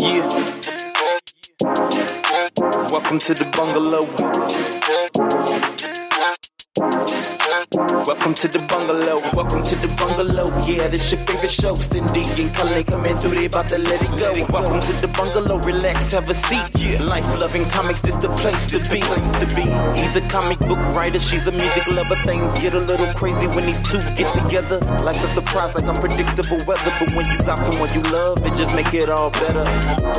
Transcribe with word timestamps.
Yeah. 0.00 0.28
Welcome 2.90 3.18
to 3.18 3.34
the 3.34 3.44
bungalow. 3.56 4.06
Welcome 8.28 8.50
to 8.50 8.58
the 8.58 8.66
bungalow. 8.68 9.16
Welcome 9.32 9.64
to 9.64 9.74
the 9.74 9.88
bungalow. 9.96 10.44
Yeah, 10.68 10.88
this 10.88 11.12
your 11.12 11.20
favorite 11.24 11.50
show. 11.50 11.74
Cindy 11.74 12.20
and 12.20 12.54
Cullen 12.54 12.84
coming 12.84 13.18
through. 13.18 13.36
They 13.36 13.46
about 13.46 13.70
to 13.70 13.78
let 13.78 14.04
it 14.04 14.18
go. 14.20 14.28
Welcome 14.52 14.80
to 14.84 14.92
the 15.00 15.08
bungalow. 15.16 15.56
Relax, 15.64 16.12
have 16.12 16.28
a 16.28 16.34
seat. 16.34 17.00
Life 17.00 17.26
loving 17.40 17.64
comics 17.72 18.04
is 18.04 18.18
the 18.18 18.28
place 18.36 18.66
to 18.68 18.84
be. 18.92 19.00
He's 19.98 20.14
a 20.14 20.20
comic 20.28 20.58
book 20.58 20.76
writer. 20.92 21.18
She's 21.18 21.46
a 21.46 21.52
music 21.52 21.86
lover. 21.86 22.16
Things 22.26 22.52
get 22.60 22.74
a 22.74 22.80
little 22.80 23.08
crazy 23.14 23.46
when 23.46 23.64
these 23.64 23.80
two 23.80 23.96
get 24.20 24.28
together. 24.36 24.76
Life's 25.00 25.24
a 25.24 25.40
surprise, 25.40 25.74
like 25.74 25.88
unpredictable 25.88 26.60
weather. 26.68 26.92
But 27.00 27.08
when 27.16 27.24
you 27.32 27.38
got 27.48 27.56
someone 27.56 27.88
you 27.96 28.04
love, 28.12 28.44
it 28.44 28.52
just 28.60 28.76
make 28.76 28.92
it 28.92 29.08
all 29.08 29.30
better. 29.30 29.64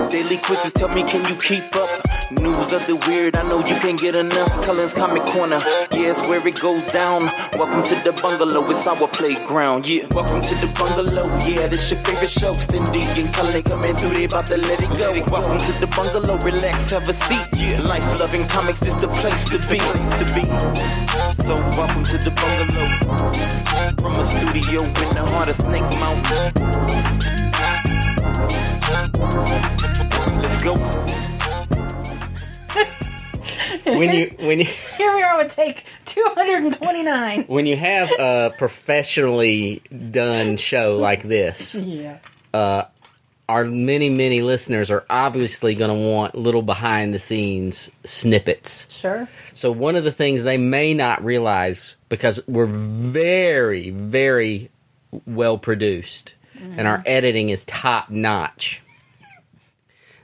Daily 0.09 0.41
quizzes 0.41 0.73
tell 0.73 0.89
me, 0.89 1.03
can 1.03 1.29
you 1.29 1.37
keep 1.37 1.75
up? 1.75 1.93
News 2.31 2.73
of 2.73 2.85
the 2.85 2.95
weird, 3.07 3.35
I 3.37 3.47
know 3.49 3.59
you 3.59 3.77
can't 3.81 3.99
get 3.99 4.15
enough. 4.15 4.61
Cullen's 4.61 4.93
Comic 4.93 5.23
Corner, 5.23 5.59
yeah, 5.91 6.11
it's 6.11 6.21
where 6.21 6.45
it 6.47 6.59
goes 6.59 6.87
down. 6.89 7.25
Welcome 7.57 7.83
to 7.85 7.98
the 8.03 8.11
bungalow, 8.21 8.69
it's 8.69 8.85
our 8.87 9.07
playground. 9.07 9.85
Yeah, 9.85 10.05
welcome 10.11 10.41
to 10.41 10.53
the 10.55 10.71
bungalow. 10.77 11.23
Yeah, 11.45 11.67
this 11.67 11.91
your 11.91 11.99
favorite 12.01 12.29
show. 12.29 12.53
Cindy 12.53 13.01
and 13.01 13.33
Cullen 13.33 13.63
coming 13.63 13.95
through, 13.95 14.13
they 14.13 14.25
about 14.25 14.47
to 14.47 14.57
let 14.57 14.81
it 14.81 14.97
go. 14.97 15.09
Welcome 15.31 15.57
to 15.57 15.71
the 15.79 15.87
bungalow, 15.95 16.37
relax, 16.39 16.91
have 16.91 17.07
a 17.09 17.13
seat. 17.13 17.47
Yeah. 17.57 17.81
Life 17.81 18.05
loving 18.19 18.47
comics 18.47 18.85
is 18.85 18.95
the 18.95 19.07
place 19.07 19.49
to 19.49 19.57
be. 19.69 19.79
So 21.43 21.55
welcome 21.77 22.03
to 22.03 22.17
the 22.17 22.31
bungalow. 22.39 22.85
From 23.99 24.13
a 24.15 24.25
studio 24.31 24.81
in 24.83 25.09
the 25.15 25.25
heart 25.31 25.49
of 25.49 25.55
Snake 25.57 25.89
Mountain. 25.99 26.53
Let's 30.41 30.63
go. 30.63 31.38
When 33.97 34.13
you 34.13 34.35
when 34.39 34.59
you 34.59 34.65
Here 34.65 35.13
we 35.15 35.23
are 35.23 35.37
with 35.37 35.55
take 35.55 35.85
229. 36.05 37.43
when 37.43 37.65
you 37.65 37.75
have 37.75 38.11
a 38.11 38.53
professionally 38.57 39.81
done 40.11 40.57
show 40.57 40.97
like 40.97 41.23
this, 41.23 41.75
Yeah. 41.75 42.19
Uh, 42.53 42.83
our 43.47 43.65
many 43.65 44.09
many 44.09 44.41
listeners 44.41 44.91
are 44.91 45.05
obviously 45.09 45.73
going 45.73 45.89
to 45.89 46.07
want 46.07 46.35
little 46.35 46.61
behind 46.61 47.13
the 47.13 47.19
scenes 47.19 47.89
snippets. 48.03 48.85
Sure. 48.95 49.27
So 49.53 49.71
one 49.71 49.95
of 49.95 50.03
the 50.03 50.11
things 50.11 50.43
they 50.43 50.57
may 50.57 50.93
not 50.93 51.23
realize 51.23 51.97
because 52.09 52.45
we're 52.47 52.67
very 52.67 53.89
very 53.89 54.69
well 55.25 55.57
produced 55.57 56.35
and 56.61 56.87
our 56.87 56.97
mm-hmm. 56.97 57.07
editing 57.07 57.49
is 57.49 57.65
top 57.65 58.09
notch. 58.09 58.81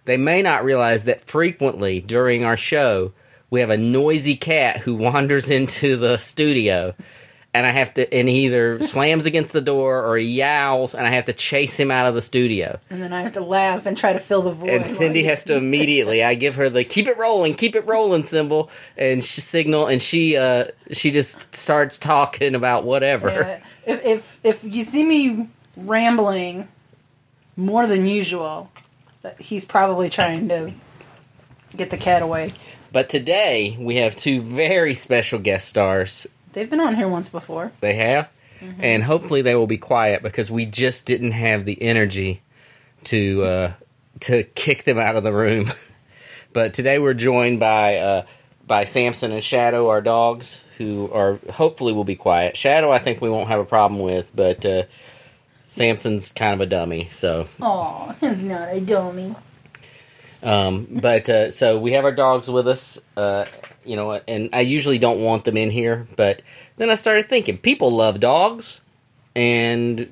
They 0.06 0.18
may 0.18 0.42
not 0.42 0.64
realize 0.64 1.06
that 1.06 1.26
frequently 1.26 2.02
during 2.02 2.44
our 2.44 2.58
show 2.58 3.14
we 3.50 3.60
have 3.62 3.70
a 3.70 3.78
noisy 3.78 4.36
cat 4.36 4.78
who 4.78 4.96
wanders 4.96 5.50
into 5.50 5.98
the 5.98 6.18
studio 6.18 6.96
and 7.56 7.66
I 7.66 7.72
have 7.72 7.94
to 7.94 8.14
and 8.14 8.28
he 8.28 8.46
either 8.46 8.82
slams 8.82 9.26
against 9.26 9.54
the 9.54 9.62
door 9.62 10.06
or 10.06 10.18
he 10.18 10.26
yowls 10.26 10.94
and 10.94 11.08
I 11.08 11.12
have 11.12 11.26
to 11.26 11.34
chase 11.34 11.78
him 11.78 11.90
out 11.90 12.06
of 12.06 12.14
the 12.14 12.22
studio. 12.22 12.80
And 12.90 13.02
then 13.02 13.14
I 13.14 13.22
have 13.22 13.32
to 13.34 13.42
laugh 13.42 13.86
and 13.86 13.98
try 13.98 14.12
to 14.14 14.20
fill 14.20 14.42
the 14.42 14.52
void. 14.52 14.70
And 14.70 14.86
Cindy 14.86 15.24
has 15.24 15.46
to 15.46 15.56
immediately. 15.56 16.22
I 16.22 16.36
give 16.36 16.56
her 16.56 16.70
the 16.70 16.84
"keep 16.84 17.08
it 17.08 17.18
rolling, 17.18 17.56
keep 17.56 17.76
it 17.76 17.88
rolling" 17.88 18.24
symbol, 18.24 18.70
and 18.98 19.24
she 19.24 19.40
signal, 19.42 19.88
and 19.88 20.02
she 20.02 20.36
uh 20.36 20.66
she 20.92 21.12
just 21.12 21.56
starts 21.56 21.98
talking 21.98 22.56
about 22.56 22.84
whatever. 22.84 23.30
Yeah. 23.30 23.60
If, 23.86 24.06
if 24.06 24.40
if 24.44 24.76
you 24.76 24.84
see 24.84 25.04
me 25.04 25.48
rambling 25.78 26.68
more 27.56 27.88
than 27.88 28.06
usual, 28.06 28.70
he's 29.40 29.64
probably 29.64 30.10
trying 30.10 30.50
to 30.50 30.74
get 31.76 31.90
the 31.90 31.98
cat 31.98 32.22
away. 32.22 32.54
But 32.96 33.10
today 33.10 33.76
we 33.78 33.98
have 33.98 34.16
two 34.16 34.40
very 34.40 34.94
special 34.94 35.38
guest 35.38 35.68
stars. 35.68 36.28
They've 36.54 36.70
been 36.70 36.80
on 36.80 36.96
here 36.96 37.10
once 37.10 37.28
before. 37.28 37.74
They 37.82 37.96
have, 37.96 38.30
and 38.80 39.04
hopefully 39.04 39.42
they 39.42 39.54
will 39.54 39.68
be 39.68 39.78
quiet 39.78 40.24
because 40.24 40.50
we 40.50 40.66
just 40.66 41.06
didn't 41.06 41.34
have 41.34 41.66
the 41.66 41.82
energy 41.82 42.42
to 43.04 43.44
uh, 43.44 43.74
to 44.22 44.44
kick 44.44 44.86
them 44.86 44.98
out 44.98 45.18
of 45.18 45.24
the 45.24 45.34
room. 45.34 45.74
but 46.54 46.74
today 46.74 46.98
we're 46.98 47.14
joined 47.14 47.60
by 47.60 47.98
uh, 47.98 48.26
by 48.66 48.86
Samson 48.86 49.34
and 49.34 49.44
Shadow, 49.44 49.90
our 49.90 50.00
dogs, 50.00 50.64
who 50.78 51.12
are 51.12 51.38
hopefully 51.52 51.92
will 51.92 52.06
be 52.06 52.16
quiet. 52.16 52.56
Shadow, 52.56 52.94
I 52.94 53.00
think 53.00 53.20
we 53.20 53.30
won't 53.30 53.50
have 53.50 53.60
a 53.60 53.66
problem 53.66 54.00
with, 54.00 54.32
but 54.34 54.66
uh, 54.66 54.84
Samson's 55.66 56.32
kind 56.32 56.54
of 56.54 56.62
a 56.62 56.66
dummy, 56.66 57.10
so 57.10 57.48
Oh, 57.62 58.16
he's 58.22 58.46
not 58.46 58.74
a 58.74 58.80
dummy. 58.80 59.36
Um, 60.46 60.88
but 60.92 61.28
uh, 61.28 61.50
so 61.50 61.80
we 61.80 61.94
have 61.94 62.06
our 62.06 62.12
dogs 62.12 62.48
with 62.48 62.68
us, 62.68 63.00
uh, 63.18 63.46
you 63.84 63.96
know, 63.96 64.22
and 64.28 64.50
I 64.54 64.62
usually 64.62 65.00
don't 65.00 65.20
want 65.20 65.44
them 65.44 65.58
in 65.58 65.72
here, 65.72 66.08
but 66.16 66.44
then 66.78 66.92
I 66.92 66.96
started 66.96 67.26
thinking 67.26 67.58
people 67.58 67.90
love 67.90 68.20
dogs, 68.20 68.82
and 69.36 70.08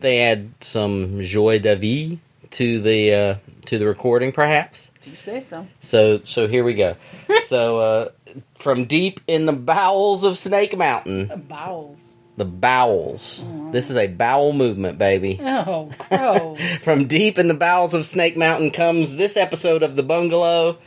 they 0.00 0.22
add 0.22 0.52
some 0.60 1.20
joie 1.20 1.58
de 1.58 1.76
vie 1.76 2.18
to 2.52 2.80
the 2.80 3.12
uh, 3.12 3.34
to 3.66 3.78
the 3.78 3.86
recording, 3.86 4.32
perhaps. 4.32 4.90
You 5.04 5.16
say 5.16 5.40
so. 5.40 5.66
So 5.80 6.18
so 6.20 6.48
here 6.48 6.64
we 6.64 6.72
go. 6.72 6.96
so 7.46 7.78
uh, 7.78 8.08
from 8.54 8.86
deep 8.86 9.20
in 9.26 9.44
the 9.44 9.52
bowels 9.52 10.24
of 10.24 10.38
Snake 10.38 10.76
Mountain, 10.76 11.44
Bowels. 11.48 12.11
The 12.36 12.44
bowels. 12.44 13.44
This 13.70 13.90
is 13.90 13.96
a 13.96 14.06
bowel 14.06 14.52
movement, 14.52 14.98
baby. 14.98 15.38
Oh, 15.64 15.90
gross. 16.08 16.60
From 16.82 17.06
deep 17.06 17.38
in 17.38 17.48
the 17.48 17.54
bowels 17.54 17.94
of 17.94 18.06
Snake 18.06 18.36
Mountain 18.36 18.70
comes 18.70 19.16
this 19.16 19.36
episode 19.36 19.82
of 19.82 19.96
The 19.96 20.02
Bungalow. 20.02 20.78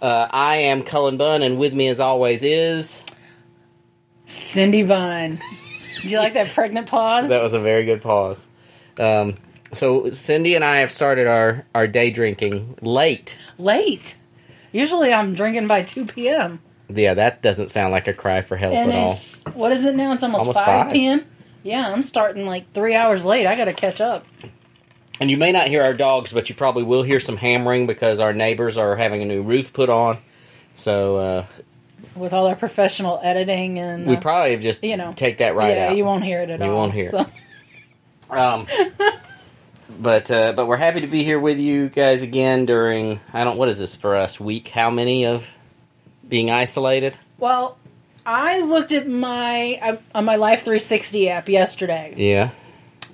Uh, 0.00 0.28
I 0.30 0.56
am 0.56 0.82
Cullen 0.82 1.16
Bunn, 1.16 1.42
and 1.42 1.58
with 1.58 1.74
me, 1.74 1.88
as 1.88 2.00
always, 2.00 2.42
is. 2.42 3.04
Cindy 4.26 4.82
Vine. 4.82 5.40
Did 6.02 6.10
you 6.10 6.18
like 6.18 6.34
that 6.34 6.48
pregnant 6.48 6.86
pause? 6.86 7.28
That 7.28 7.42
was 7.42 7.54
a 7.54 7.60
very 7.60 7.84
good 7.84 8.00
pause. 8.00 8.46
Um, 8.98 9.34
so, 9.72 10.10
Cindy 10.10 10.54
and 10.54 10.64
I 10.64 10.78
have 10.78 10.90
started 10.90 11.26
our, 11.26 11.66
our 11.74 11.86
day 11.86 12.10
drinking 12.10 12.78
late. 12.80 13.36
Late. 13.58 14.16
Usually 14.72 15.12
I'm 15.12 15.34
drinking 15.34 15.66
by 15.66 15.82
2 15.82 16.06
p.m. 16.06 16.60
Yeah, 16.92 17.14
that 17.14 17.42
doesn't 17.42 17.68
sound 17.70 17.92
like 17.92 18.08
a 18.08 18.12
cry 18.14 18.40
for 18.40 18.56
help 18.56 18.74
And 18.74 18.92
at 18.92 18.98
all. 18.98 19.14
what 19.54 19.72
is 19.72 19.84
it 19.84 19.94
now? 19.94 20.12
It's 20.12 20.22
almost, 20.22 20.40
Almost 20.40 20.58
5, 20.58 20.66
five. 20.86 20.92
p.m. 20.92 21.24
Yeah, 21.62 21.88
I'm 21.90 22.02
starting 22.02 22.46
like 22.46 22.72
three 22.72 22.94
hours 22.94 23.24
late. 23.24 23.46
I 23.46 23.56
gotta 23.56 23.72
catch 23.74 24.00
up. 24.00 24.26
And 25.20 25.30
you 25.30 25.36
may 25.36 25.52
not 25.52 25.66
hear 25.66 25.82
our 25.82 25.92
dogs, 25.92 26.32
but 26.32 26.48
you 26.48 26.54
probably 26.54 26.82
will 26.82 27.02
hear 27.02 27.20
some 27.20 27.36
hammering 27.36 27.86
because 27.86 28.20
our 28.20 28.32
neighbors 28.32 28.78
are 28.78 28.96
having 28.96 29.20
a 29.20 29.26
new 29.26 29.42
roof 29.42 29.72
put 29.74 29.90
on. 29.90 30.16
So, 30.72 31.16
uh, 31.16 31.46
With 32.16 32.32
all 32.32 32.46
our 32.46 32.56
professional 32.56 33.20
editing 33.22 33.78
and. 33.78 34.06
we 34.06 34.16
uh, 34.16 34.20
probably 34.20 34.52
have 34.52 34.60
just 34.62 34.82
you 34.82 34.96
know, 34.96 35.12
take 35.14 35.38
that 35.38 35.54
right 35.54 35.76
yeah, 35.76 35.88
out. 35.88 35.96
you 35.96 36.04
won't 36.06 36.24
hear 36.24 36.40
it 36.40 36.48
at 36.48 36.60
You 36.60 36.64
all. 36.64 36.70
You 36.70 36.76
won't 36.76 36.92
hear 36.94 37.06
it. 37.06 37.10
So, 37.10 37.26
Um, 38.30 38.66
but 39.98 40.30
uh, 40.30 40.52
but 40.52 40.66
we're 40.66 40.76
happy 40.76 41.00
to 41.00 41.06
be 41.08 41.24
here 41.24 41.40
with 41.40 41.58
you 41.58 41.88
guys 41.88 42.22
again 42.22 42.64
during 42.64 43.20
I 43.32 43.42
don't 43.44 43.56
what 43.58 43.68
is 43.68 43.78
this 43.78 43.96
for 43.96 44.14
us 44.16 44.38
week 44.38 44.68
how 44.68 44.88
many 44.88 45.26
of 45.26 45.52
being 46.30 46.50
isolated 46.50 47.14
well, 47.38 47.76
I 48.24 48.60
looked 48.60 48.92
at 48.92 49.08
my 49.08 49.78
uh, 49.82 49.96
on 50.14 50.24
my 50.24 50.36
Life 50.36 50.60
360 50.60 51.28
app 51.30 51.48
yesterday, 51.48 52.14
yeah 52.16 52.50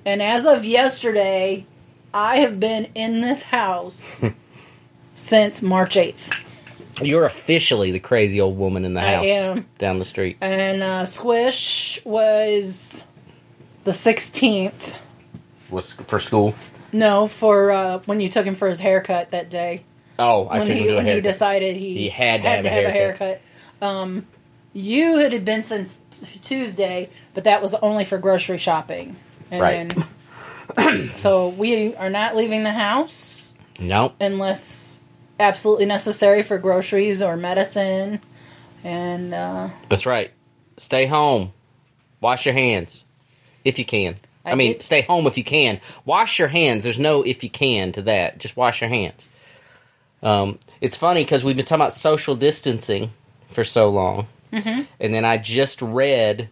and 0.05 0.21
as 0.21 0.45
of 0.45 0.63
yesterday, 0.63 1.65
I 2.13 2.37
have 2.37 2.59
been 2.61 2.87
in 2.95 3.19
this 3.21 3.43
house 3.43 4.23
since 5.15 5.61
March 5.61 5.95
8th. 5.95 6.43
you're 7.01 7.25
officially 7.25 7.91
the 7.91 7.99
crazy 7.99 8.39
old 8.39 8.57
woman 8.57 8.85
in 8.85 8.93
the 8.93 9.01
I 9.01 9.13
house 9.15 9.25
am. 9.25 9.65
down 9.77 9.99
the 9.99 10.05
street 10.05 10.37
And 10.41 10.81
uh, 10.83 11.05
Squish 11.05 11.99
was 12.05 13.03
the 13.83 13.91
16th. 13.91 14.95
was 15.69 15.93
for 15.93 16.19
school 16.19 16.55
No, 16.93 17.27
for 17.27 17.71
uh, 17.71 17.99
when 18.05 18.19
you 18.19 18.29
took 18.29 18.45
him 18.45 18.55
for 18.55 18.67
his 18.67 18.79
haircut 18.79 19.31
that 19.31 19.49
day. 19.49 19.83
Oh 20.19 20.47
I 20.47 20.59
when 20.59 20.67
he 20.67 20.83
to 20.87 20.93
a 20.93 20.95
when 20.97 21.05
he 21.05 21.21
decided 21.21 21.75
he, 21.75 21.93
He 21.95 22.09
had 22.09 22.41
to 22.43 22.47
have 22.49 22.65
a 22.65 22.69
haircut. 22.69 22.93
haircut. 22.95 23.41
Um, 23.81 24.25
you 24.73 25.17
had 25.17 25.45
been 25.45 25.63
since 25.63 26.01
t- 26.11 26.39
Tuesday, 26.39 27.09
but 27.33 27.45
that 27.45 27.61
was 27.61 27.73
only 27.75 28.03
for 28.03 28.17
grocery 28.17 28.57
shopping. 28.57 29.15
And 29.51 29.61
Right. 29.61 30.05
then, 30.77 31.11
so 31.15 31.49
we 31.49 31.95
are 31.95 32.09
not 32.09 32.35
leaving 32.35 32.63
the 32.63 32.71
house 32.71 33.53
no 33.79 34.13
unless 34.19 35.03
absolutely 35.39 35.85
necessary 35.85 36.43
for 36.43 36.57
groceries 36.57 37.21
or 37.21 37.37
medicine. 37.37 38.19
And 38.83 39.33
uh, 39.33 39.69
that's 39.89 40.05
right 40.05 40.31
stay 40.77 41.05
home 41.07 41.53
wash 42.21 42.45
your 42.45 42.53
hands 42.53 43.03
if 43.65 43.79
you 43.79 43.85
can 43.85 44.15
I, 44.45 44.51
I 44.51 44.55
mean 44.55 44.73
did- 44.73 44.81
stay 44.83 45.01
home 45.01 45.25
if 45.27 45.37
you 45.37 45.43
can 45.43 45.79
wash 46.05 46.37
your 46.39 46.47
hands 46.49 46.83
there's 46.83 46.99
no 46.99 47.23
if 47.23 47.43
you 47.43 47.49
can 47.49 47.91
to 47.93 48.01
that 48.03 48.37
just 48.37 48.55
wash 48.55 48.81
your 48.81 48.89
hands 48.89 49.27
um, 50.27 50.59
it's 50.81 50.97
funny 50.97 51.23
because 51.23 51.43
we've 51.43 51.55
been 51.55 51.65
talking 51.65 51.81
about 51.81 51.93
social 51.93 52.35
distancing 52.35 53.11
for 53.49 53.63
so 53.63 53.89
long 53.89 54.27
Mm-hmm. 54.53 54.83
and 55.01 55.13
then 55.13 55.25
I 55.25 55.37
just 55.37 55.81
read 55.81 56.49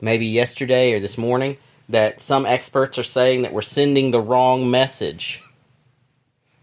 maybe 0.00 0.26
yesterday 0.26 0.92
or 0.94 1.00
this 1.00 1.18
morning 1.18 1.58
that 1.90 2.20
some 2.20 2.46
experts 2.46 2.98
are 2.98 3.02
saying 3.02 3.42
that 3.42 3.52
we're 3.52 3.60
sending 3.60 4.10
the 4.10 4.20
wrong 4.20 4.70
message. 4.70 5.42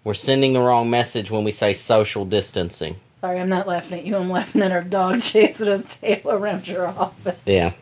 We're 0.04 0.16
sending 0.16 0.54
the 0.54 0.60
wrong 0.60 0.90
message 0.90 1.30
when 1.30 1.44
we 1.44 1.52
say 1.52 1.74
social 1.74 2.26
distancing. 2.26 2.96
Sorry, 3.20 3.40
I'm 3.40 3.50
not 3.50 3.68
laughing 3.68 4.00
at 4.00 4.06
you. 4.06 4.18
I'm 4.18 4.32
laughing 4.32 4.64
at 4.64 4.72
our 4.72 4.84
dog 4.84 5.22
chasing 5.22 5.68
his 5.68 5.86
tail 5.98 6.22
around 6.26 6.68
your 6.68 6.88
office. 6.88 7.38
Yeah. 7.46 7.74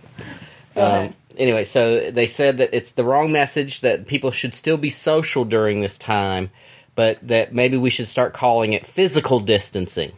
Um, 0.76 1.14
anyway, 1.38 1.64
so 1.64 2.12
they 2.12 2.28
said 2.28 2.58
that 2.58 2.72
it's 2.74 2.92
the 2.92 3.06
wrong 3.06 3.32
message 3.32 3.80
that 3.80 4.08
people 4.08 4.32
should 4.32 4.54
still 4.54 4.78
be 4.78 4.90
social 4.90 5.46
during 5.46 5.80
this 5.80 5.98
time, 5.98 6.52
but 6.96 7.20
that 7.28 7.54
maybe 7.54 7.78
we 7.78 7.90
should 7.90 8.08
start 8.08 8.34
calling 8.34 8.74
it 8.74 8.86
physical 8.86 9.40
distancing. 9.40 10.14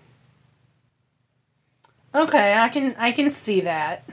Okay, 2.13 2.53
I 2.53 2.69
can 2.69 2.95
I 2.97 3.12
can 3.12 3.29
see 3.29 3.62
that 3.62 4.03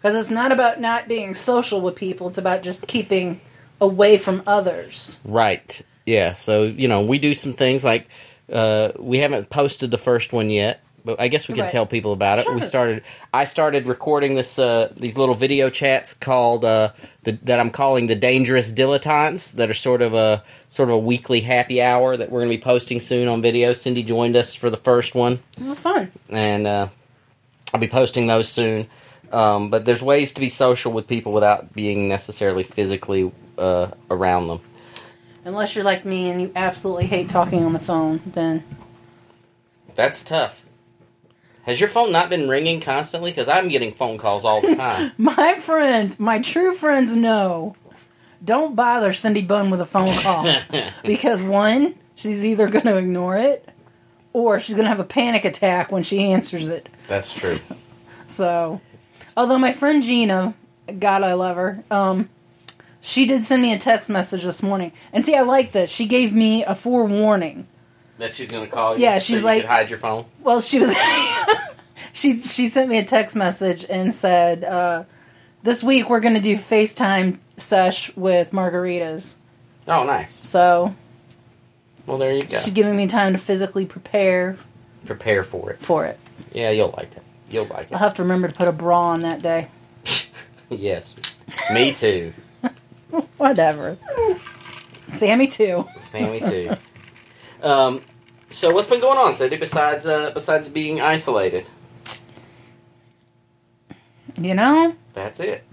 because 0.00 0.16
it's 0.16 0.30
not 0.30 0.52
about 0.52 0.80
not 0.80 1.06
being 1.06 1.34
social 1.34 1.80
with 1.80 1.94
people. 1.94 2.28
It's 2.28 2.38
about 2.38 2.62
just 2.62 2.88
keeping 2.88 3.40
away 3.80 4.16
from 4.16 4.42
others. 4.46 5.20
Right. 5.24 5.80
Yeah. 6.04 6.32
So, 6.32 6.64
you 6.64 6.88
know, 6.88 7.02
we 7.02 7.18
do 7.18 7.34
some 7.34 7.52
things 7.52 7.84
like 7.84 8.08
uh, 8.52 8.92
we 8.98 9.18
haven't 9.18 9.50
posted 9.50 9.90
the 9.90 9.98
first 9.98 10.32
one 10.32 10.50
yet, 10.50 10.80
but 11.08 11.18
I 11.18 11.28
guess 11.28 11.48
we 11.48 11.54
can 11.54 11.62
Right. 11.62 11.72
tell 11.72 11.86
people 11.86 12.12
about 12.12 12.38
it. 12.38 12.46
We 12.54 12.60
started 12.60 13.02
I 13.32 13.44
started 13.44 13.86
recording 13.86 14.34
this 14.34 14.58
uh, 14.58 14.92
these 14.94 15.16
little 15.16 15.34
video 15.34 15.70
chats 15.70 16.12
called 16.12 16.66
uh, 16.66 16.90
the, 17.22 17.32
that 17.44 17.58
I'm 17.58 17.70
calling 17.70 18.08
the 18.08 18.14
dangerous 18.14 18.70
dilettantes 18.70 19.54
that 19.54 19.70
are 19.70 19.74
sort 19.74 20.02
of 20.02 20.12
a 20.12 20.44
sort 20.68 20.90
of 20.90 20.96
a 20.96 20.98
weekly 20.98 21.40
happy 21.40 21.80
hour 21.80 22.14
that 22.14 22.30
we're 22.30 22.40
going 22.40 22.50
to 22.52 22.56
be 22.58 22.62
posting 22.62 23.00
soon 23.00 23.26
on 23.26 23.40
video. 23.40 23.72
Cindy 23.72 24.02
joined 24.02 24.36
us 24.36 24.54
for 24.54 24.68
the 24.68 24.76
first 24.76 25.14
one 25.14 25.38
It 25.58 25.64
was 25.64 25.80
fun. 25.80 26.12
and 26.28 26.66
uh, 26.66 26.88
I'll 27.72 27.80
be 27.80 27.88
posting 27.88 28.26
those 28.26 28.50
soon. 28.50 28.86
Um, 29.32 29.70
but 29.70 29.86
there's 29.86 30.02
ways 30.02 30.34
to 30.34 30.40
be 30.42 30.50
social 30.50 30.92
with 30.92 31.06
people 31.08 31.32
without 31.32 31.72
being 31.72 32.06
necessarily 32.06 32.64
physically 32.64 33.32
uh, 33.56 33.92
around 34.10 34.48
them. 34.48 34.60
Unless 35.46 35.74
you're 35.74 35.84
like 35.84 36.04
me 36.04 36.28
and 36.28 36.38
you 36.42 36.52
absolutely 36.54 37.06
hate 37.06 37.30
talking 37.30 37.64
on 37.64 37.72
the 37.72 37.78
phone, 37.78 38.20
then 38.26 38.62
That's 39.94 40.22
tough. 40.22 40.64
Has 41.68 41.78
your 41.78 41.90
phone 41.90 42.12
not 42.12 42.30
been 42.30 42.48
ringing 42.48 42.80
constantly? 42.80 43.30
Because 43.30 43.46
I'm 43.46 43.68
getting 43.68 43.92
phone 43.92 44.16
calls 44.16 44.46
all 44.46 44.62
the 44.62 44.74
time. 44.74 45.12
my 45.18 45.54
friends, 45.56 46.18
my 46.18 46.38
true 46.38 46.72
friends 46.72 47.14
know. 47.14 47.76
Don't 48.42 48.74
bother 48.74 49.12
Cindy 49.12 49.42
Bunn 49.42 49.68
with 49.68 49.82
a 49.82 49.86
phone 49.86 50.18
call 50.18 50.50
because 51.04 51.42
one, 51.42 51.94
she's 52.14 52.42
either 52.42 52.68
going 52.68 52.86
to 52.86 52.96
ignore 52.96 53.36
it 53.36 53.68
or 54.32 54.58
she's 54.58 54.76
going 54.76 54.86
to 54.86 54.88
have 54.88 55.00
a 55.00 55.04
panic 55.04 55.44
attack 55.44 55.92
when 55.92 56.02
she 56.02 56.32
answers 56.32 56.68
it. 56.68 56.88
That's 57.06 57.38
true. 57.38 57.76
So, 58.30 58.82
although 59.38 59.56
my 59.56 59.72
friend 59.72 60.02
Gina, 60.02 60.52
God, 60.98 61.22
I 61.22 61.32
love 61.32 61.56
her. 61.56 61.82
Um, 61.90 62.28
she 63.00 63.24
did 63.24 63.42
send 63.42 63.62
me 63.62 63.72
a 63.72 63.78
text 63.78 64.10
message 64.10 64.42
this 64.42 64.62
morning, 64.62 64.92
and 65.14 65.24
see, 65.24 65.34
I 65.34 65.40
like 65.40 65.72
this. 65.72 65.90
She 65.90 66.04
gave 66.04 66.34
me 66.34 66.62
a 66.62 66.74
forewarning. 66.74 67.66
That 68.18 68.32
she's 68.34 68.50
going 68.50 68.64
to 68.64 68.70
call 68.70 68.96
you. 68.96 69.02
Yeah, 69.04 69.18
so 69.18 69.24
she's 69.24 69.38
you 69.40 69.44
like- 69.44 69.64
hide 69.64 69.90
your 69.90 69.98
phone. 69.98 70.24
Well, 70.42 70.60
she 70.60 70.78
was 70.80 70.94
she 72.12 72.36
she 72.38 72.68
sent 72.68 72.88
me 72.88 72.98
a 72.98 73.04
text 73.04 73.34
message 73.36 73.86
and 73.88 74.12
said, 74.12 74.64
uh, 74.64 75.04
"This 75.62 75.82
week 75.82 76.08
we're 76.10 76.20
going 76.20 76.34
to 76.34 76.40
do 76.40 76.56
FaceTime 76.56 77.38
sesh 77.56 78.14
with 78.16 78.50
margaritas." 78.52 79.36
Oh, 79.86 80.04
nice. 80.04 80.32
So 80.46 80.94
Well, 82.06 82.18
there 82.18 82.32
you 82.32 82.42
go. 82.44 82.58
she's 82.58 82.72
giving 82.72 82.94
me 82.96 83.06
time 83.06 83.32
to 83.32 83.38
physically 83.38 83.86
prepare 83.86 84.56
Prepare 85.06 85.44
for 85.44 85.70
it. 85.70 85.80
for 85.80 86.04
it. 86.04 86.18
Yeah, 86.52 86.70
you'll 86.70 86.92
like 86.96 87.16
it. 87.16 87.22
You'll 87.50 87.64
like 87.66 87.86
it. 87.86 87.92
I'll 87.94 87.98
have 87.98 88.14
to 88.14 88.22
remember 88.22 88.48
to 88.48 88.54
put 88.54 88.68
a 88.68 88.72
bra 88.72 89.00
on 89.00 89.20
that 89.22 89.40
day. 89.40 89.68
yes. 90.70 91.16
Me 91.72 91.94
too. 91.94 92.34
Whatever. 93.38 93.96
Sammy 95.12 95.46
too. 95.46 95.86
Sammy 95.96 96.40
too. 96.40 96.76
Um, 97.62 98.02
so 98.50 98.70
what's 98.70 98.88
been 98.88 99.00
going 99.00 99.18
on, 99.18 99.34
Cindy? 99.34 99.56
Besides 99.56 100.06
uh, 100.06 100.30
besides 100.32 100.68
being 100.68 101.00
isolated, 101.00 101.66
You 104.40 104.54
know, 104.54 104.94
that's 105.14 105.40
it. 105.40 105.64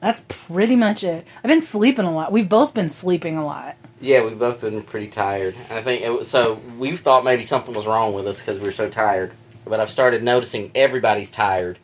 That's 0.00 0.24
pretty 0.28 0.76
much 0.76 1.04
it. 1.04 1.26
I've 1.42 1.48
been 1.48 1.60
sleeping 1.60 2.04
a 2.06 2.10
lot. 2.12 2.32
We've 2.32 2.48
both 2.48 2.72
been 2.72 2.88
sleeping 2.88 3.36
a 3.36 3.44
lot. 3.44 3.76
Yeah, 4.00 4.24
we've 4.24 4.38
both 4.38 4.60
been 4.60 4.80
pretty 4.82 5.08
tired. 5.08 5.54
I 5.70 5.82
think 5.82 6.02
it 6.02 6.10
was, 6.10 6.28
so. 6.28 6.60
We 6.78 6.96
thought 6.96 7.24
maybe 7.24 7.42
something 7.42 7.74
was 7.74 7.86
wrong 7.86 8.14
with 8.14 8.26
us 8.26 8.38
because 8.38 8.58
we 8.58 8.66
were 8.66 8.72
so 8.72 8.88
tired. 8.88 9.32
But 9.66 9.80
I've 9.80 9.90
started 9.90 10.22
noticing 10.22 10.70
everybody's 10.74 11.30
tired, 11.30 11.78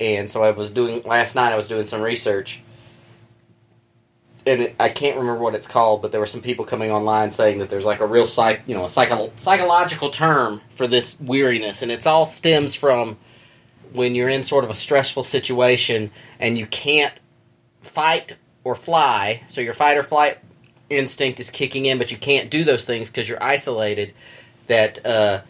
and 0.00 0.28
so 0.28 0.42
I 0.42 0.50
was 0.50 0.70
doing 0.70 1.02
last 1.04 1.34
night. 1.34 1.52
I 1.52 1.56
was 1.56 1.68
doing 1.68 1.86
some 1.86 2.00
research, 2.00 2.62
and 4.48 4.62
it, 4.62 4.76
I 4.80 4.88
can't 4.88 5.16
remember 5.16 5.42
what 5.42 5.54
it's 5.54 5.66
called, 5.66 6.02
but 6.02 6.10
there 6.10 6.20
were 6.20 6.26
some 6.26 6.40
people 6.40 6.64
coming 6.64 6.90
online 6.90 7.30
saying 7.30 7.58
that 7.58 7.68
there's 7.68 7.84
like 7.84 8.00
a 8.00 8.06
real 8.06 8.26
psych, 8.26 8.62
you 8.66 8.74
know, 8.74 8.86
a 8.86 8.90
psycho- 8.90 9.30
psychological 9.36 10.10
term 10.10 10.60
for 10.74 10.86
this 10.86 11.20
weariness, 11.20 11.82
and 11.82 11.92
it's 11.92 12.06
all 12.06 12.26
stems 12.26 12.74
from 12.74 13.18
when 13.92 14.14
you're 14.14 14.28
in 14.28 14.44
sort 14.44 14.64
of 14.64 14.70
a 14.70 14.74
stressful 14.74 15.22
situation 15.22 16.10
and 16.38 16.58
you 16.58 16.66
can't 16.66 17.14
fight 17.82 18.36
or 18.64 18.74
fly, 18.74 19.42
so 19.48 19.60
your 19.60 19.74
fight 19.74 19.96
or 19.96 20.02
flight 20.02 20.38
instinct 20.90 21.40
is 21.40 21.50
kicking 21.50 21.86
in, 21.86 21.98
but 21.98 22.10
you 22.10 22.16
can't 22.16 22.50
do 22.50 22.64
those 22.64 22.84
things 22.84 23.08
because 23.08 23.28
you're 23.28 23.42
isolated. 23.42 24.14
That 24.66 25.04
uh, 25.04 25.40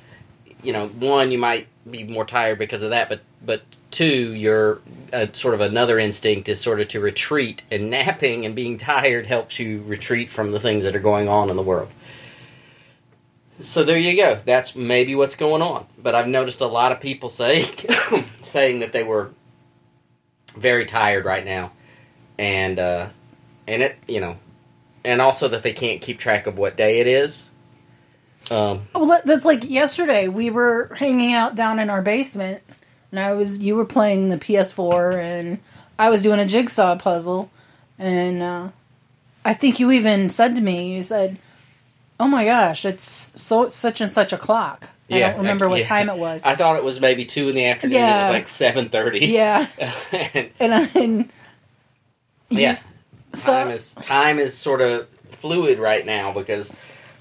you 0.62 0.72
know, 0.72 0.88
one, 0.88 1.32
you 1.32 1.38
might 1.38 1.66
be 1.88 2.04
more 2.04 2.24
tired 2.24 2.58
because 2.58 2.82
of 2.82 2.90
that, 2.90 3.08
but 3.08 3.20
but 3.44 3.62
two, 3.90 4.34
your 4.34 4.80
uh, 5.12 5.26
sort 5.32 5.54
of 5.54 5.60
another 5.60 5.98
instinct 5.98 6.48
is 6.48 6.60
sort 6.60 6.80
of 6.80 6.88
to 6.88 7.00
retreat, 7.00 7.62
and 7.70 7.90
napping 7.90 8.44
and 8.44 8.54
being 8.54 8.78
tired 8.78 9.26
helps 9.26 9.58
you 9.58 9.82
retreat 9.82 10.30
from 10.30 10.52
the 10.52 10.60
things 10.60 10.84
that 10.84 10.94
are 10.94 11.00
going 11.00 11.28
on 11.28 11.50
in 11.50 11.56
the 11.56 11.62
world. 11.62 11.88
So 13.60 13.82
there 13.82 13.98
you 13.98 14.16
go. 14.16 14.38
That's 14.44 14.76
maybe 14.76 15.14
what's 15.14 15.34
going 15.34 15.62
on. 15.62 15.86
But 16.00 16.14
I've 16.14 16.28
noticed 16.28 16.60
a 16.60 16.66
lot 16.66 16.92
of 16.92 17.00
people 17.00 17.28
say 17.28 17.68
saying 18.42 18.80
that 18.80 18.92
they 18.92 19.02
were 19.02 19.30
very 20.56 20.86
tired 20.86 21.24
right 21.24 21.44
now, 21.44 21.72
and 22.38 22.78
uh, 22.78 23.08
and 23.66 23.82
it 23.82 23.98
you 24.06 24.20
know, 24.20 24.36
and 25.04 25.20
also 25.20 25.48
that 25.48 25.62
they 25.62 25.72
can't 25.72 26.00
keep 26.00 26.18
track 26.18 26.46
of 26.46 26.56
what 26.58 26.76
day 26.76 27.00
it 27.00 27.06
is. 27.06 27.50
Um, 28.50 28.88
Well, 28.94 29.20
that's 29.24 29.44
like 29.44 29.68
yesterday. 29.68 30.28
We 30.28 30.50
were 30.50 30.94
hanging 30.96 31.32
out 31.34 31.54
down 31.54 31.78
in 31.78 31.90
our 31.90 32.00
basement, 32.02 32.62
and 33.10 33.20
I 33.20 33.32
was 33.32 33.62
you 33.62 33.74
were 33.74 33.84
playing 33.84 34.28
the 34.28 34.38
PS4, 34.38 35.14
and 35.20 35.58
I 35.98 36.10
was 36.10 36.22
doing 36.22 36.40
a 36.40 36.46
jigsaw 36.46 36.96
puzzle, 36.96 37.50
and 37.98 38.42
uh, 38.42 38.68
I 39.44 39.54
think 39.54 39.80
you 39.80 39.90
even 39.90 40.28
said 40.28 40.54
to 40.56 40.60
me, 40.60 40.94
you 40.94 41.02
said, 41.02 41.38
"Oh 42.20 42.28
my 42.28 42.44
gosh, 42.44 42.84
it's 42.84 43.04
so 43.40 43.68
such 43.68 44.00
and 44.00 44.10
such 44.10 44.32
a 44.32 44.38
clock." 44.38 44.90
I 45.10 45.20
don't 45.20 45.38
remember 45.38 45.68
what 45.68 45.80
yeah. 45.80 45.86
time 45.86 46.10
it 46.10 46.18
was. 46.18 46.44
I 46.44 46.54
thought 46.54 46.76
it 46.76 46.84
was 46.84 47.00
maybe 47.00 47.24
two 47.24 47.48
in 47.48 47.54
the 47.54 47.66
afternoon. 47.66 48.00
It 48.00 48.20
was 48.20 48.30
like 48.30 48.48
seven 48.48 48.88
thirty. 48.88 49.26
yeah, 49.26 49.66
and, 50.12 50.50
and 50.60 50.74
I, 50.74 50.90
and 50.94 51.32
yeah. 52.50 52.78
so 53.32 53.52
Time 53.52 53.70
is 53.70 53.94
time 53.94 54.38
is 54.38 54.56
sort 54.56 54.80
of 54.80 55.08
fluid 55.30 55.78
right 55.78 56.04
now 56.04 56.32
because 56.32 56.74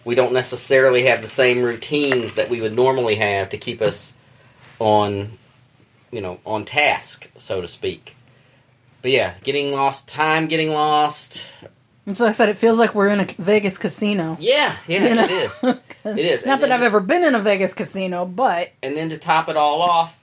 we 0.04 0.16
don't 0.16 0.34
necessarily 0.34 1.04
have 1.04 1.22
the 1.22 1.28
same 1.28 1.62
routines 1.62 2.36
that 2.36 2.50
we 2.50 2.62
would 2.62 2.74
normally 2.74 3.16
have 3.16 3.50
to 3.50 3.58
keep 3.58 3.82
us 3.82 4.16
on, 4.80 5.32
you 6.12 6.22
know, 6.22 6.40
on 6.46 6.66
task, 6.66 7.30
so 7.38 7.62
to 7.62 7.68
speak. 7.68 8.16
But 9.02 9.12
yeah, 9.12 9.34
getting 9.44 9.72
lost, 9.74 10.08
time 10.08 10.48
getting 10.48 10.72
lost. 10.72 11.42
and 12.06 12.18
so 12.18 12.26
I 12.26 12.32
said 12.32 12.50
it 12.50 12.58
feels 12.58 12.80
like 12.80 12.96
we're 12.96 13.10
in 13.10 13.20
a 13.20 13.26
Vegas 13.38 13.78
casino. 13.78 14.38
Yeah, 14.40 14.76
yeah, 14.88 15.08
You 15.08 15.16
know? 15.16 15.24
it 15.24 15.32
is. 15.32 15.64
It 16.06 16.20
is. 16.20 16.46
Not 16.46 16.54
And 16.54 16.64
that 16.64 16.72
I've 16.72 16.80
to- 16.80 16.86
ever 16.86 17.00
been 17.02 17.24
in 17.26 17.36
a 17.36 17.40
Vegas 17.40 17.74
casino, 17.74 18.26
but 18.26 18.72
And 18.82 18.96
then 18.96 19.10
to 19.10 19.18
top 19.18 19.50
it 19.50 19.58
all 19.58 19.82
off, 19.82 20.18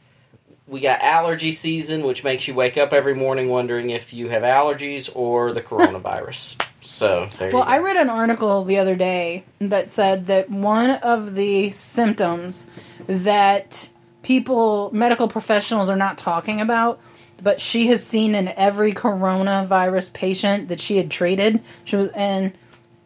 we 0.66 0.80
got 0.80 1.02
allergy 1.02 1.52
season, 1.52 2.04
which 2.04 2.24
makes 2.24 2.48
you 2.48 2.54
wake 2.54 2.78
up 2.78 2.94
every 2.94 3.14
morning 3.14 3.50
wondering 3.50 3.90
if 3.90 4.14
you 4.14 4.30
have 4.30 4.42
allergies 4.42 5.10
or 5.14 5.52
the 5.52 5.60
coronavirus. 5.70 6.58
so 6.80 7.28
there 7.38 7.50
Well, 7.50 7.60
you 7.60 7.64
go. 7.66 7.70
I 7.70 7.78
read 7.80 7.96
an 7.98 8.08
article 8.08 8.64
the 8.64 8.78
other 8.78 8.96
day 8.96 9.44
that 9.60 9.90
said 9.90 10.24
that 10.26 10.48
one 10.48 10.90
of 10.90 11.34
the 11.34 11.68
symptoms 11.70 12.66
that 13.06 13.90
people, 14.24 14.90
medical 14.92 15.28
professionals, 15.28 15.88
are 15.88 15.96
not 15.96 16.18
talking 16.18 16.60
about, 16.60 17.00
but 17.42 17.60
she 17.60 17.86
has 17.88 18.04
seen 18.04 18.34
in 18.34 18.48
every 18.48 18.92
coronavirus 18.92 20.12
patient 20.12 20.68
that 20.68 20.80
she 20.80 20.96
had 20.96 21.10
treated. 21.10 21.62
She 21.84 21.96
was, 21.96 22.08
and 22.08 22.52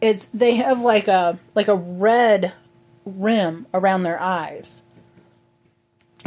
it's 0.01 0.27
they 0.27 0.55
have 0.55 0.81
like 0.81 1.09
a 1.09 1.39
like 1.55 1.69
a 1.69 1.75
red 1.75 2.53
rim 3.05 3.67
around 3.75 4.05
their 4.05 4.21
eyes. 4.21 4.83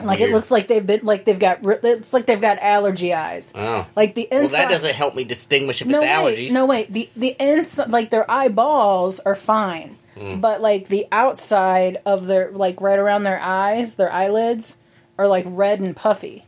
Like 0.01 0.21
it 0.21 0.31
looks 0.31 0.49
like 0.49 0.67
they've 0.67 0.85
been 0.85 1.01
like 1.03 1.25
they've 1.25 1.37
got 1.37 1.59
it's 1.63 2.13
like 2.13 2.25
they've 2.25 2.39
got 2.41 2.59
allergy 2.59 3.13
eyes. 3.13 3.51
Oh. 3.53 3.85
Like 3.95 4.15
the 4.15 4.23
inside. 4.23 4.41
Well, 4.41 4.49
that 4.49 4.69
doesn't 4.69 4.95
help 4.95 5.15
me 5.15 5.23
distinguish 5.25 5.81
if 5.81 5.87
no 5.87 5.97
it's 5.97 6.03
wait, 6.03 6.09
allergies. 6.49 6.51
no 6.51 6.65
wait. 6.65 6.91
The 6.93 7.09
the 7.15 7.35
inside, 7.39 7.89
like 7.91 8.09
their 8.09 8.29
eyeballs 8.31 9.19
are 9.19 9.35
fine, 9.35 9.97
Hmm. 10.17 10.39
but 10.39 10.61
like 10.61 10.87
the 10.87 11.07
outside 11.11 11.99
of 12.05 12.25
their, 12.27 12.51
like 12.51 12.79
right 12.81 12.97
around 12.99 13.23
their 13.23 13.39
eyes, 13.39 13.95
their 13.95 14.11
eyelids 14.11 14.77
are 15.17 15.27
like 15.27 15.45
red 15.47 15.79
and 15.81 15.95
puffy. 15.95 16.45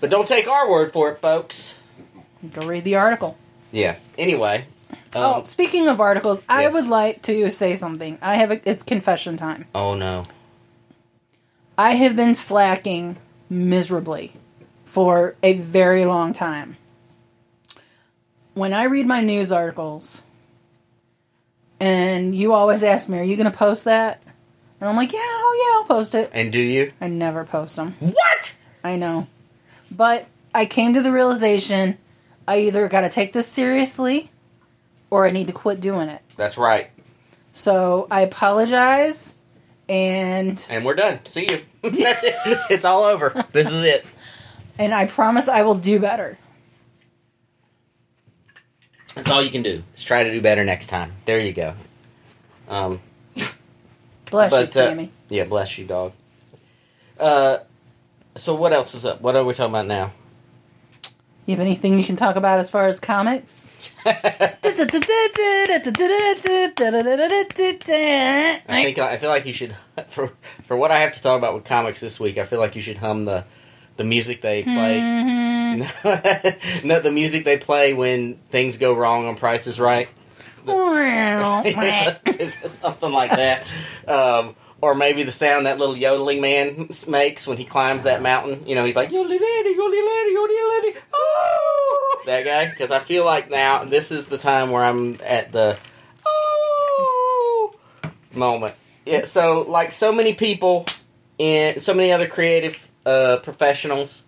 But 0.00 0.10
don't 0.10 0.28
take 0.28 0.48
our 0.48 0.70
word 0.70 0.92
for 0.92 1.10
it, 1.10 1.18
folks. 1.20 1.74
Go 2.52 2.62
read 2.66 2.84
the 2.84 2.94
article. 2.96 3.36
Yeah. 3.72 3.96
Anyway, 4.16 4.64
oh, 5.14 5.34
Um, 5.38 5.44
speaking 5.44 5.88
of 5.88 6.00
articles, 6.00 6.42
I 6.48 6.66
would 6.68 6.86
like 6.86 7.22
to 7.22 7.50
say 7.50 7.74
something. 7.74 8.18
I 8.22 8.36
have 8.36 8.50
a, 8.50 8.68
it's 8.68 8.82
confession 8.82 9.36
time. 9.36 9.66
oh 9.74 9.94
no. 9.94 10.24
I 11.80 11.92
have 11.92 12.14
been 12.14 12.34
slacking 12.34 13.16
miserably 13.48 14.34
for 14.84 15.34
a 15.42 15.54
very 15.54 16.04
long 16.04 16.34
time. 16.34 16.76
When 18.52 18.74
I 18.74 18.84
read 18.84 19.06
my 19.06 19.22
news 19.22 19.50
articles, 19.50 20.22
and 21.80 22.34
you 22.34 22.52
always 22.52 22.82
ask 22.82 23.08
me, 23.08 23.18
"Are 23.18 23.22
you 23.24 23.34
going 23.34 23.50
to 23.50 23.56
post 23.56 23.86
that?" 23.86 24.20
And 24.78 24.90
I'm 24.90 24.94
like, 24.94 25.10
"Yeah, 25.14 25.20
oh 25.22 25.56
yeah, 25.58 25.78
I'll 25.78 25.96
post 25.96 26.14
it." 26.14 26.28
And 26.34 26.52
do 26.52 26.58
you? 26.58 26.92
I 27.00 27.08
never 27.08 27.46
post 27.46 27.76
them. 27.76 27.94
What? 27.98 28.52
I 28.84 28.96
know. 28.96 29.26
But 29.90 30.26
I 30.54 30.66
came 30.66 30.92
to 30.92 31.00
the 31.00 31.12
realization 31.12 31.96
I 32.46 32.58
either 32.58 32.88
got 32.88 33.02
to 33.02 33.08
take 33.08 33.32
this 33.32 33.46
seriously 33.46 34.30
or 35.08 35.26
I 35.26 35.30
need 35.30 35.46
to 35.46 35.54
quit 35.54 35.80
doing 35.80 36.10
it. 36.10 36.20
That's 36.36 36.58
right. 36.58 36.90
So 37.52 38.06
I 38.10 38.20
apologize 38.20 39.34
and 39.90 40.64
And 40.70 40.84
we're 40.84 40.94
done. 40.94 41.18
See 41.26 41.50
you. 41.50 41.60
That's 41.90 42.22
it. 42.24 42.34
It's 42.70 42.84
all 42.84 43.02
over. 43.04 43.44
This 43.52 43.70
is 43.70 43.82
it. 43.82 44.06
and 44.78 44.94
I 44.94 45.06
promise 45.06 45.48
I 45.48 45.62
will 45.62 45.74
do 45.74 45.98
better. 45.98 46.38
That's 49.14 49.28
all 49.30 49.42
you 49.42 49.50
can 49.50 49.62
do. 49.62 49.82
Is 49.96 50.04
try 50.04 50.22
to 50.22 50.30
do 50.30 50.40
better 50.40 50.64
next 50.64 50.86
time. 50.86 51.12
There 51.26 51.40
you 51.40 51.52
go. 51.52 51.74
Um, 52.68 53.00
Bless 54.30 54.52
you, 54.52 54.58
but 54.58 54.64
uh, 54.64 54.66
Sammy. 54.68 55.10
yeah, 55.28 55.42
bless 55.44 55.76
you, 55.76 55.84
dog. 55.86 56.12
Uh, 57.18 57.58
so 58.36 58.54
what 58.54 58.72
else 58.72 58.94
is 58.94 59.04
up? 59.04 59.20
What 59.20 59.34
are 59.34 59.42
we 59.42 59.52
talking 59.54 59.72
about 59.72 59.88
now? 59.88 60.12
You 61.46 61.56
have 61.56 61.60
anything 61.60 61.98
you 61.98 62.04
can 62.04 62.14
talk 62.14 62.36
about 62.36 62.60
as 62.60 62.70
far 62.70 62.86
as 62.86 63.00
comics? 63.00 63.69
I 68.68 68.84
think 68.84 68.98
I 68.98 69.16
feel 69.16 69.30
like 69.30 69.46
you 69.46 69.52
should 69.52 69.74
for 70.08 70.32
for 70.66 70.76
what 70.76 70.90
I 70.90 71.00
have 71.00 71.12
to 71.12 71.22
talk 71.22 71.38
about 71.38 71.54
with 71.54 71.64
comics 71.64 72.00
this 72.00 72.18
week. 72.18 72.38
I 72.38 72.44
feel 72.44 72.58
like 72.58 72.76
you 72.76 72.82
should 72.82 72.98
hum 72.98 73.24
the 73.24 73.44
the 73.96 74.04
music 74.04 74.40
they 74.40 74.62
play. 74.62 75.00
no, 76.84 77.00
the 77.00 77.12
music 77.12 77.44
they 77.44 77.58
play 77.58 77.94
when 77.94 78.36
things 78.50 78.78
go 78.78 78.94
wrong 78.94 79.26
on 79.26 79.36
Price 79.36 79.66
is 79.66 79.78
Right. 79.78 80.08
Something 82.66 83.12
like 83.12 83.30
that. 83.30 83.66
Um, 84.08 84.56
or 84.80 84.94
maybe 84.94 85.22
the 85.22 85.32
sound 85.32 85.66
that 85.66 85.78
little 85.78 85.96
yodeling 85.96 86.40
man 86.40 86.88
makes 87.08 87.46
when 87.46 87.58
he 87.58 87.64
climbs 87.64 88.04
that 88.04 88.22
mountain. 88.22 88.66
You 88.66 88.74
know, 88.74 88.84
he's 88.84 88.96
like, 88.96 89.10
yodeling 89.10 89.40
lady, 89.40 89.70
yodeling 89.70 90.06
lady, 90.06 90.32
yodeling 90.32 90.82
lady. 90.82 90.98
Oh! 91.12 91.99
That 92.26 92.44
guy. 92.44 92.68
Because 92.68 92.90
I 92.90 92.98
feel 93.00 93.24
like 93.24 93.50
now 93.50 93.84
this 93.84 94.10
is 94.12 94.28
the 94.28 94.38
time 94.38 94.70
where 94.70 94.84
I'm 94.84 95.18
at 95.24 95.52
the 95.52 95.78
oh 96.26 97.72
moment. 98.34 98.74
Yeah, 99.06 99.24
so, 99.24 99.62
like 99.62 99.92
so 99.92 100.12
many 100.12 100.34
people 100.34 100.86
and 101.38 101.80
so 101.80 101.94
many 101.94 102.12
other 102.12 102.28
creative 102.28 102.88
uh, 103.06 103.38
professionals, 103.42 104.24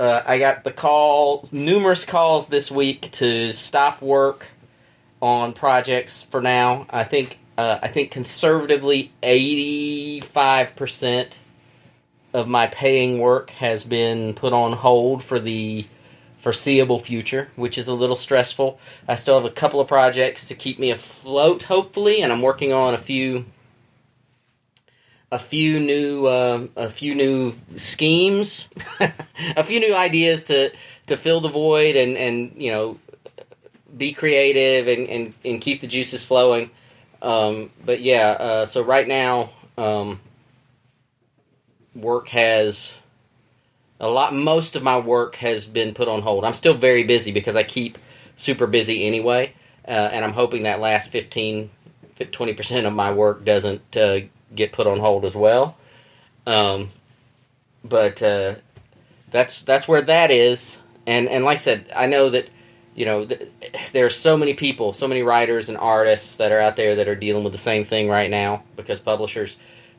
uh, 0.00 0.22
I 0.24 0.38
got 0.38 0.64
the 0.64 0.72
calls, 0.72 1.52
numerous 1.52 2.04
calls 2.04 2.48
this 2.48 2.70
week 2.70 3.10
to 3.12 3.52
stop 3.52 4.00
work 4.00 4.48
on 5.20 5.52
projects 5.52 6.24
for 6.24 6.40
now. 6.40 6.86
I 6.88 7.04
think 7.04 7.38
uh, 7.58 7.78
I 7.82 7.88
think 7.88 8.10
conservatively, 8.10 9.12
eighty 9.22 10.20
five 10.20 10.74
percent 10.74 11.38
of 12.32 12.48
my 12.48 12.68
paying 12.68 13.18
work 13.18 13.50
has 13.50 13.84
been 13.84 14.32
put 14.32 14.54
on 14.54 14.72
hold 14.72 15.22
for 15.22 15.38
the 15.38 15.84
foreseeable 16.40 16.98
future, 16.98 17.48
which 17.54 17.76
is 17.76 17.86
a 17.86 17.94
little 17.94 18.16
stressful. 18.16 18.80
I 19.06 19.14
still 19.14 19.34
have 19.34 19.44
a 19.44 19.54
couple 19.54 19.80
of 19.80 19.88
projects 19.88 20.46
to 20.46 20.54
keep 20.54 20.78
me 20.78 20.90
afloat, 20.90 21.64
hopefully, 21.64 22.22
and 22.22 22.32
I'm 22.32 22.42
working 22.42 22.72
on 22.72 22.94
a 22.94 22.98
few 22.98 23.44
a 25.30 25.38
few 25.38 25.78
new 25.78 26.26
uh, 26.26 26.66
a 26.76 26.88
few 26.88 27.14
new 27.14 27.56
schemes, 27.76 28.66
a 29.56 29.62
few 29.62 29.80
new 29.80 29.94
ideas 29.94 30.44
to 30.44 30.72
to 31.06 31.16
fill 31.16 31.40
the 31.40 31.48
void 31.48 31.94
and 31.94 32.16
and 32.16 32.54
you 32.56 32.72
know 32.72 32.98
be 33.96 34.12
creative 34.12 34.88
and 34.88 35.08
and, 35.08 35.34
and 35.44 35.60
keep 35.60 35.82
the 35.82 35.86
juices 35.86 36.24
flowing. 36.24 36.70
Um, 37.22 37.70
but 37.84 38.00
yeah, 38.00 38.28
uh, 38.30 38.66
so 38.66 38.82
right 38.82 39.06
now 39.06 39.50
um, 39.76 40.20
work 41.94 42.28
has 42.28 42.94
a 44.00 44.08
lot. 44.08 44.34
Most 44.34 44.74
of 44.74 44.82
my 44.82 44.98
work 44.98 45.36
has 45.36 45.66
been 45.66 45.94
put 45.94 46.08
on 46.08 46.22
hold. 46.22 46.44
I'm 46.44 46.54
still 46.54 46.74
very 46.74 47.04
busy 47.04 47.30
because 47.30 47.54
I 47.54 47.62
keep 47.62 47.98
super 48.36 48.66
busy 48.66 49.06
anyway, 49.06 49.52
uh, 49.86 49.90
and 49.90 50.24
I'm 50.24 50.32
hoping 50.32 50.62
that 50.64 50.80
last 50.80 51.10
15 51.10 51.70
20 52.32 52.54
percent 52.54 52.86
of 52.86 52.92
my 52.92 53.12
work 53.12 53.44
doesn't 53.44 53.96
uh, 53.96 54.20
get 54.54 54.72
put 54.72 54.86
on 54.86 54.98
hold 54.98 55.24
as 55.24 55.34
well. 55.34 55.76
Um, 56.46 56.90
but 57.84 58.22
uh, 58.22 58.56
that's 59.30 59.62
that's 59.62 59.86
where 59.86 60.02
that 60.02 60.30
is, 60.30 60.78
and 61.06 61.28
and 61.28 61.44
like 61.44 61.58
I 61.58 61.60
said, 61.60 61.92
I 61.94 62.06
know 62.06 62.30
that 62.30 62.48
you 62.94 63.04
know 63.06 63.26
th- 63.26 63.48
there 63.92 64.06
are 64.06 64.10
so 64.10 64.36
many 64.36 64.54
people, 64.54 64.92
so 64.92 65.08
many 65.08 65.22
writers 65.22 65.68
and 65.68 65.78
artists 65.78 66.36
that 66.36 66.52
are 66.52 66.60
out 66.60 66.76
there 66.76 66.96
that 66.96 67.08
are 67.08 67.14
dealing 67.14 67.44
with 67.44 67.52
the 67.52 67.58
same 67.58 67.84
thing 67.84 68.08
right 68.08 68.30
now 68.30 68.64
because 68.76 69.00
publishers 69.00 69.56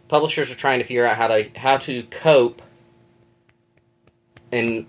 publishers 0.07 0.51
are 0.51 0.55
trying 0.55 0.79
to 0.79 0.85
figure 0.85 1.05
out 1.05 1.15
how 1.15 1.27
to 1.27 1.49
how 1.55 1.77
to 1.77 2.03
cope 2.03 2.61
and 4.51 4.85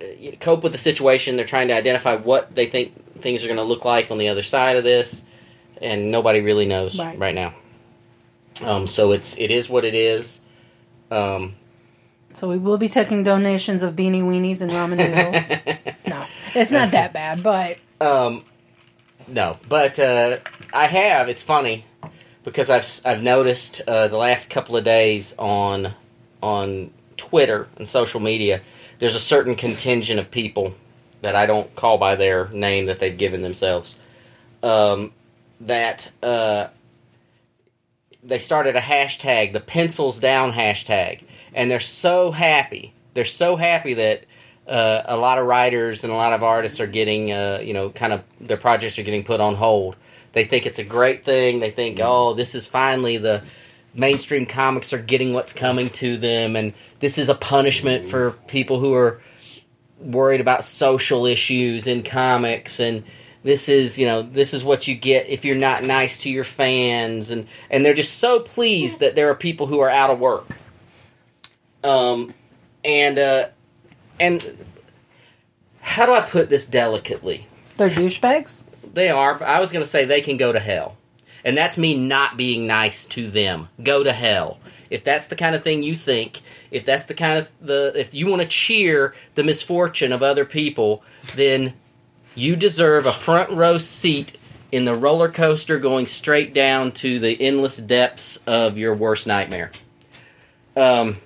uh, 0.00 0.04
cope 0.40 0.62
with 0.62 0.72
the 0.72 0.78
situation. 0.78 1.36
They're 1.36 1.44
trying 1.46 1.68
to 1.68 1.74
identify 1.74 2.16
what 2.16 2.54
they 2.54 2.66
think 2.66 3.20
things 3.20 3.42
are 3.44 3.46
going 3.46 3.58
to 3.58 3.62
look 3.64 3.84
like 3.84 4.10
on 4.10 4.18
the 4.18 4.28
other 4.28 4.42
side 4.42 4.76
of 4.76 4.84
this, 4.84 5.24
and 5.80 6.10
nobody 6.10 6.40
really 6.40 6.66
knows 6.66 6.98
Right. 6.98 7.18
right, 7.18 7.34
now. 7.34 7.54
Um, 8.64 8.86
so 8.86 9.12
it's 9.12 9.38
it 9.38 9.50
is 9.50 9.68
what 9.68 9.84
it 9.84 9.94
is. 9.94 10.40
Um, 11.10 11.54
So 12.32 12.48
we 12.48 12.58
will 12.58 12.78
be 12.78 12.88
taking 12.88 13.22
donations 13.22 13.82
of 13.82 13.94
beanie 13.96 14.22
weenies 14.22 14.60
and 14.62 14.70
ramen 14.70 14.98
noodles. 14.98 15.50
no, 16.06 16.24
it's 16.54 16.70
not 16.70 16.90
that 16.92 17.12
bad, 17.12 17.42
but 17.42 17.78
Um, 18.00 18.44
no, 19.28 19.56
but 19.68 19.98
uh, 19.98 20.38
I 20.72 20.86
have. 20.86 21.28
It's 21.28 21.42
funny 21.42 21.84
because 22.44 22.70
I've 22.70 23.00
I've 23.04 23.22
noticed 23.22 23.82
uh, 23.86 24.08
the 24.08 24.16
last 24.16 24.50
couple 24.50 24.76
of 24.76 24.84
days 24.84 25.34
on 25.38 25.94
on 26.42 26.90
Twitter 27.20 27.68
and 27.76 27.86
social 27.86 28.18
media, 28.18 28.62
there's 28.98 29.14
a 29.14 29.20
certain 29.20 29.54
contingent 29.54 30.18
of 30.18 30.30
people 30.30 30.74
that 31.20 31.36
I 31.36 31.44
don't 31.44 31.74
call 31.76 31.98
by 31.98 32.16
their 32.16 32.48
name 32.48 32.86
that 32.86 32.98
they've 32.98 33.16
given 33.16 33.42
themselves. 33.42 33.94
Um, 34.62 35.12
that 35.60 36.10
uh, 36.22 36.68
they 38.22 38.38
started 38.38 38.74
a 38.74 38.80
hashtag, 38.80 39.52
the 39.52 39.60
pencils 39.60 40.18
down 40.18 40.52
hashtag, 40.52 41.22
and 41.52 41.70
they're 41.70 41.78
so 41.78 42.30
happy. 42.30 42.94
They're 43.12 43.26
so 43.26 43.56
happy 43.56 43.94
that 43.94 44.24
uh, 44.66 45.02
a 45.04 45.16
lot 45.18 45.38
of 45.38 45.46
writers 45.46 46.04
and 46.04 46.12
a 46.12 46.16
lot 46.16 46.32
of 46.32 46.42
artists 46.42 46.80
are 46.80 46.86
getting, 46.86 47.32
uh, 47.32 47.60
you 47.62 47.74
know, 47.74 47.90
kind 47.90 48.14
of 48.14 48.22
their 48.40 48.56
projects 48.56 48.98
are 48.98 49.02
getting 49.02 49.24
put 49.24 49.40
on 49.40 49.56
hold. 49.56 49.96
They 50.32 50.44
think 50.44 50.64
it's 50.64 50.78
a 50.78 50.84
great 50.84 51.24
thing. 51.26 51.58
They 51.58 51.70
think, 51.70 51.98
oh, 52.00 52.32
this 52.32 52.54
is 52.54 52.66
finally 52.66 53.18
the 53.18 53.42
mainstream 53.94 54.46
comics 54.46 54.92
are 54.92 54.98
getting 54.98 55.32
what's 55.32 55.52
coming 55.52 55.90
to 55.90 56.16
them, 56.16 56.56
and 56.56 56.74
this 57.00 57.18
is 57.18 57.28
a 57.28 57.34
punishment 57.34 58.08
for 58.08 58.32
people 58.46 58.80
who 58.80 58.94
are 58.94 59.20
worried 60.00 60.40
about 60.40 60.64
social 60.64 61.26
issues 61.26 61.86
in 61.86 62.02
comics 62.02 62.80
and 62.80 63.04
this 63.42 63.68
is 63.68 63.98
you 63.98 64.06
know 64.06 64.22
this 64.22 64.52
is 64.54 64.64
what 64.64 64.88
you 64.88 64.94
get 64.94 65.28
if 65.28 65.44
you're 65.44 65.56
not 65.56 65.82
nice 65.82 66.20
to 66.20 66.30
your 66.30 66.44
fans 66.44 67.30
and 67.30 67.46
and 67.70 67.84
they're 67.84 67.94
just 67.94 68.18
so 68.18 68.40
pleased 68.40 69.00
that 69.00 69.14
there 69.14 69.30
are 69.30 69.34
people 69.34 69.66
who 69.66 69.80
are 69.80 69.90
out 69.90 70.10
of 70.10 70.18
work. 70.18 70.46
Um 71.82 72.34
and 72.84 73.18
uh 73.18 73.48
and 74.18 74.64
how 75.80 76.04
do 76.06 76.12
i 76.12 76.20
put 76.20 76.50
this 76.50 76.66
delicately? 76.66 77.46
They're 77.76 77.90
douchebags. 77.90 78.66
they 78.92 79.08
are. 79.08 79.42
I 79.42 79.60
was 79.60 79.72
going 79.72 79.84
to 79.84 79.90
say 79.90 80.04
they 80.04 80.20
can 80.20 80.36
go 80.36 80.52
to 80.52 80.60
hell 80.60 80.96
and 81.44 81.56
that's 81.56 81.78
me 81.78 81.96
not 81.96 82.36
being 82.36 82.66
nice 82.66 83.06
to 83.06 83.28
them. 83.28 83.68
Go 83.82 84.02
to 84.02 84.12
hell. 84.12 84.58
If 84.90 85.04
that's 85.04 85.28
the 85.28 85.36
kind 85.36 85.54
of 85.54 85.62
thing 85.62 85.82
you 85.82 85.94
think 85.94 86.40
if 86.70 86.84
that's 86.84 87.06
the 87.06 87.14
kind 87.14 87.38
of 87.38 87.48
the 87.60 87.92
if 87.96 88.14
you 88.14 88.26
want 88.26 88.42
to 88.42 88.48
cheer 88.48 89.14
the 89.34 89.42
misfortune 89.42 90.12
of 90.12 90.22
other 90.22 90.44
people 90.44 91.02
then 91.34 91.74
you 92.34 92.56
deserve 92.56 93.06
a 93.06 93.12
front 93.12 93.50
row 93.50 93.78
seat 93.78 94.36
in 94.72 94.84
the 94.84 94.94
roller 94.94 95.28
coaster 95.28 95.78
going 95.78 96.06
straight 96.06 96.54
down 96.54 96.92
to 96.92 97.18
the 97.18 97.40
endless 97.40 97.76
depths 97.76 98.36
of 98.46 98.78
your 98.78 98.94
worst 98.94 99.26
nightmare. 99.26 99.70
Um 100.76 101.20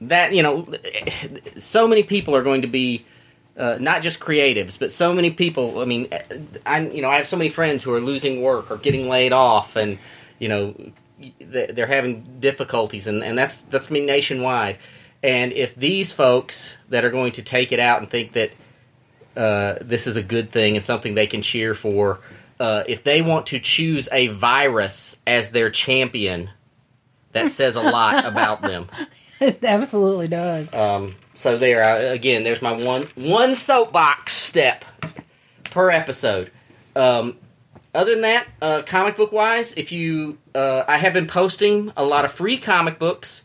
that 0.00 0.32
you 0.32 0.42
know 0.42 0.68
so 1.58 1.88
many 1.88 2.02
people 2.02 2.36
are 2.36 2.42
going 2.42 2.62
to 2.62 2.68
be 2.68 3.04
uh, 3.58 3.76
not 3.80 4.02
just 4.02 4.20
creatives, 4.20 4.78
but 4.78 4.92
so 4.92 5.12
many 5.12 5.30
people. 5.30 5.80
I 5.80 5.84
mean, 5.84 6.08
I 6.64 6.80
you 6.80 7.02
know 7.02 7.10
I 7.10 7.16
have 7.16 7.26
so 7.26 7.36
many 7.36 7.50
friends 7.50 7.82
who 7.82 7.92
are 7.92 8.00
losing 8.00 8.40
work 8.40 8.70
or 8.70 8.76
getting 8.76 9.08
laid 9.08 9.32
off, 9.32 9.76
and 9.76 9.98
you 10.38 10.48
know 10.48 10.74
they're 11.40 11.86
having 11.86 12.38
difficulties, 12.40 13.06
and, 13.06 13.22
and 13.22 13.36
that's 13.36 13.62
that's 13.62 13.90
me 13.90 14.04
nationwide. 14.06 14.78
And 15.22 15.52
if 15.52 15.74
these 15.74 16.12
folks 16.12 16.76
that 16.90 17.04
are 17.04 17.10
going 17.10 17.32
to 17.32 17.42
take 17.42 17.72
it 17.72 17.80
out 17.80 18.00
and 18.00 18.08
think 18.08 18.32
that 18.32 18.52
uh, 19.38 19.78
this 19.80 20.08
is 20.08 20.16
a 20.16 20.22
good 20.22 20.50
thing 20.50 20.74
and 20.74 20.84
something 20.84 21.14
they 21.14 21.28
can 21.28 21.42
cheer 21.42 21.72
for. 21.72 22.18
Uh, 22.58 22.82
if 22.88 23.04
they 23.04 23.22
want 23.22 23.46
to 23.46 23.60
choose 23.60 24.08
a 24.10 24.26
virus 24.26 25.16
as 25.28 25.52
their 25.52 25.70
champion, 25.70 26.50
that 27.30 27.52
says 27.52 27.76
a 27.76 27.80
lot 27.80 28.24
about 28.24 28.62
them. 28.62 28.88
It 29.40 29.64
absolutely 29.64 30.26
does. 30.26 30.74
Um, 30.74 31.14
so 31.34 31.56
there, 31.56 31.84
uh, 31.84 32.12
again, 32.12 32.42
there's 32.42 32.60
my 32.60 32.72
one 32.72 33.08
one 33.14 33.54
soapbox 33.54 34.32
step 34.34 34.84
per 35.70 35.90
episode. 35.90 36.50
Um, 36.96 37.36
other 37.94 38.12
than 38.12 38.22
that, 38.22 38.48
uh, 38.60 38.82
comic 38.82 39.16
book 39.16 39.30
wise, 39.30 39.74
if 39.74 39.92
you, 39.92 40.38
uh, 40.54 40.84
I 40.88 40.98
have 40.98 41.12
been 41.12 41.28
posting 41.28 41.92
a 41.96 42.04
lot 42.04 42.24
of 42.24 42.32
free 42.32 42.58
comic 42.58 42.98
books 42.98 43.44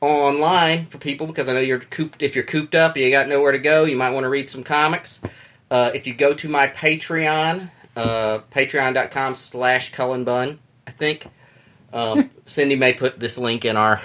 online 0.00 0.86
for 0.86 0.98
people 0.98 1.26
because 1.26 1.48
I 1.48 1.54
know 1.54 1.60
you're 1.60 1.80
cooped. 1.80 2.22
If 2.22 2.34
you're 2.34 2.44
cooped 2.44 2.74
up, 2.74 2.96
you 2.96 3.10
got 3.10 3.28
nowhere 3.28 3.52
to 3.52 3.58
go. 3.58 3.84
You 3.84 3.96
might 3.96 4.10
want 4.10 4.24
to 4.24 4.28
read 4.28 4.48
some 4.48 4.62
comics. 4.62 5.20
Uh, 5.70 5.90
if 5.94 6.06
you 6.06 6.14
go 6.14 6.34
to 6.34 6.48
my 6.48 6.68
Patreon, 6.68 7.70
uh, 7.96 8.40
patreon.com 8.50 9.34
slash 9.34 9.92
Cullen 9.92 10.24
Bunn, 10.24 10.58
I 10.86 10.90
think. 10.90 11.26
Um, 11.92 12.30
Cindy 12.46 12.76
may 12.76 12.92
put 12.92 13.18
this 13.18 13.38
link 13.38 13.64
in 13.64 13.76
our. 13.76 14.00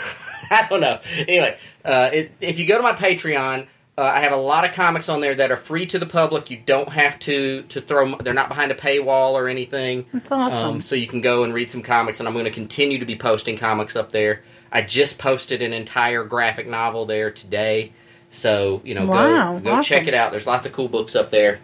I 0.52 0.68
don't 0.70 0.82
know. 0.82 1.00
Anyway, 1.20 1.58
uh, 1.86 2.10
it, 2.14 2.32
if 2.42 2.60
you 2.60 2.66
go 2.66 2.78
to 2.78 2.84
my 2.84 2.94
Patreon, 2.94 3.68
uh, 3.98 4.02
I 4.02 4.20
have 4.20 4.32
a 4.32 4.38
lot 4.38 4.64
of 4.64 4.74
comics 4.74 5.10
on 5.10 5.22
there 5.22 5.34
that 5.36 5.52
are 5.52 5.58
free 5.58 5.86
to 5.88 5.98
the 6.00 6.06
public. 6.06 6.52
You 6.52 6.58
don't 6.66 6.90
have 6.90 7.18
to 7.22 7.64
to 7.64 7.82
throw. 7.82 8.16
They're 8.18 8.34
not 8.34 8.48
behind 8.50 8.72
a 8.72 8.76
paywall 8.76 9.32
or 9.34 9.48
anything. 9.48 10.06
That's 10.14 10.32
awesome. 10.32 10.70
Um, 10.76 10.82
so 10.82 10.96
you 10.96 11.08
can 11.08 11.22
go 11.22 11.44
and 11.44 11.54
read 11.54 11.72
some 11.72 11.82
comics, 11.82 12.20
and 12.20 12.28
I'm 12.28 12.34
going 12.34 12.46
to 12.46 12.52
continue 12.52 13.00
to 13.00 13.06
be 13.06 13.16
posting 13.16 13.58
comics 13.58 13.96
up 13.96 14.12
there. 14.12 14.44
I 14.72 14.82
just 14.84 15.18
posted 15.18 15.62
an 15.62 15.74
entire 15.74 16.24
graphic 16.26 16.68
novel 16.68 17.06
there 17.06 17.32
today, 17.32 17.94
so 18.30 18.82
you 18.84 18.94
know, 18.94 19.06
Wow, 19.06 19.54
go 19.54 19.60
go 19.64 19.72
awesome. 19.72 19.84
check 19.84 20.08
it 20.08 20.14
out. 20.14 20.32
There's 20.32 20.46
lots 20.46 20.66
of 20.68 20.74
cool 20.74 20.90
books 20.90 21.16
up 21.16 21.32
there, 21.32 21.60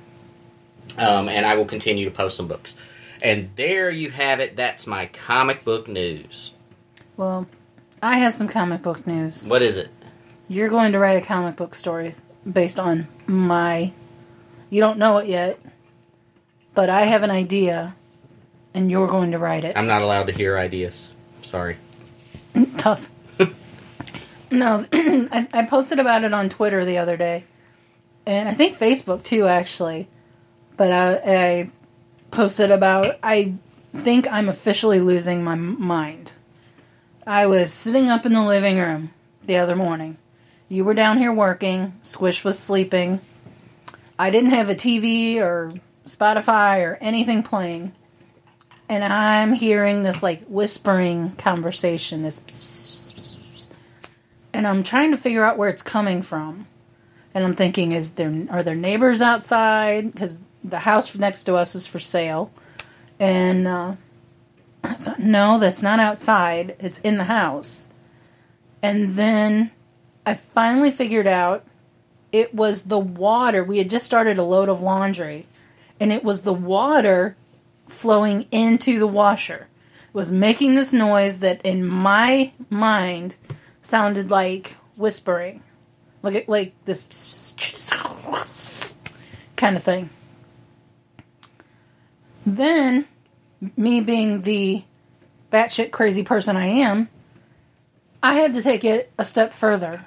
um, 0.98 1.30
and 1.30 1.46
I 1.46 1.56
will 1.56 1.66
continue 1.66 2.06
to 2.06 2.12
post 2.12 2.38
some 2.38 2.48
books. 2.48 2.76
And 3.22 3.50
there 3.56 3.90
you 3.90 4.10
have 4.10 4.40
it. 4.40 4.56
That's 4.56 4.88
my 4.88 5.06
comic 5.06 5.64
book 5.64 5.88
news. 5.88 6.52
well, 7.16 7.46
I 8.04 8.18
have 8.18 8.34
some 8.34 8.50
comic 8.50 8.82
book 8.82 9.08
news. 9.08 9.48
What 9.48 9.62
is 9.62 9.78
it? 9.78 9.90
You're 10.50 10.68
going 10.68 10.92
to 10.92 11.00
write 11.00 11.24
a 11.24 11.26
comic 11.26 11.56
book 11.56 11.74
story 11.74 12.16
based 12.50 12.78
on 12.78 13.08
my. 13.28 13.94
You 14.70 14.82
don't 14.82 14.98
know 14.98 15.18
it 15.20 15.28
yet, 15.28 15.58
but 16.74 16.90
I 16.90 17.04
have 17.04 17.24
an 17.24 17.32
idea, 17.32 17.96
and 18.74 18.92
you're 18.92 19.08
going 19.08 19.32
to 19.32 19.40
write 19.40 19.64
it. 19.64 19.78
I'm 19.78 19.88
not 19.88 20.02
allowed 20.02 20.28
to 20.28 20.34
hear 20.34 20.58
ideas. 20.58 21.10
Sorry. 21.44 21.78
Tough. 22.78 23.10
no, 24.52 24.86
I, 24.94 25.48
I 25.54 25.66
posted 25.66 25.98
about 25.98 26.26
it 26.26 26.34
on 26.34 26.50
Twitter 26.50 26.84
the 26.84 26.98
other 26.98 27.16
day, 27.16 27.46
and 28.26 28.50
I 28.50 28.54
think 28.54 28.78
Facebook 28.78 29.22
too, 29.22 29.48
actually. 29.48 30.10
But 30.76 30.92
I, 30.92 31.22
I 31.26 31.72
posted 32.32 32.70
about 32.70 33.18
I 33.24 33.54
think 33.94 34.30
I'm 34.30 34.50
officially 34.50 35.00
losing 35.00 35.42
my 35.42 35.56
mind. 35.56 36.34
I 37.26 37.46
was 37.48 37.72
sitting 37.72 38.10
up 38.10 38.26
in 38.26 38.34
the 38.34 38.44
living 38.44 38.78
room 38.78 39.12
the 39.44 39.58
other 39.58 39.76
morning. 39.76 40.18
You 40.70 40.86
were 40.86 40.94
down 40.94 41.18
here 41.18 41.34
working. 41.34 41.94
Squish 42.02 42.44
was 42.44 42.58
sleeping. 42.60 43.22
I 44.18 44.30
didn't 44.30 44.52
have 44.52 44.70
a 44.70 44.76
TV 44.76 45.38
or 45.38 45.74
Spotify 46.06 46.86
or 46.86 46.98
anything 47.02 47.44
playing 47.44 47.94
and 48.90 49.04
I'm 49.04 49.54
hearing 49.54 50.04
this 50.04 50.22
like 50.22 50.42
whispering 50.44 51.32
conversation, 51.38 52.24
this, 52.24 52.42
and 54.54 54.68
I'm 54.68 54.84
trying 54.84 55.12
to 55.12 55.18
figure 55.18 55.44
out 55.44 55.58
where 55.58 55.70
it's 55.70 55.82
coming 55.82 56.22
from. 56.22 56.68
And 57.34 57.44
I'm 57.44 57.56
thinking, 57.56 57.94
is 57.94 58.14
there 58.14 58.32
are 58.50 58.62
there 58.62 58.76
neighbors 58.76 59.22
outside? 59.22 60.12
Because 60.12 60.44
the 60.64 60.80
house 60.80 61.16
next 61.16 61.46
to 61.46 61.56
us 61.56 61.74
is 61.74 61.88
for 61.88 62.00
sale, 62.00 62.52
and 63.20 63.68
uh, 63.68 63.96
I 64.84 64.94
thought, 64.94 65.20
no, 65.20 65.60
that's 65.60 65.82
not 65.82 66.00
outside. 66.00 66.76
It's 66.80 67.00
in 67.00 67.18
the 67.18 67.26
house. 67.26 67.90
And 68.82 69.12
then 69.12 69.72
I 70.26 70.34
finally 70.34 70.92
figured 70.92 71.28
out 71.28 71.66
it 72.32 72.54
was 72.54 72.84
the 72.84 73.00
water. 73.00 73.64
We 73.64 73.78
had 73.78 73.90
just 73.90 74.06
started 74.06 74.38
a 74.38 74.44
load 74.44 74.68
of 74.68 74.82
laundry, 74.82 75.46
and 76.00 76.12
it 76.12 76.24
was 76.24 76.42
the 76.42 76.54
water 76.54 77.38
flowing 77.88 78.48
into 78.52 79.00
the 79.00 79.08
washer. 79.08 79.68
It 80.08 80.14
was 80.14 80.32
making 80.32 80.76
this 80.76 80.92
noise 80.92 81.40
that 81.40 81.62
in 81.64 81.86
my 81.86 82.52
mind 82.70 83.38
sounded 83.82 84.32
like 84.32 84.78
whispering. 84.98 85.62
Like 86.22 86.48
like 86.48 86.74
this 86.86 87.54
kind 89.56 89.76
of 89.78 89.84
thing. 89.84 90.10
Then 92.46 93.08
me 93.78 94.02
being 94.02 94.42
the 94.42 94.84
batshit 95.52 95.92
crazy 95.92 96.24
person 96.24 96.58
I 96.58 96.66
am, 96.66 97.10
I 98.22 98.36
had 98.36 98.54
to 98.54 98.62
take 98.62 98.84
it 98.84 99.12
a 99.18 99.24
step 99.24 99.54
further. 99.54 100.06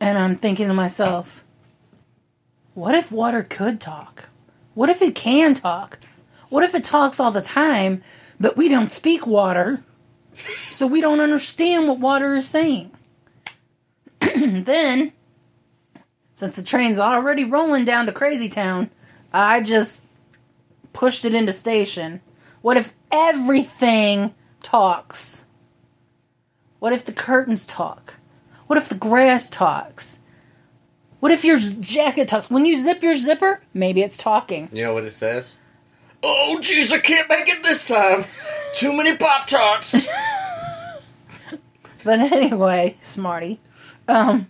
And 0.00 0.16
I'm 0.16 0.36
thinking 0.36 0.68
to 0.68 0.74
myself, 0.74 1.44
what 2.74 2.94
if 2.94 3.10
water 3.10 3.42
could 3.42 3.80
talk? 3.80 4.28
What 4.74 4.88
if 4.88 5.02
it 5.02 5.14
can 5.14 5.54
talk? 5.54 5.98
What 6.48 6.62
if 6.62 6.74
it 6.74 6.84
talks 6.84 7.18
all 7.18 7.32
the 7.32 7.42
time, 7.42 8.02
but 8.38 8.56
we 8.56 8.68
don't 8.68 8.88
speak 8.88 9.26
water, 9.26 9.82
so 10.70 10.86
we 10.86 11.00
don't 11.00 11.20
understand 11.20 11.88
what 11.88 11.98
water 11.98 12.36
is 12.36 12.48
saying? 12.48 12.92
then, 14.20 15.12
since 16.34 16.56
the 16.56 16.62
train's 16.62 17.00
already 17.00 17.44
rolling 17.44 17.84
down 17.84 18.06
to 18.06 18.12
Crazy 18.12 18.48
Town, 18.48 18.90
I 19.32 19.60
just 19.60 20.02
pushed 20.92 21.24
it 21.24 21.34
into 21.34 21.52
station. 21.52 22.20
What 22.62 22.76
if 22.76 22.92
everything 23.10 24.34
talks? 24.62 25.46
What 26.78 26.92
if 26.92 27.04
the 27.04 27.12
curtains 27.12 27.66
talk? 27.66 28.16
What 28.66 28.78
if 28.78 28.88
the 28.88 28.94
grass 28.94 29.48
talks? 29.50 30.20
What 31.20 31.32
if 31.32 31.44
your 31.44 31.58
jacket 31.58 32.28
talks? 32.28 32.50
When 32.50 32.64
you 32.64 32.76
zip 32.76 33.02
your 33.02 33.16
zipper, 33.16 33.62
maybe 33.74 34.02
it's 34.02 34.16
talking. 34.18 34.68
You 34.72 34.84
know 34.84 34.94
what 34.94 35.04
it 35.04 35.10
says? 35.12 35.58
Oh, 36.22 36.58
jeez, 36.60 36.92
I 36.92 36.98
can't 36.98 37.28
make 37.28 37.48
it 37.48 37.62
this 37.62 37.86
time. 37.86 38.24
Too 38.74 38.92
many 38.92 39.16
pop 39.16 39.46
tarts. 39.46 39.94
But 42.04 42.20
anyway, 42.20 42.96
smarty. 43.00 43.60
Um 44.06 44.46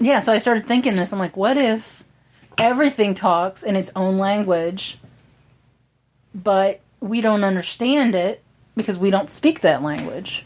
Yeah, 0.00 0.18
so 0.20 0.32
I 0.32 0.38
started 0.38 0.66
thinking 0.66 0.96
this. 0.96 1.12
I'm 1.12 1.18
like, 1.18 1.36
what 1.36 1.56
if 1.56 2.03
everything 2.58 3.14
talks 3.14 3.62
in 3.62 3.76
its 3.76 3.90
own 3.94 4.18
language, 4.18 4.98
but 6.34 6.80
we 7.00 7.20
don't 7.20 7.44
understand 7.44 8.14
it 8.14 8.42
because 8.76 8.98
we 8.98 9.10
don't 9.10 9.30
speak 9.30 9.60
that 9.60 9.82
language? 9.82 10.44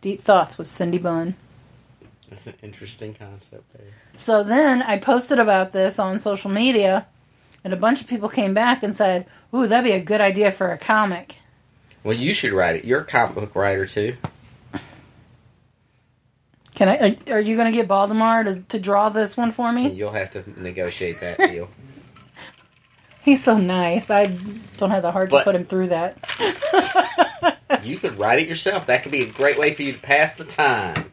Deep 0.00 0.20
thoughts 0.20 0.58
with 0.58 0.66
Cindy 0.66 0.98
Bunn. 0.98 1.34
That's 2.30 2.46
an 2.46 2.54
interesting 2.62 3.14
concept 3.14 3.72
there. 3.72 3.92
So 4.16 4.42
then 4.42 4.82
I 4.82 4.98
posted 4.98 5.38
about 5.38 5.72
this 5.72 5.98
on 5.98 6.18
social 6.18 6.50
media, 6.50 7.06
and 7.64 7.72
a 7.72 7.76
bunch 7.76 8.00
of 8.00 8.06
people 8.06 8.28
came 8.28 8.54
back 8.54 8.82
and 8.82 8.94
said, 8.94 9.26
Ooh, 9.54 9.66
that'd 9.66 9.84
be 9.84 9.92
a 9.92 10.00
good 10.00 10.20
idea 10.20 10.50
for 10.50 10.70
a 10.70 10.78
comic. 10.78 11.38
Well, 12.04 12.16
you 12.16 12.34
should 12.34 12.52
write 12.52 12.76
it. 12.76 12.84
You're 12.84 13.00
a 13.00 13.04
comic 13.04 13.34
book 13.34 13.54
writer 13.54 13.86
too. 13.86 14.16
Can 16.76 16.88
I? 16.90 17.16
Are, 17.30 17.36
are 17.38 17.40
you 17.40 17.56
going 17.56 17.72
to 17.72 17.76
get 17.76 17.88
Baltimore 17.88 18.44
to, 18.44 18.60
to 18.60 18.78
draw 18.78 19.08
this 19.08 19.36
one 19.36 19.50
for 19.50 19.72
me? 19.72 19.88
You'll 19.88 20.12
have 20.12 20.30
to 20.32 20.44
negotiate 20.60 21.20
that 21.20 21.38
deal. 21.50 21.68
He's 23.22 23.42
so 23.42 23.56
nice. 23.58 24.10
I 24.10 24.26
don't 24.76 24.90
have 24.90 25.02
the 25.02 25.10
heart 25.10 25.30
to 25.30 25.42
put 25.42 25.54
him 25.56 25.64
through 25.64 25.88
that. 25.88 26.16
you 27.82 27.98
could 27.98 28.18
write 28.18 28.38
it 28.38 28.46
yourself. 28.46 28.86
That 28.86 29.02
could 29.02 29.10
be 29.10 29.22
a 29.22 29.26
great 29.26 29.58
way 29.58 29.74
for 29.74 29.82
you 29.82 29.94
to 29.94 29.98
pass 29.98 30.36
the 30.36 30.44
time. 30.44 31.10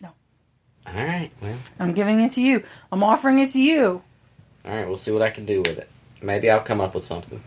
No. 0.00 0.10
All 0.86 0.94
right. 0.94 1.30
Well, 1.42 1.58
I'm 1.78 1.92
giving 1.92 2.20
it 2.20 2.32
to 2.32 2.40
you. 2.40 2.62
I'm 2.90 3.02
offering 3.02 3.40
it 3.40 3.50
to 3.50 3.60
you. 3.62 4.02
all 4.64 4.74
right. 4.74 4.86
We'll 4.86 4.96
see 4.96 5.10
what 5.10 5.22
I 5.22 5.28
can 5.30 5.44
do 5.44 5.58
with 5.60 5.76
it. 5.76 5.90
Maybe 6.22 6.48
I'll 6.48 6.60
come 6.60 6.80
up 6.80 6.94
with 6.94 7.04
something. 7.04 7.42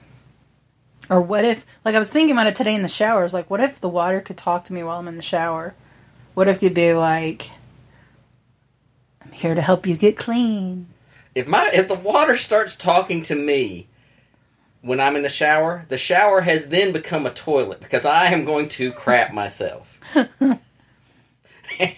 Or 1.09 1.21
what 1.21 1.45
if, 1.45 1.65
like, 1.83 1.95
I 1.95 1.99
was 1.99 2.09
thinking 2.09 2.35
about 2.35 2.47
it 2.47 2.55
today 2.55 2.73
in 2.73 2.81
the 2.81 2.87
shower. 2.87 3.19
I 3.19 3.23
was 3.23 3.33
like, 3.33 3.49
what 3.49 3.61
if 3.61 3.79
the 3.79 3.89
water 3.89 4.21
could 4.21 4.37
talk 4.37 4.63
to 4.65 4.73
me 4.73 4.83
while 4.83 4.99
I'm 4.99 5.07
in 5.07 5.17
the 5.17 5.21
shower? 5.21 5.75
What 6.33 6.47
if 6.47 6.57
it 6.57 6.59
could 6.59 6.73
be 6.73 6.93
like, 6.93 7.51
I'm 9.21 9.31
here 9.31 9.55
to 9.55 9.61
help 9.61 9.85
you 9.85 9.95
get 9.95 10.17
clean? 10.17 10.87
If 11.33 11.47
my 11.47 11.69
if 11.73 11.87
the 11.87 11.95
water 11.95 12.37
starts 12.37 12.77
talking 12.77 13.21
to 13.23 13.35
me 13.35 13.87
when 14.81 14.99
I'm 14.99 15.15
in 15.15 15.23
the 15.23 15.29
shower, 15.29 15.85
the 15.89 15.97
shower 15.97 16.41
has 16.41 16.69
then 16.69 16.91
become 16.91 17.25
a 17.25 17.31
toilet 17.31 17.81
because 17.81 18.05
I 18.05 18.27
am 18.27 18.45
going 18.45 18.69
to 18.69 18.91
crap 18.91 19.33
myself. 19.33 19.99
and, 20.15 20.59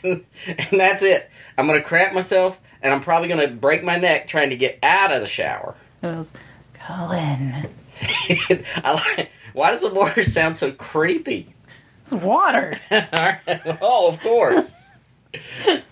and 0.04 0.24
that's 0.72 1.04
it. 1.04 1.30
I'm 1.58 1.68
going 1.68 1.82
to 1.82 1.88
crap 1.88 2.14
myself 2.14 2.60
and 2.82 2.94
I'm 2.94 3.02
probably 3.02 3.28
going 3.28 3.48
to 3.48 3.54
break 3.54 3.84
my 3.84 3.98
neck 3.98 4.28
trying 4.28 4.52
to 4.52 4.58
get 4.58 4.80
out 4.82 5.12
of 5.12 5.22
the 5.22 5.28
shower. 5.28 5.76
It 6.02 6.08
was, 6.08 6.34
Cullen, 6.74 7.70
like, 8.84 9.32
why 9.54 9.72
does 9.72 9.82
the 9.82 9.94
water 9.94 10.24
sound 10.24 10.58
so 10.58 10.72
creepy? 10.72 11.54
it's 12.02 12.12
water. 12.12 12.80
Oh, 13.82 14.10
of 14.10 14.20
course. 14.22 14.74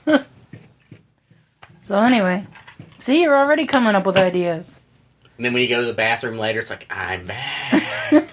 so 1.81 2.01
anyway, 2.01 2.47
see, 2.97 3.21
you're 3.21 3.37
already 3.37 3.65
coming 3.65 3.95
up 3.95 4.05
with 4.05 4.17
ideas. 4.17 4.81
And 5.37 5.45
then 5.45 5.53
when 5.53 5.61
you 5.61 5.67
go 5.67 5.81
to 5.81 5.87
the 5.87 5.93
bathroom 5.93 6.37
later, 6.37 6.59
it's 6.59 6.69
like, 6.69 6.87
I'm 6.89 7.25
back. 7.25 8.29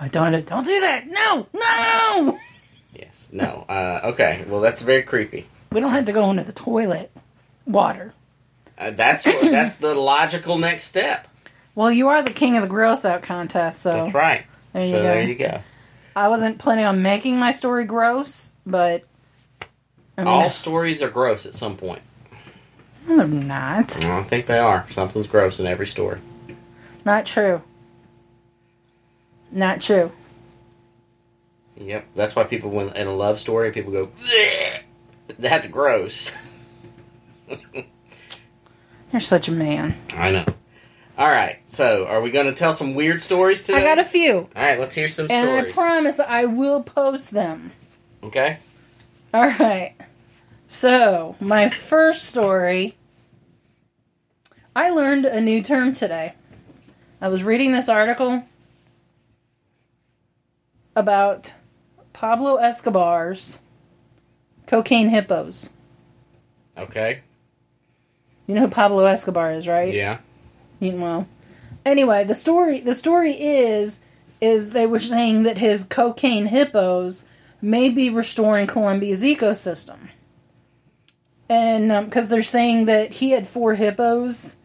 Oh, 0.00 0.06
don't 0.08 0.46
don't 0.46 0.64
do 0.66 0.80
that. 0.80 1.06
No, 1.08 1.46
no. 1.54 2.38
yes. 2.94 3.30
No. 3.32 3.64
Uh, 3.68 4.00
okay. 4.04 4.44
Well, 4.46 4.60
that's 4.60 4.82
very 4.82 5.02
creepy. 5.02 5.46
We 5.72 5.80
don't 5.80 5.92
have 5.92 6.04
to 6.04 6.12
go 6.12 6.30
into 6.30 6.44
the 6.44 6.52
toilet. 6.52 7.10
Water. 7.66 8.12
Uh, 8.78 8.90
that's 8.90 9.24
what, 9.24 9.40
that's 9.50 9.76
the 9.76 9.94
logical 9.94 10.58
next 10.58 10.84
step. 10.84 11.26
Well, 11.76 11.92
you 11.92 12.08
are 12.08 12.22
the 12.22 12.30
king 12.32 12.56
of 12.56 12.62
the 12.62 12.68
gross 12.68 13.04
out 13.04 13.22
contest, 13.22 13.82
so 13.82 13.92
That's 14.04 14.14
right. 14.14 14.46
there 14.72 14.84
you 14.86 14.92
so 14.92 14.96
go. 14.98 15.02
there 15.02 15.22
you 15.22 15.34
go. 15.36 15.60
I 16.16 16.28
wasn't 16.28 16.58
planning 16.58 16.86
on 16.86 17.02
making 17.02 17.36
my 17.38 17.50
story 17.52 17.84
gross, 17.84 18.54
but 18.66 19.04
I 20.18 20.22
mean, 20.22 20.26
All 20.28 20.50
stories 20.50 21.02
are 21.02 21.10
gross 21.10 21.44
at 21.46 21.54
some 21.54 21.76
point. 21.76 22.00
no, 23.06 23.18
they're 23.18 23.26
not. 23.28 23.94
I 24.02 24.08
don't 24.08 24.26
think 24.26 24.46
they 24.46 24.58
are. 24.58 24.86
Something's 24.88 25.26
gross 25.26 25.60
in 25.60 25.66
every 25.66 25.86
story. 25.86 26.20
Not 27.04 27.26
true. 27.26 27.62
Not 29.52 29.80
true. 29.82 30.10
Yep. 31.76 32.06
That's 32.16 32.34
why 32.34 32.44
people, 32.44 32.70
when 32.70 32.88
in 32.96 33.06
a 33.06 33.14
love 33.14 33.38
story, 33.38 33.70
people 33.70 33.92
go, 33.92 34.06
"Bleh." 34.18 34.80
that's 35.38 35.66
gross. 35.68 36.32
You're 39.12 39.20
such 39.20 39.48
a 39.48 39.52
man. 39.52 39.94
I 40.16 40.30
know. 40.32 40.46
All 41.18 41.28
right. 41.28 41.58
So, 41.64 42.06
are 42.06 42.20
we 42.20 42.30
going 42.30 42.46
to 42.46 42.52
tell 42.54 42.72
some 42.74 42.94
weird 42.94 43.22
stories 43.22 43.64
today? 43.64 43.78
I 43.78 43.82
got 43.84 43.98
a 43.98 44.04
few, 44.04 44.32
All 44.34 44.48
right. 44.62 44.78
Let's 44.78 44.94
hear 44.94 45.08
some 45.08 45.26
stories. 45.26 45.48
and 45.48 45.66
I 45.66 45.72
promise 45.72 46.20
I 46.20 46.44
will 46.44 46.82
post 46.82 47.30
them. 47.30 47.72
okay. 48.22 48.58
All 49.32 49.46
right. 49.46 49.94
So, 50.66 51.36
my 51.40 51.68
first 51.68 52.24
story. 52.24 52.96
I 54.74 54.90
learned 54.90 55.24
a 55.24 55.40
new 55.40 55.62
term 55.62 55.94
today. 55.94 56.34
I 57.20 57.28
was 57.28 57.42
reading 57.42 57.72
this 57.72 57.88
article 57.88 58.44
about 60.94 61.54
Pablo 62.12 62.56
Escobar's 62.56 63.58
cocaine 64.66 65.08
hippos. 65.08 65.70
Okay. 66.76 67.20
You 68.46 68.54
know 68.54 68.62
who 68.62 68.68
Pablo 68.68 69.04
Escobar 69.06 69.52
is, 69.52 69.66
right? 69.66 69.94
Yeah. 69.94 70.18
Well, 70.80 71.26
anyway, 71.84 72.24
the 72.24 72.34
story 72.34 72.80
the 72.80 72.94
story 72.94 73.32
is 73.32 74.00
is 74.40 74.70
they 74.70 74.86
were 74.86 74.98
saying 74.98 75.44
that 75.44 75.58
his 75.58 75.84
cocaine 75.84 76.46
hippos 76.46 77.26
may 77.62 77.88
be 77.88 78.10
restoring 78.10 78.66
Colombia's 78.66 79.22
ecosystem, 79.22 80.08
and 81.48 82.06
because 82.06 82.28
they're 82.28 82.42
saying 82.42 82.84
that 82.84 83.12
he 83.12 83.30
had 83.30 83.48
four 83.48 83.74
hippos 83.74 84.56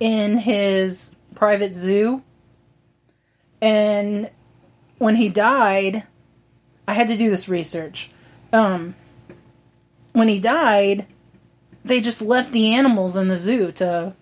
in 0.00 0.38
his 0.38 1.14
private 1.34 1.72
zoo, 1.72 2.22
and 3.60 4.30
when 4.98 5.16
he 5.16 5.28
died, 5.28 6.04
I 6.88 6.94
had 6.94 7.08
to 7.08 7.16
do 7.16 7.30
this 7.30 7.48
research. 7.48 8.10
Um, 8.52 8.96
when 10.12 10.28
he 10.28 10.40
died, 10.40 11.06
they 11.84 12.00
just 12.00 12.20
left 12.20 12.52
the 12.52 12.74
animals 12.74 13.16
in 13.16 13.28
the 13.28 13.36
zoo 13.36 13.70
to 13.72 14.14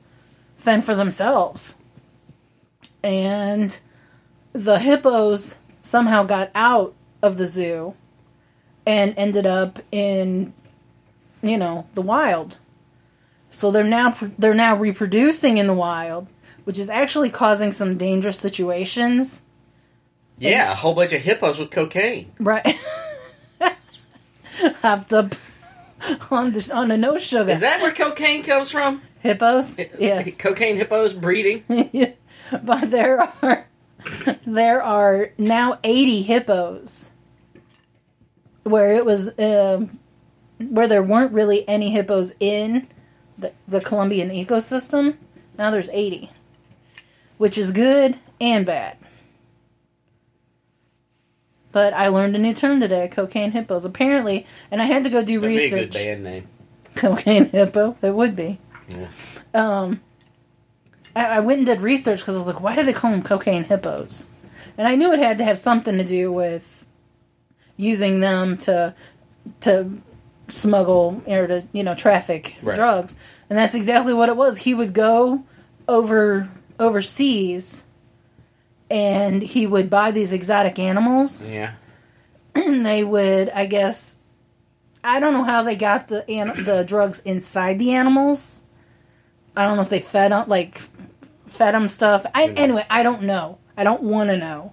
fend 0.59 0.85
for 0.85 0.95
themselves. 0.95 1.75
And 3.03 3.81
the 4.53 4.79
hippos 4.79 5.57
somehow 5.81 6.25
got 6.25 6.51
out 6.55 6.95
of 7.23 7.39
the 7.39 7.47
zoo 7.47 7.95
and 8.85 9.15
ended 9.17 9.47
up 9.47 9.79
in 9.91 10.53
you 11.43 11.57
know, 11.57 11.87
the 11.95 12.03
wild. 12.03 12.59
So 13.51 13.71
they're 13.71 13.85
now 13.85 14.11
they're 14.39 14.55
now 14.55 14.77
reproducing 14.77 15.59
in 15.59 15.67
the 15.67 15.75
wild, 15.75 16.27
which 16.65 16.79
is 16.79 16.91
actually 16.91 17.31
causing 17.31 17.73
some 17.73 17.97
dangerous 17.97 18.39
situations. 18.39 19.43
Yeah, 20.39 20.73
a 20.73 20.75
whole 20.75 20.95
bunch 20.95 21.13
of 21.13 21.23
hippos 21.23 21.59
with 21.59 21.71
cocaine. 21.71 22.33
Right. 22.39 22.77
Hopped 24.83 25.13
up 25.13 25.35
on 26.31 26.53
the 26.53 26.71
on 26.75 26.89
the 26.89 26.97
no 26.97 27.17
sugar. 27.19 27.53
Is 27.53 27.61
that 27.61 27.81
where 27.81 27.93
cocaine 27.93 28.43
comes 28.43 28.71
from? 28.71 29.03
Hippos? 29.21 29.79
Yes. 29.99 30.37
Cocaine 30.39 30.77
hippos 30.77 31.13
breeding? 31.13 31.65
but 32.63 32.91
there 32.91 33.21
are 33.43 33.67
there 34.47 34.83
are 34.83 35.33
now 35.39 35.79
80 35.83 36.23
hippos 36.23 37.11
where 38.63 38.93
it 38.93 39.05
was 39.05 39.31
um 39.39 39.99
where 40.59 40.89
there 40.89 41.03
weren't 41.03 41.33
really 41.33 41.69
any 41.69 41.91
hippos 41.91 42.35
in 42.41 42.89
the, 43.37 43.53
the 43.67 43.81
Colombian 43.81 44.31
ecosystem. 44.31 45.17
Now 45.57 45.71
there's 45.71 45.91
80, 45.91 46.31
which 47.37 47.57
is 47.57 47.71
good 47.71 48.19
and 48.41 48.67
bad. 48.67 48.97
But 51.71 51.93
I 51.95 52.09
learned 52.09 52.35
a 52.35 52.39
new 52.39 52.55
term 52.55 52.81
today: 52.81 53.09
cocaine 53.09 53.53
hippos. 53.53 53.85
Apparently, 53.85 54.47
and 54.71 54.81
I 54.81 54.87
had 54.87 55.05
to 55.05 55.11
go 55.11 55.23
do 55.23 55.41
That'd 55.41 55.57
be 55.57 55.65
a 55.65 55.71
good 55.71 55.77
research. 55.77 55.95
band 55.95 56.25
name. 56.25 56.49
Cocaine 56.95 57.51
hippo. 57.51 57.97
It 58.03 58.15
would 58.15 58.35
be. 58.35 58.59
Yeah. 58.89 59.09
Um, 59.55 60.01
I, 61.15 61.25
I 61.27 61.41
went 61.41 61.59
and 61.59 61.67
did 61.67 61.81
research 61.81 62.21
because 62.21 62.35
I 62.35 62.39
was 62.39 62.47
like, 62.47 62.61
why 62.61 62.75
do 62.75 62.83
they 62.83 62.93
call 62.93 63.11
them 63.11 63.23
cocaine 63.23 63.65
hippos? 63.65 64.29
And 64.77 64.87
I 64.87 64.95
knew 64.95 65.13
it 65.13 65.19
had 65.19 65.39
to 65.39 65.45
have 65.45 65.59
something 65.59 65.97
to 65.99 66.05
do 66.05 66.33
with 66.33 66.87
using 67.77 68.21
them 68.21 68.57
to 68.59 68.95
to 69.61 69.99
smuggle 70.49 71.23
or 71.27 71.47
to 71.47 71.67
you 71.73 71.83
know 71.83 71.95
traffic 71.95 72.57
Right. 72.63 72.77
drugs, 72.77 73.17
and 73.51 73.59
that's 73.59 73.75
exactly 73.75 74.15
what 74.15 74.29
it 74.29 74.37
was. 74.37 74.59
He 74.59 74.75
would 74.75 74.93
go 74.95 75.45
over 75.89 76.51
overseas, 76.79 77.87
and 78.91 79.43
he 79.43 79.67
would 79.67 79.91
buy 79.91 80.11
these 80.11 80.33
exotic 80.33 80.79
animals 80.79 81.53
Yeah. 81.55 81.73
and 82.55 82.85
they 82.87 83.03
would, 83.05 83.49
I 83.51 83.67
guess, 83.67 84.19
I 85.03 85.19
don't 85.21 85.33
know 85.35 85.45
how 85.45 85.63
they 85.63 85.77
got 85.77 86.09
the 86.09 86.29
an- 86.31 86.65
the 86.65 86.85
drugs 86.85 87.21
inside 87.21 87.79
the 87.79 87.93
animals. 87.93 88.65
I 89.59 89.65
don't 89.65 89.75
know 89.75 89.83
if 89.83 89.89
they 89.89 89.99
fed 89.99 90.31
them 90.31 90.49
like 90.49 90.81
fed 91.47 91.75
them 91.75 91.89
stuff. 91.89 92.25
I, 92.33 92.47
anyway, 92.47 92.87
I 92.89 93.03
don't 93.03 93.25
know. 93.25 93.59
I 93.77 93.83
don't 93.83 94.03
want 94.03 94.31
to 94.31 94.37
know. 94.37 94.73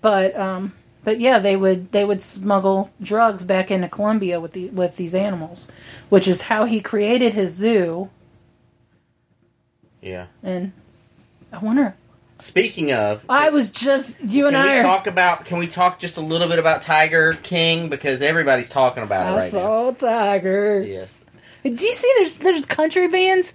But 0.00 0.36
um, 0.38 0.74
but 1.02 1.18
yeah, 1.18 1.40
they 1.40 1.56
would 1.56 1.90
they 1.90 2.04
would 2.04 2.22
smuggle 2.22 2.92
drugs 3.02 3.42
back 3.42 3.72
into 3.72 3.88
Colombia 3.88 4.40
with 4.40 4.52
the 4.52 4.68
with 4.68 4.96
these 4.96 5.12
animals, 5.12 5.66
which 6.08 6.28
is 6.28 6.42
how 6.42 6.66
he 6.66 6.80
created 6.80 7.34
his 7.34 7.52
zoo. 7.52 8.08
Yeah. 10.00 10.26
And 10.40 10.72
I 11.52 11.58
wonder. 11.58 11.96
Speaking 12.38 12.92
of, 12.92 13.24
I 13.28 13.48
was 13.50 13.70
just 13.70 14.20
you 14.20 14.46
and 14.46 14.54
can 14.54 14.68
I 14.68 14.74
we 14.74 14.78
are. 14.78 14.82
talk 14.82 15.08
about? 15.08 15.46
Can 15.46 15.58
we 15.58 15.66
talk 15.66 15.98
just 15.98 16.16
a 16.16 16.20
little 16.20 16.46
bit 16.48 16.60
about 16.60 16.82
Tiger 16.82 17.32
King 17.42 17.88
because 17.88 18.22
everybody's 18.22 18.70
talking 18.70 19.02
about 19.02 19.26
it 19.26 19.30
I 19.30 19.36
right 19.36 19.52
now. 19.52 19.58
saw 19.58 19.90
Tiger. 19.90 20.82
Yes. 20.82 21.24
Do 21.64 21.70
you 21.70 21.94
see? 21.94 22.12
There's 22.18 22.36
there's 22.36 22.66
country 22.66 23.08
bands 23.08 23.52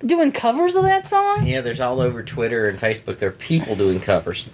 doing 0.00 0.32
covers 0.32 0.74
of 0.76 0.84
that 0.84 1.04
song. 1.04 1.46
Yeah, 1.46 1.60
there's 1.60 1.80
all 1.80 2.00
over 2.00 2.22
Twitter 2.22 2.68
and 2.68 2.78
Facebook. 2.78 3.18
There 3.18 3.28
are 3.28 3.32
people 3.32 3.74
doing 3.76 4.00
covers. 4.00 4.46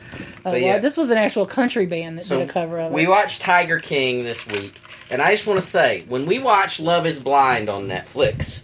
Oh, 0.44 0.52
well, 0.52 0.56
yeah. 0.56 0.78
this 0.78 0.96
was 0.96 1.10
an 1.10 1.18
actual 1.18 1.46
country 1.46 1.86
band 1.86 2.18
that 2.18 2.24
So 2.24 2.38
did 2.40 2.48
a 2.48 2.52
cover 2.52 2.78
of 2.80 2.92
it. 2.92 2.94
we 2.94 3.06
watched 3.06 3.42
Tiger 3.42 3.78
King 3.78 4.24
this 4.24 4.46
week, 4.46 4.80
and 5.10 5.20
I 5.22 5.32
just 5.32 5.46
want 5.46 5.60
to 5.60 5.66
say, 5.66 6.04
when 6.08 6.26
we 6.26 6.38
watched 6.38 6.80
Love 6.80 7.06
Is 7.06 7.20
Blind 7.20 7.68
on 7.68 7.86
Netflix, 7.88 8.60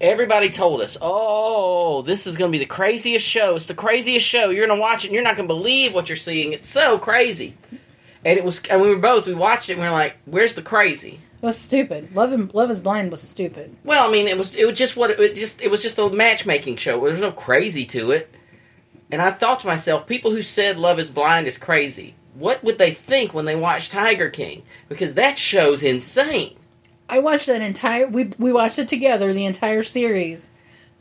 everybody 0.00 0.50
told 0.50 0.80
us, 0.80 0.96
"Oh, 1.00 2.02
this 2.02 2.26
is 2.26 2.36
going 2.36 2.50
to 2.50 2.58
be 2.58 2.62
the 2.64 2.68
craziest 2.68 3.24
show. 3.26 3.56
It's 3.56 3.66
the 3.66 3.74
craziest 3.74 4.26
show. 4.26 4.50
You're 4.50 4.66
going 4.66 4.78
to 4.78 4.80
watch 4.82 5.04
it, 5.04 5.08
and 5.08 5.14
you're 5.14 5.22
not 5.22 5.36
going 5.36 5.48
to 5.48 5.54
believe 5.54 5.94
what 5.94 6.08
you're 6.08 6.16
seeing. 6.16 6.52
It's 6.52 6.68
so 6.68 6.98
crazy." 6.98 7.56
And 8.24 8.38
it 8.38 8.44
was, 8.44 8.62
and 8.70 8.80
we 8.80 8.88
were 8.88 8.96
both. 8.98 9.26
We 9.26 9.34
watched 9.34 9.68
it, 9.68 9.74
and 9.74 9.82
we 9.82 9.86
were 9.86 9.92
like, 9.92 10.16
"Where's 10.24 10.54
the 10.54 10.62
crazy?" 10.62 11.20
It 11.44 11.48
was 11.48 11.58
stupid. 11.58 12.16
Love 12.16 12.32
and 12.32 12.54
Love 12.54 12.70
is 12.70 12.80
Blind 12.80 13.10
was 13.10 13.20
stupid. 13.20 13.76
Well, 13.84 14.08
I 14.08 14.10
mean, 14.10 14.28
it 14.28 14.38
was 14.38 14.56
it 14.56 14.66
was 14.66 14.78
just 14.78 14.96
what 14.96 15.10
it, 15.10 15.20
it 15.20 15.34
just 15.34 15.60
it 15.60 15.70
was 15.70 15.82
just 15.82 15.98
a 15.98 16.08
matchmaking 16.08 16.76
show. 16.76 16.98
There 17.02 17.10
was 17.10 17.20
no 17.20 17.32
crazy 17.32 17.84
to 17.86 18.12
it. 18.12 18.34
And 19.10 19.20
I 19.20 19.30
thought 19.30 19.60
to 19.60 19.66
myself, 19.66 20.06
people 20.06 20.30
who 20.30 20.42
said 20.42 20.78
Love 20.78 20.98
Is 20.98 21.10
Blind 21.10 21.46
is 21.46 21.58
crazy, 21.58 22.14
what 22.32 22.64
would 22.64 22.78
they 22.78 22.94
think 22.94 23.34
when 23.34 23.44
they 23.44 23.56
watched 23.56 23.92
Tiger 23.92 24.30
King? 24.30 24.62
Because 24.88 25.16
that 25.16 25.36
show's 25.36 25.82
insane. 25.82 26.56
I 27.10 27.18
watched 27.18 27.46
that 27.46 27.60
entire. 27.60 28.06
We 28.06 28.30
we 28.38 28.50
watched 28.50 28.78
it 28.78 28.88
together, 28.88 29.34
the 29.34 29.44
entire 29.44 29.82
series, 29.82 30.48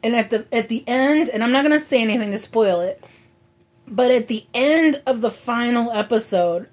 and 0.03 0.13
at 0.13 0.29
the 0.29 0.45
at 0.51 0.67
the 0.67 0.83
end, 0.85 1.29
and 1.29 1.41
I'm 1.41 1.53
not 1.53 1.63
going 1.63 1.79
to 1.79 1.85
say 1.85 2.01
anything 2.01 2.31
to 2.31 2.37
spoil 2.37 2.81
it, 2.81 3.01
but 3.87 4.11
at 4.11 4.27
the 4.27 4.45
end 4.53 5.01
of 5.05 5.21
the 5.21 5.31
final 5.31 5.89
episode, 5.89 6.67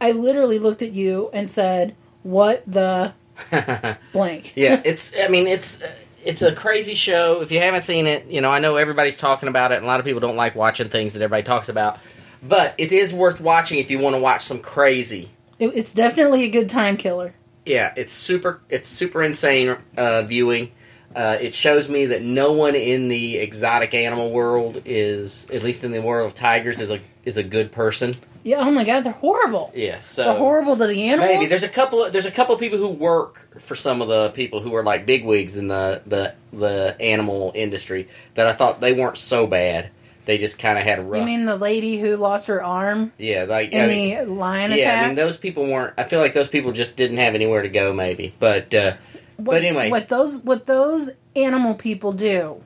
I 0.00 0.10
literally 0.10 0.58
looked 0.58 0.82
at 0.82 0.90
you 0.90 1.30
and 1.32 1.48
said, 1.48 1.94
"What 2.22 2.62
the 2.66 3.12
blank?" 4.12 4.52
Yeah, 4.56 4.80
it's. 4.84 5.14
I 5.18 5.28
mean, 5.28 5.46
it's 5.46 5.82
it's 6.24 6.42
a 6.42 6.54
crazy 6.54 6.94
show. 6.94 7.40
If 7.42 7.50
you 7.50 7.58
haven't 7.60 7.82
seen 7.82 8.06
it, 8.06 8.26
you 8.26 8.40
know, 8.40 8.50
I 8.50 8.58
know 8.58 8.76
everybody's 8.76 9.16
talking 9.16 9.48
about 9.48 9.72
it, 9.72 9.76
and 9.76 9.84
a 9.84 9.88
lot 9.88 10.00
of 10.00 10.06
people 10.06 10.20
don't 10.20 10.36
like 10.36 10.54
watching 10.54 10.88
things 10.88 11.14
that 11.14 11.22
everybody 11.22 11.42
talks 11.42 11.68
about. 11.68 11.98
But 12.42 12.74
it 12.78 12.92
is 12.92 13.12
worth 13.12 13.40
watching 13.40 13.78
if 13.78 13.90
you 13.90 13.98
want 13.98 14.16
to 14.16 14.20
watch 14.20 14.42
some 14.42 14.60
crazy. 14.60 15.30
It, 15.58 15.68
it's 15.76 15.94
definitely 15.94 16.44
a 16.44 16.48
good 16.50 16.68
time 16.68 16.96
killer. 16.96 17.34
yeah, 17.64 17.92
it's 17.96 18.12
super. 18.12 18.60
It's 18.68 18.88
super 18.88 19.22
insane 19.22 19.76
uh, 19.96 20.22
viewing. 20.22 20.72
Uh, 21.14 21.36
it 21.40 21.54
shows 21.54 21.88
me 21.88 22.06
that 22.06 22.22
no 22.22 22.52
one 22.52 22.74
in 22.74 23.08
the 23.08 23.36
exotic 23.36 23.94
animal 23.94 24.30
world 24.30 24.82
is, 24.84 25.50
at 25.50 25.62
least 25.62 25.84
in 25.84 25.92
the 25.92 26.00
world 26.00 26.26
of 26.26 26.34
tigers, 26.34 26.80
is 26.80 26.90
a 26.90 27.00
is 27.24 27.36
a 27.36 27.42
good 27.42 27.72
person. 27.72 28.14
Yeah. 28.44 28.58
Oh 28.60 28.70
my 28.70 28.84
god, 28.84 29.04
they're 29.04 29.12
horrible. 29.12 29.70
Yeah, 29.74 30.00
so 30.00 30.24
They're 30.24 30.34
horrible 30.34 30.76
to 30.76 30.86
the 30.86 31.04
animals. 31.04 31.30
Maybe 31.30 31.46
there's 31.46 31.62
a 31.62 31.68
couple. 31.68 32.04
Of, 32.04 32.12
there's 32.12 32.26
a 32.26 32.30
couple 32.30 32.54
of 32.54 32.60
people 32.60 32.78
who 32.78 32.88
work 32.88 33.60
for 33.60 33.76
some 33.76 34.02
of 34.02 34.08
the 34.08 34.30
people 34.30 34.60
who 34.60 34.74
are 34.74 34.82
like 34.82 35.06
bigwigs 35.06 35.56
in 35.56 35.68
the 35.68 36.02
the 36.06 36.34
the 36.52 36.96
animal 37.00 37.52
industry 37.54 38.08
that 38.34 38.46
I 38.46 38.52
thought 38.52 38.80
they 38.80 38.92
weren't 38.92 39.18
so 39.18 39.46
bad. 39.46 39.90
They 40.24 40.38
just 40.38 40.58
kind 40.58 40.78
of 40.78 40.84
had 40.84 41.00
a 41.00 41.02
rough. 41.02 41.20
you 41.20 41.26
mean 41.26 41.46
the 41.46 41.56
lady 41.56 41.98
who 41.98 42.16
lost 42.16 42.46
her 42.46 42.62
arm 42.62 43.12
yeah, 43.18 43.42
like 43.44 43.72
in 43.72 43.84
I 43.84 43.86
mean, 43.88 44.16
the 44.16 44.32
lion 44.32 44.70
yeah. 44.70 44.76
attack? 44.76 44.86
Yeah, 44.86 45.02
I 45.02 45.06
mean, 45.06 45.16
those 45.16 45.36
people 45.36 45.66
weren't. 45.66 45.94
I 45.98 46.04
feel 46.04 46.20
like 46.20 46.32
those 46.32 46.48
people 46.48 46.72
just 46.72 46.96
didn't 46.96 47.16
have 47.16 47.34
anywhere 47.34 47.62
to 47.62 47.68
go. 47.68 47.92
Maybe, 47.92 48.34
but 48.38 48.72
uh, 48.72 48.94
what, 49.36 49.44
but 49.54 49.64
anyway, 49.64 49.90
what 49.90 50.08
those 50.08 50.38
what 50.38 50.66
those 50.66 51.10
animal 51.36 51.74
people 51.74 52.12
do, 52.12 52.62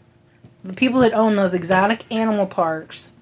the 0.64 0.72
people 0.74 1.00
that 1.00 1.12
own 1.14 1.36
those 1.36 1.54
exotic 1.54 2.04
animal 2.12 2.46
parks, 2.46 3.14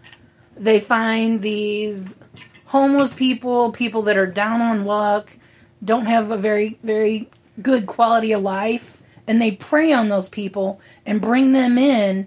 they 0.56 0.80
find 0.80 1.42
these 1.42 2.18
homeless 2.66 3.14
people, 3.14 3.72
people 3.72 4.02
that 4.02 4.16
are 4.16 4.26
down 4.26 4.60
on 4.60 4.84
luck, 4.84 5.36
don't 5.84 6.06
have 6.06 6.30
a 6.30 6.36
very 6.36 6.78
very 6.82 7.28
good 7.62 7.86
quality 7.86 8.32
of 8.32 8.42
life, 8.42 9.00
and 9.26 9.40
they 9.40 9.52
prey 9.52 9.92
on 9.92 10.08
those 10.08 10.28
people 10.28 10.80
and 11.06 11.20
bring 11.20 11.52
them 11.52 11.78
in 11.78 12.26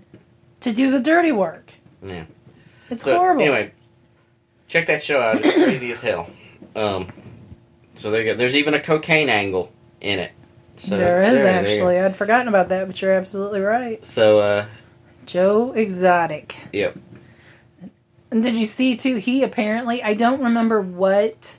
to 0.61 0.71
do 0.71 0.89
the 0.91 0.99
dirty 0.99 1.31
work. 1.31 1.73
yeah. 2.01 2.25
It's 2.89 3.03
So 3.03 3.17
horrible. 3.17 3.41
anyway, 3.41 3.73
check 4.69 4.85
that 4.87 5.03
show 5.03 5.21
out. 5.21 5.43
It's 5.43 5.61
crazy 5.61 5.91
as 5.91 6.01
hell. 6.01 6.29
Um, 6.75 7.07
so 7.95 8.09
there 8.11 8.21
you 8.21 8.31
go. 8.31 8.37
There's 8.37 8.55
even 8.55 8.73
a 8.73 8.79
cocaine 8.79 9.27
angle 9.29 9.71
in 9.99 10.19
it. 10.19 10.31
So 10.79 10.97
there 10.97 11.23
is 11.23 11.35
there- 11.35 11.43
there 11.43 11.59
actually. 11.59 11.99
I'd 11.99 12.15
forgotten 12.15 12.47
about 12.47 12.69
that, 12.69 12.87
but 12.87 13.01
you're 13.01 13.11
absolutely 13.13 13.61
right. 13.61 14.05
So 14.05 14.39
uh, 14.39 14.65
Joe 15.25 15.71
Exotic. 15.73 16.57
yep. 16.73 16.97
And 18.29 18.43
did 18.43 18.55
you 18.55 18.65
see 18.65 18.95
too? 18.97 19.15
He 19.15 19.41
apparently, 19.43 20.03
I 20.03 20.13
don't 20.13 20.43
remember 20.43 20.81
what 20.81 21.57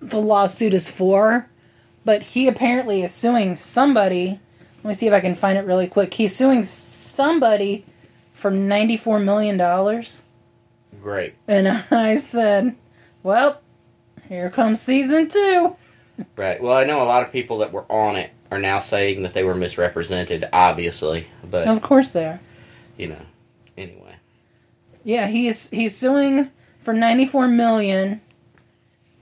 the 0.00 0.20
lawsuit 0.20 0.74
is 0.74 0.90
for, 0.90 1.48
but 2.04 2.22
he 2.22 2.48
apparently 2.48 3.02
is 3.02 3.12
suing 3.12 3.54
somebody. 3.54 4.40
Let 4.82 4.88
me 4.88 4.94
see 4.94 5.06
if 5.06 5.12
I 5.12 5.20
can 5.20 5.36
find 5.36 5.56
it 5.56 5.64
really 5.64 5.86
quick. 5.86 6.14
He's 6.14 6.34
suing 6.34 6.64
somebody 6.64 7.84
for 8.32 8.50
$94 8.50 9.22
million. 9.22 9.56
Great. 11.00 11.34
And 11.46 11.68
I 11.92 12.16
said, 12.16 12.74
well, 13.22 13.60
here 14.28 14.50
comes 14.50 14.80
season 14.80 15.28
two. 15.28 15.76
Right. 16.36 16.62
Well, 16.62 16.76
I 16.76 16.84
know 16.84 17.02
a 17.02 17.04
lot 17.06 17.22
of 17.22 17.32
people 17.32 17.58
that 17.58 17.72
were 17.72 17.84
on 17.90 18.16
it 18.16 18.30
are 18.50 18.58
now 18.58 18.78
saying 18.78 19.22
that 19.22 19.32
they 19.34 19.42
were 19.44 19.54
misrepresented, 19.54 20.48
obviously. 20.52 21.26
But, 21.48 21.66
Of 21.68 21.80
course 21.82 22.10
they 22.12 22.26
are. 22.26 22.40
you 22.96 23.08
know, 23.08 23.22
anyway. 23.78 24.16
Yeah, 25.04 25.26
he's 25.26 25.70
he's 25.70 25.96
suing 25.96 26.50
for 26.78 26.92
ninety 26.94 27.24
four 27.26 27.48
million. 27.48 28.20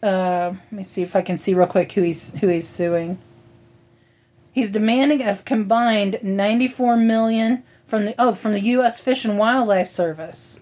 Uh, 0.02 0.54
let 0.54 0.72
me 0.72 0.82
see 0.82 1.02
if 1.02 1.14
I 1.16 1.22
can 1.22 1.38
see 1.38 1.54
real 1.54 1.66
quick 1.66 1.92
who 1.92 2.02
he's 2.02 2.32
who 2.40 2.48
he's 2.48 2.68
suing. 2.68 3.18
He's 4.52 4.70
demanding 4.70 5.22
a 5.22 5.36
combined 5.36 6.18
ninety 6.22 6.68
four 6.68 6.96
million 6.96 7.62
from 7.86 8.04
the 8.06 8.14
oh 8.18 8.32
from 8.32 8.52
the 8.52 8.60
U.S. 8.60 9.00
Fish 9.00 9.24
and 9.24 9.38
Wildlife 9.38 9.88
Service, 9.88 10.60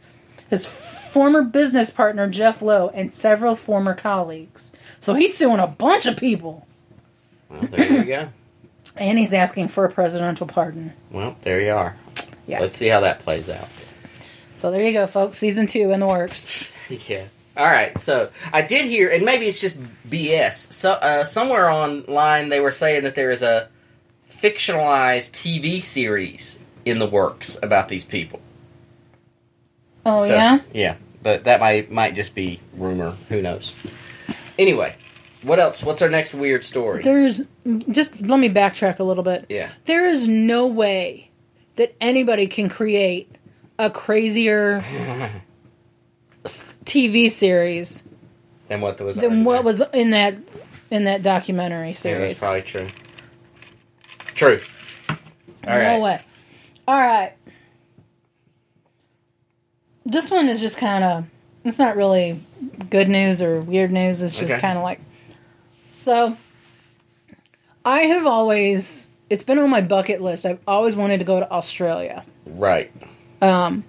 his 0.50 0.66
former 0.66 1.42
business 1.42 1.90
partner 1.90 2.28
Jeff 2.28 2.62
Lowe, 2.62 2.90
and 2.90 3.12
several 3.12 3.56
former 3.56 3.94
colleagues. 3.94 4.72
So 5.00 5.14
he's 5.14 5.36
suing 5.36 5.60
a 5.60 5.66
bunch 5.66 6.06
of 6.06 6.16
people, 6.16 6.66
Well, 7.48 7.62
there 7.62 7.92
you 7.92 8.04
go. 8.04 8.28
and 8.96 9.18
he's 9.18 9.32
asking 9.32 9.68
for 9.68 9.84
a 9.84 9.90
presidential 9.90 10.46
pardon. 10.46 10.92
Well, 11.10 11.36
there 11.42 11.60
you 11.60 11.72
are. 11.72 11.96
Yeah. 12.46 12.60
Let's 12.60 12.76
see 12.76 12.88
how 12.88 13.00
that 13.00 13.20
plays 13.20 13.48
out. 13.48 13.68
So 14.54 14.70
there 14.70 14.82
you 14.82 14.92
go, 14.92 15.06
folks. 15.06 15.38
Season 15.38 15.66
two 15.66 15.90
in 15.92 16.00
the 16.00 16.06
works. 16.06 16.68
Yeah. 17.06 17.24
All 17.54 17.66
right. 17.66 17.98
So 17.98 18.30
I 18.50 18.62
did 18.62 18.86
hear, 18.86 19.10
and 19.10 19.22
maybe 19.22 19.44
it's 19.44 19.60
just 19.60 19.78
BS. 20.08 20.72
So 20.72 20.92
uh, 20.92 21.24
somewhere 21.24 21.68
online 21.68 22.48
they 22.48 22.60
were 22.60 22.70
saying 22.70 23.02
that 23.02 23.14
there 23.14 23.30
is 23.30 23.42
a 23.42 23.68
fictionalized 24.30 25.32
TV 25.32 25.82
series 25.82 26.60
in 26.86 26.98
the 26.98 27.06
works 27.06 27.58
about 27.62 27.88
these 27.90 28.06
people. 28.06 28.40
Oh 30.06 30.20
So, 30.20 30.34
yeah. 30.34 30.60
Yeah. 30.72 30.94
But 31.22 31.44
that 31.44 31.60
might 31.60 31.90
might 31.90 32.14
just 32.14 32.34
be 32.34 32.60
rumor. 32.74 33.10
Who 33.28 33.42
knows? 33.42 33.74
Anyway, 34.58 34.94
what 35.42 35.58
else? 35.60 35.82
What's 35.82 36.02
our 36.02 36.10
next 36.10 36.34
weird 36.34 36.64
story? 36.64 37.02
There's 37.02 37.42
just 37.90 38.22
let 38.22 38.38
me 38.40 38.48
backtrack 38.48 38.98
a 38.98 39.04
little 39.04 39.22
bit. 39.22 39.46
yeah. 39.48 39.70
There 39.84 40.06
is 40.06 40.26
no 40.26 40.66
way 40.66 41.30
that 41.76 41.94
anybody 42.00 42.46
can 42.48 42.68
create 42.68 43.30
a 43.78 43.88
crazier 43.90 44.82
TV 46.44 47.30
series 47.30 48.04
And 48.70 48.82
what 48.82 49.00
was 49.00 49.16
than 49.16 49.44
what 49.44 49.54
there. 49.54 49.62
was 49.62 49.82
in 49.92 50.10
that 50.10 50.34
in 50.90 51.04
that 51.04 51.22
documentary 51.22 51.78
Yeah, 51.78 51.92
that's 51.92 51.98
series. 52.00 52.38
probably 52.40 52.62
true. 52.62 52.88
True. 54.34 54.60
All 55.08 55.16
right. 55.76 55.96
no 55.98 56.00
way. 56.00 56.20
All 56.88 56.98
right. 56.98 57.32
This 60.04 60.30
one 60.30 60.48
is 60.48 60.60
just 60.60 60.78
kind 60.78 61.04
of 61.04 61.24
it's 61.64 61.78
not 61.78 61.96
really 61.96 62.40
good 62.90 63.08
news 63.08 63.40
or 63.42 63.60
weird 63.60 63.90
news. 63.90 64.22
It's 64.22 64.36
just 64.38 64.52
Okay. 64.52 64.60
kind 64.60 64.76
of 64.78 64.84
like 64.84 65.00
so 65.96 66.36
I 67.84 68.02
have 68.02 68.26
always 68.26 69.10
it's 69.30 69.44
been 69.44 69.58
on 69.58 69.68
my 69.70 69.80
bucket 69.82 70.22
list. 70.22 70.46
I've 70.46 70.60
always 70.66 70.96
wanted 70.96 71.18
to 71.18 71.24
go 71.24 71.38
to 71.40 71.50
Australia. 71.50 72.24
Right. 72.46 72.90
Um, 73.42 73.84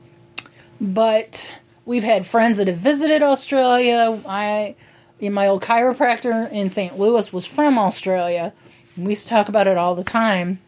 but 0.82 1.56
we've 1.86 2.04
had 2.04 2.26
friends 2.26 2.58
that 2.58 2.68
have 2.68 2.78
visited 2.78 3.22
Australia. 3.22 4.22
I, 4.28 4.76
my 5.22 5.48
old 5.48 5.62
chiropractor 5.62 6.52
in 6.52 6.68
St. 6.70 7.00
Louis 7.00 7.32
was 7.32 7.46
from 7.46 7.80
Australia. 7.80 8.52
We 8.98 9.12
used 9.12 9.24
to 9.24 9.30
talk 9.30 9.48
about 9.48 9.66
it 9.68 9.78
all 9.78 9.96
the 9.96 10.04
time, 10.04 10.60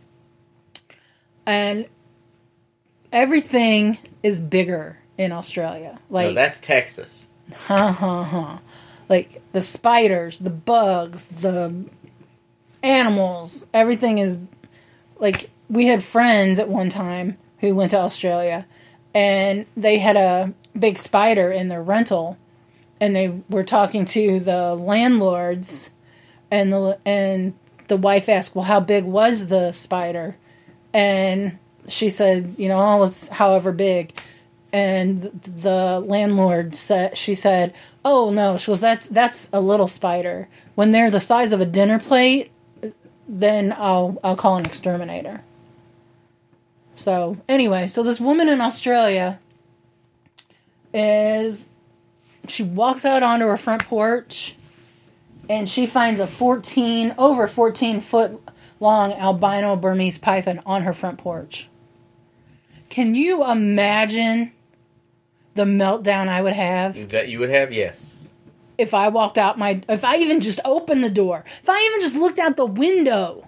and 1.45 1.85
everything 3.11 3.97
is 4.23 4.39
bigger 4.41 4.99
in 5.17 5.31
Australia. 5.33 5.99
No, 6.09 6.15
Like, 6.15 6.35
that's 6.35 6.59
Texas. 6.61 7.27
like 9.09 9.41
the 9.51 9.61
spiders, 9.61 10.39
the 10.39 10.49
bugs, 10.49 11.27
the 11.27 11.85
animals. 12.83 13.67
Everything 13.73 14.17
is 14.17 14.39
like 15.19 15.49
we 15.69 15.85
had 15.85 16.03
friends 16.03 16.59
at 16.59 16.69
one 16.69 16.89
time 16.89 17.37
who 17.59 17.75
went 17.75 17.91
to 17.91 17.97
Australia, 17.97 18.65
and 19.13 19.65
they 19.77 19.99
had 19.99 20.15
a 20.15 20.53
big 20.77 20.97
spider 20.97 21.51
in 21.51 21.69
their 21.69 21.83
rental, 21.83 22.37
and 22.99 23.15
they 23.15 23.41
were 23.49 23.63
talking 23.63 24.05
to 24.05 24.39
the 24.39 24.75
landlords, 24.75 25.91
and 26.49 26.71
the 26.73 26.99
and 27.05 27.53
the 27.87 27.97
wife 27.97 28.29
asked, 28.29 28.55
"Well, 28.55 28.65
how 28.65 28.79
big 28.79 29.05
was 29.05 29.47
the 29.47 29.71
spider?" 29.71 30.37
And 30.93 31.57
she 31.87 32.09
said, 32.09 32.55
"You 32.57 32.67
know, 32.67 32.97
it 32.97 32.99
was 32.99 33.27
however 33.29 33.71
big." 33.71 34.13
And 34.73 35.21
the 35.21 35.99
landlord 35.99 36.75
said 36.75 37.17
she 37.17 37.35
said 37.35 37.73
oh 38.03 38.31
no. 38.31 38.57
She 38.57 38.71
goes 38.71 38.81
that's 38.81 39.09
that's 39.09 39.49
a 39.53 39.59
little 39.59 39.87
spider. 39.87 40.47
When 40.75 40.91
they're 40.91 41.11
the 41.11 41.19
size 41.19 41.53
of 41.53 41.61
a 41.61 41.65
dinner 41.65 41.99
plate 41.99 42.51
then 43.27 43.73
i'll 43.77 44.19
i'll 44.23 44.35
call 44.35 44.57
an 44.57 44.65
exterminator. 44.65 45.41
So 46.95 47.37
anyway 47.47 47.87
so 47.87 48.03
this 48.03 48.19
woman 48.19 48.49
in 48.49 48.61
australia 48.61 49.39
is 50.93 51.69
she 52.47 52.63
walks 52.63 53.05
out 53.05 53.23
onto 53.23 53.45
her 53.45 53.57
front 53.57 53.85
porch 53.85 54.55
and 55.49 55.69
she 55.69 55.85
finds 55.85 56.19
a 56.19 56.27
14 56.27 57.15
over 57.17 57.47
14 57.47 58.01
foot 58.01 58.41
long 58.79 59.13
albino 59.13 59.75
burmese 59.75 60.17
python 60.17 60.61
on 60.65 60.83
her 60.83 60.93
front 60.93 61.17
porch. 61.17 61.69
Can 62.89 63.15
you 63.15 63.45
imagine 63.49 64.51
the 65.55 65.63
meltdown 65.65 66.27
I 66.27 66.41
would 66.41 66.53
have 66.53 67.09
That 67.09 67.27
you 67.29 67.39
would 67.39 67.49
have, 67.49 67.71
yes. 67.73 68.15
if 68.77 68.93
I 68.93 69.09
walked 69.09 69.37
out 69.37 69.57
my 69.59 69.81
if 69.89 70.03
I 70.03 70.17
even 70.17 70.39
just 70.39 70.59
opened 70.65 71.03
the 71.03 71.09
door, 71.09 71.43
if 71.61 71.69
I 71.69 71.81
even 71.87 72.01
just 72.01 72.15
looked 72.15 72.39
out 72.39 72.57
the 72.57 72.65
window. 72.65 73.47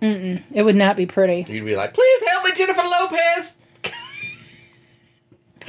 Mm-mm, 0.00 0.42
it 0.52 0.62
would 0.62 0.76
not 0.76 0.96
be 0.96 1.06
pretty. 1.06 1.46
You'd 1.50 1.64
be 1.64 1.76
like, 1.76 1.94
please 1.94 2.22
help 2.28 2.44
me, 2.44 2.52
Jennifer 2.52 2.82
Lopez. 2.82 3.56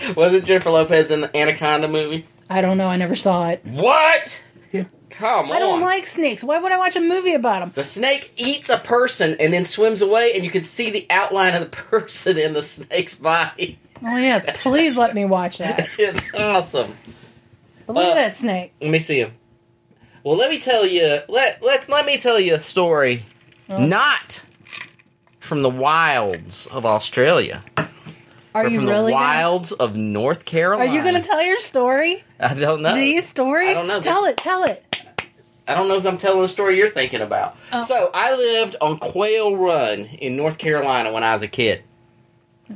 Wasn't 0.16 0.46
Jennifer 0.46 0.72
Lopez 0.72 1.10
in 1.12 1.22
the 1.22 1.36
Anaconda 1.38 1.88
movie? 1.88 2.26
I 2.50 2.62
don't 2.62 2.78
know. 2.78 2.88
I 2.88 2.98
never 2.98 3.16
saw 3.16 3.50
it. 3.50 3.62
What? 3.66 4.44
Come 5.10 5.50
on. 5.52 5.56
I 5.56 5.60
don't 5.60 5.80
like 5.80 6.06
snakes. 6.06 6.44
Why 6.44 6.60
would 6.60 6.74
I 6.74 6.78
watch 6.78 6.98
a 6.98 7.00
movie 7.00 7.34
about 7.34 7.62
them? 7.62 7.72
The 7.74 7.86
snake 7.86 8.34
eats 8.36 8.68
a 8.68 8.78
person 8.78 9.38
and 9.40 9.54
then 9.54 9.64
swims 9.64 10.02
away, 10.02 10.34
and 10.36 10.44
you 10.44 10.52
can 10.52 10.62
see 10.62 10.90
the 10.92 11.08
outline 11.10 11.54
of 11.54 11.62
the 11.62 11.66
person 11.70 12.38
in 12.38 12.52
the 12.52 12.62
snake's 12.62 13.16
body. 13.16 13.80
Oh 14.04 14.18
yes, 14.18 14.48
please 14.62 14.96
let 14.98 15.14
me 15.16 15.26
watch 15.26 15.58
that. 15.60 15.90
It's 16.00 16.34
awesome. 16.34 16.96
But 17.88 17.94
look 17.96 18.06
Uh, 18.06 18.10
at 18.12 18.16
that 18.16 18.36
snake. 18.36 18.74
Let 18.82 18.90
me 18.92 19.00
see 19.00 19.20
him. 19.20 19.34
Well, 20.24 20.36
let 20.38 20.50
me 20.50 20.60
tell 20.60 20.86
you. 20.86 21.22
Let 21.30 21.62
let's 21.62 21.88
let 21.88 22.06
me 22.06 22.18
tell 22.18 22.40
you 22.40 22.56
a 22.56 22.60
story, 22.60 23.24
not 23.70 24.42
from 25.40 25.62
the 25.62 25.70
wilds 25.70 26.66
of 26.68 26.86
Australia, 26.86 27.64
Are 28.56 28.68
you 28.68 28.80
from 28.80 28.88
really? 28.88 29.12
the 29.12 29.18
gonna, 29.18 29.26
wilds 29.26 29.72
of 29.72 29.96
North 29.96 30.46
Carolina? 30.46 30.90
are 30.90 30.96
you 30.96 31.04
going 31.04 31.14
to 31.14 31.22
tell 31.28 31.44
your 31.44 31.60
story? 31.60 32.24
I 32.40 32.56
don't 32.56 32.82
know. 32.82 32.96
The 32.96 33.22
story? 33.22 33.70
I 33.70 33.74
don't 33.76 33.86
know. 33.88 34.02
Tell 34.02 34.26
it. 34.26 34.38
Tell 34.38 34.64
it. 34.64 34.84
I 35.68 35.76
don't 35.76 35.88
know 35.88 35.98
if 35.98 36.06
I'm 36.08 36.18
telling 36.18 36.42
the 36.42 36.48
story 36.48 36.78
you're 36.78 36.90
thinking 36.90 37.22
about. 37.22 37.56
Oh. 37.72 37.86
So 37.86 38.10
I 38.14 38.34
lived 38.36 38.76
on 38.82 38.98
Quail 38.98 39.56
Run 39.56 40.06
in 40.06 40.36
North 40.36 40.58
Carolina 40.58 41.12
when 41.14 41.24
I 41.24 41.34
was 41.34 41.44
a 41.44 41.48
kid, 41.48 41.84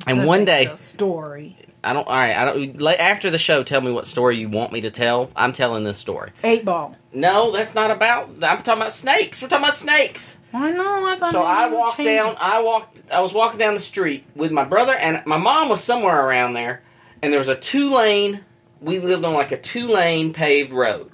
and 0.08 0.26
one 0.26 0.46
day 0.46 0.72
story. 0.76 1.58
I 1.84 1.94
don't. 1.94 2.06
All 2.08 2.14
right, 2.14 2.36
I 2.36 2.46
don't. 2.46 2.82
After 3.00 3.30
the 3.30 3.38
show, 3.38 3.64
tell 3.64 3.80
me 3.80 3.92
what 3.92 4.06
story 4.06 4.38
you 4.38 4.50
want 4.50 4.74
me 4.74 4.82
to 4.82 4.92
tell. 4.92 5.32
I'm 5.36 5.54
telling 5.54 5.86
this 5.86 5.98
story. 5.98 6.32
Eight 6.44 6.66
ball. 6.66 6.96
No, 7.14 7.52
that's 7.52 7.74
not 7.74 7.90
about. 7.90 8.30
I'm 8.44 8.58
talking 8.58 8.74
about 8.82 8.92
snakes. 8.92 9.42
We're 9.42 9.48
talking 9.48 9.64
about 9.64 9.76
snakes. 9.76 10.40
I 10.54 10.72
know. 10.72 11.08
I 11.08 11.16
thought 11.16 11.32
So 11.32 11.42
I 11.44 11.70
walked 11.70 11.98
down. 12.00 12.32
it. 12.34 12.38
I 12.42 12.62
walked. 12.62 13.02
I 13.12 13.22
was 13.22 13.34
walking 13.34 13.60
down 13.60 13.76
the 13.76 13.80
street 13.80 14.26
with 14.36 14.52
my 14.52 14.64
brother 14.66 14.94
and 14.96 15.26
my 15.26 15.38
mom 15.38 15.70
was 15.70 15.82
somewhere 15.82 16.26
around 16.26 16.54
there, 16.54 16.82
and 17.22 17.32
there 17.32 17.40
was 17.40 17.48
a 17.48 17.56
two 17.56 17.94
lane. 17.96 18.42
We 18.82 19.00
lived 19.00 19.24
on 19.24 19.34
like 19.34 19.52
a 19.54 19.58
two 19.60 19.88
lane 19.88 20.34
paved 20.34 20.74
road. 20.74 21.12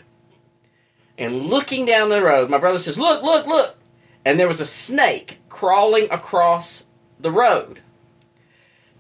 And 1.18 1.46
looking 1.46 1.86
down 1.86 2.10
the 2.10 2.22
road, 2.24 2.50
my 2.50 2.58
brother 2.58 2.80
says, 2.80 2.98
"Look, 3.00 3.24
look, 3.24 3.46
look!" 3.46 3.78
And 4.26 4.40
there 4.40 4.48
was 4.48 4.60
a 4.60 4.66
snake 4.66 5.40
crawling 5.50 6.08
across 6.12 6.86
the 7.20 7.32
road. 7.32 7.80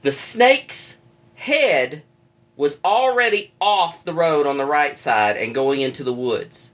The 0.05 0.11
snake's 0.11 0.99
head 1.33 2.03
was 2.55 2.79
already 2.85 3.55
off 3.59 4.05
the 4.05 4.13
road 4.13 4.45
on 4.45 4.57
the 4.59 4.65
right 4.65 4.95
side 4.95 5.35
and 5.35 5.55
going 5.55 5.81
into 5.81 6.03
the 6.03 6.13
woods, 6.13 6.69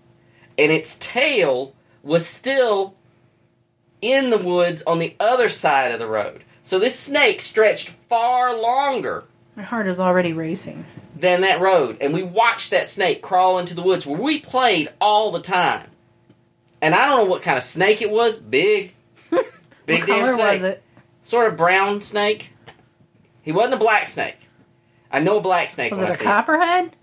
and 0.58 0.70
its 0.70 0.98
tail 1.00 1.74
was 2.04 2.28
still 2.28 2.98
in 4.02 4.32
the 4.32 4.38
woods 4.38 4.84
on 4.84 5.00
the 5.00 5.16
other 5.18 5.48
side 5.48 5.94
of 5.94 6.00
the 6.00 6.08
road. 6.10 6.44
So 6.62 6.78
this 6.78 7.00
snake 7.00 7.40
stretched 7.40 7.88
far 8.10 8.54
longer 8.54 9.24
My 9.56 9.64
heart 9.64 9.88
is 9.88 9.98
already 9.98 10.34
racing. 10.34 10.86
than 11.16 11.40
that 11.40 11.62
road, 11.62 12.00
and 12.02 12.14
we 12.14 12.24
watched 12.24 12.72
that 12.72 12.90
snake 12.90 13.22
crawl 13.22 13.60
into 13.60 13.74
the 13.74 13.82
woods 13.82 14.06
where 14.06 14.20
we 14.20 14.42
played 14.42 14.90
all 15.00 15.32
the 15.32 15.40
time. 15.40 15.88
And 16.82 16.94
I 16.94 17.06
don't 17.06 17.24
know 17.24 17.32
what 17.32 17.44
kind 17.44 17.58
of 17.58 17.64
snake 17.64 18.02
it 18.02 18.12
was. 18.12 18.36
Big, 18.36 18.94
big 19.30 20.02
what 20.02 20.06
damn 20.06 20.06
color 20.06 20.34
snake. 20.34 20.52
was 20.52 20.64
it? 20.64 20.84
Sort 21.22 21.48
of 21.48 21.56
brown 21.56 22.02
snake. 22.02 22.52
He 23.42 23.52
wasn't 23.52 23.76
a 23.76 23.78
black 23.78 24.08
snake. 24.08 24.38
I 25.12 25.20
know 25.20 25.38
a 25.38 25.42
black 25.42 25.70
snake. 25.70 25.92
Was 25.92 26.02
it 26.02 26.10
I 26.10 26.14
a 26.14 26.18
copperhead? 26.18 26.96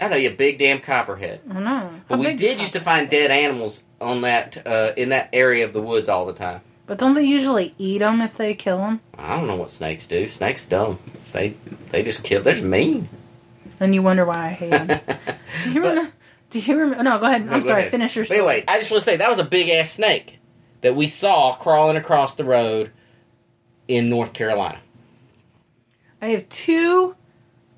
I 0.00 0.08
know 0.08 0.16
you 0.16 0.30
a 0.30 0.34
big 0.34 0.58
damn 0.58 0.80
copperhead. 0.80 1.40
I 1.50 1.60
know. 1.60 1.90
But 2.08 2.16
How 2.16 2.20
we 2.20 2.34
did 2.34 2.60
used 2.60 2.72
to 2.74 2.80
find 2.80 3.10
dead 3.10 3.30
animals 3.30 3.84
on 4.00 4.20
that 4.22 4.64
uh, 4.66 4.92
in 4.96 5.08
that 5.10 5.28
area 5.32 5.64
of 5.64 5.72
the 5.72 5.82
woods 5.82 6.08
all 6.08 6.24
the 6.26 6.32
time. 6.32 6.60
But 6.86 6.98
don't 6.98 7.14
they 7.14 7.24
usually 7.24 7.74
eat 7.78 7.98
them 7.98 8.20
if 8.20 8.36
they 8.36 8.54
kill 8.54 8.78
them? 8.78 9.00
I 9.18 9.36
don't 9.36 9.46
know 9.46 9.56
what 9.56 9.70
snakes 9.70 10.06
do. 10.06 10.26
Snakes 10.28 10.66
don't. 10.66 11.00
They 11.32 11.54
they 11.90 12.02
just 12.02 12.24
kill. 12.24 12.42
They're 12.42 12.54
just 12.54 12.64
mean. 12.64 13.08
And 13.80 13.94
you 13.94 14.02
wonder 14.02 14.24
why 14.24 14.46
I 14.46 14.50
hate 14.50 14.70
them. 14.70 14.86
do 15.62 15.72
you 15.72 15.80
But- 15.82 15.88
remember? 15.90 16.12
Do 16.50 16.60
you 16.60 16.76
remember? 16.78 17.02
No, 17.02 17.18
go 17.18 17.26
ahead. 17.26 17.44
No, 17.44 17.52
I'm 17.52 17.60
go 17.60 17.66
sorry. 17.66 17.80
ahead. 17.80 17.90
Finish 17.90 18.16
your 18.16 18.22
But 18.22 18.26
story. 18.28 18.38
anyway, 18.40 18.64
I 18.66 18.78
just 18.78 18.90
want 18.90 19.02
to 19.02 19.04
say 19.04 19.16
that 19.18 19.28
was 19.28 19.38
a 19.38 19.44
big 19.44 19.68
ass 19.68 19.90
snake 19.90 20.38
that 20.80 20.96
we 20.96 21.06
saw 21.06 21.54
crawling 21.54 21.96
across 21.98 22.36
the 22.36 22.44
road 22.44 22.90
in 23.86 24.08
North 24.08 24.32
Carolina. 24.32 24.78
I 26.20 26.28
have 26.28 26.48
two. 26.48 27.16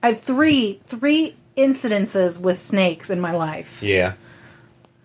I 0.03 0.09
have 0.09 0.20
three 0.20 0.81
three 0.87 1.37
incidences 1.57 2.40
with 2.40 2.59
snakes 2.59 3.11
in 3.11 3.20
my 3.20 3.33
life. 3.33 3.83
Yeah. 3.83 4.14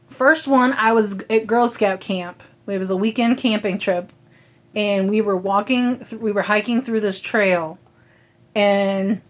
First 0.08 0.48
one, 0.48 0.74
I 0.74 0.94
was 0.94 1.20
at 1.30 1.48
Girl 1.48 1.68
Scout 1.68 2.00
camp. 2.00 2.42
It 2.68 2.78
was 2.78 2.90
a 2.90 2.96
weekend 2.96 3.38
camping 3.38 3.78
trip, 3.78 4.12
and 4.74 5.10
we 5.10 5.22
were 5.22 5.36
walking. 5.36 6.04
We 6.20 6.32
were 6.32 6.44
hiking 6.44 6.82
through 6.82 7.02
this 7.02 7.20
trail, 7.20 7.78
and 8.56 9.22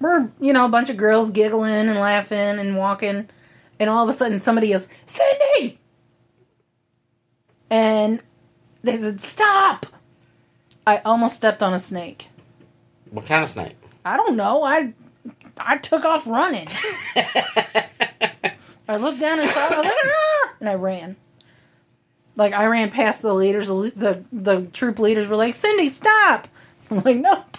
we're 0.00 0.30
you 0.40 0.52
know 0.52 0.64
a 0.64 0.68
bunch 0.68 0.90
of 0.90 0.96
girls 0.96 1.30
giggling 1.30 1.88
and 1.88 1.98
laughing 1.98 2.58
and 2.58 2.76
walking, 2.76 3.28
and 3.78 3.90
all 3.90 4.02
of 4.02 4.08
a 4.08 4.12
sudden 4.12 4.38
somebody 4.38 4.72
is 4.72 4.88
"Cindy!" 5.06 5.78
and 7.70 8.20
they 8.82 8.96
said, 8.96 9.20
"Stop!" 9.20 9.86
I 10.86 10.98
almost 10.98 11.36
stepped 11.36 11.62
on 11.62 11.72
a 11.72 11.78
snake. 11.78 12.28
What 13.16 13.24
kind 13.24 13.42
of 13.42 13.48
snake? 13.48 13.76
I 14.04 14.18
don't 14.18 14.36
know. 14.36 14.62
I 14.62 14.92
I 15.56 15.78
took 15.78 16.04
off 16.04 16.26
running. 16.26 16.68
I 17.16 18.98
looked 18.98 19.20
down 19.20 19.40
and 19.40 19.48
thought, 19.48 19.72
I 19.72 19.76
was 19.78 19.86
like, 19.86 19.94
"Ah!" 20.04 20.52
and 20.60 20.68
I 20.68 20.74
ran. 20.74 21.16
Like 22.36 22.52
I 22.52 22.66
ran 22.66 22.90
past 22.90 23.22
the 23.22 23.32
leaders. 23.32 23.68
The 23.68 23.90
the, 23.96 24.24
the 24.30 24.66
troop 24.66 24.98
leaders 24.98 25.28
were 25.28 25.36
like, 25.36 25.54
"Cindy, 25.54 25.88
stop!" 25.88 26.46
I'm 26.90 27.00
like, 27.00 27.16
"Nope." 27.16 27.56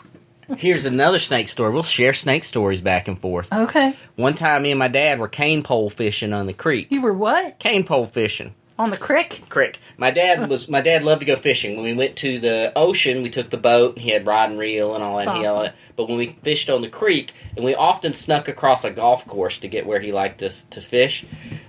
Here's 0.58 0.86
another 0.86 1.18
snake 1.18 1.50
story. 1.50 1.72
We'll 1.74 1.82
share 1.82 2.14
snake 2.14 2.44
stories 2.44 2.80
back 2.80 3.08
and 3.08 3.18
forth. 3.18 3.52
Okay. 3.52 3.96
One 4.16 4.36
time, 4.36 4.62
me 4.62 4.70
and 4.70 4.78
my 4.78 4.90
dad 4.90 5.18
were 5.18 5.28
cane 5.28 5.64
pole 5.64 5.90
fishing 5.90 6.34
on 6.34 6.46
the 6.46 6.54
creek. 6.54 6.88
You 6.92 7.02
were 7.02 7.14
what 7.14 7.58
Cane 7.58 7.84
pole 7.84 8.06
fishing. 8.06 8.54
On 8.80 8.90
the 8.90 8.98
crick? 8.98 9.42
Creek. 9.50 9.80
My 9.98 10.12
dad 10.12 10.50
was. 10.50 10.70
My 10.70 10.82
dad 10.82 11.04
loved 11.04 11.22
to 11.22 11.26
go 11.26 11.36
fishing. 11.36 11.76
When 11.76 11.86
we 11.86 11.94
went 11.94 12.16
to 12.18 12.40
the 12.40 12.72
ocean, 12.76 13.24
we 13.24 13.30
took 13.30 13.50
the 13.50 13.58
boat. 13.58 13.96
and 13.96 14.02
He 14.02 14.12
had 14.12 14.26
rod 14.26 14.50
and 14.52 14.60
reel 14.60 14.94
and 14.96 15.04
all 15.04 15.18
that. 15.18 15.28
And 15.28 15.38
he 15.40 15.46
all 15.46 15.64
that. 15.64 15.76
But 15.96 16.08
when 16.10 16.18
we 16.18 16.38
fished 16.44 16.70
on 16.70 16.82
the 16.82 16.90
creek, 16.90 17.34
and 17.56 17.66
we 17.66 17.74
often 17.76 18.14
snuck 18.14 18.48
across 18.48 18.84
a 18.84 18.92
golf 18.92 19.26
course 19.28 19.60
to 19.60 19.68
get 19.68 19.86
where 19.86 20.00
he 20.00 20.12
liked 20.12 20.44
us 20.44 20.64
to 20.72 20.82
fish, 20.82 21.26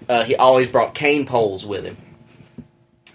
uh, 0.08 0.24
he 0.24 0.36
always 0.36 0.68
brought 0.68 0.94
cane 0.94 1.24
poles 1.26 1.64
with 1.64 1.84
him. 1.84 1.96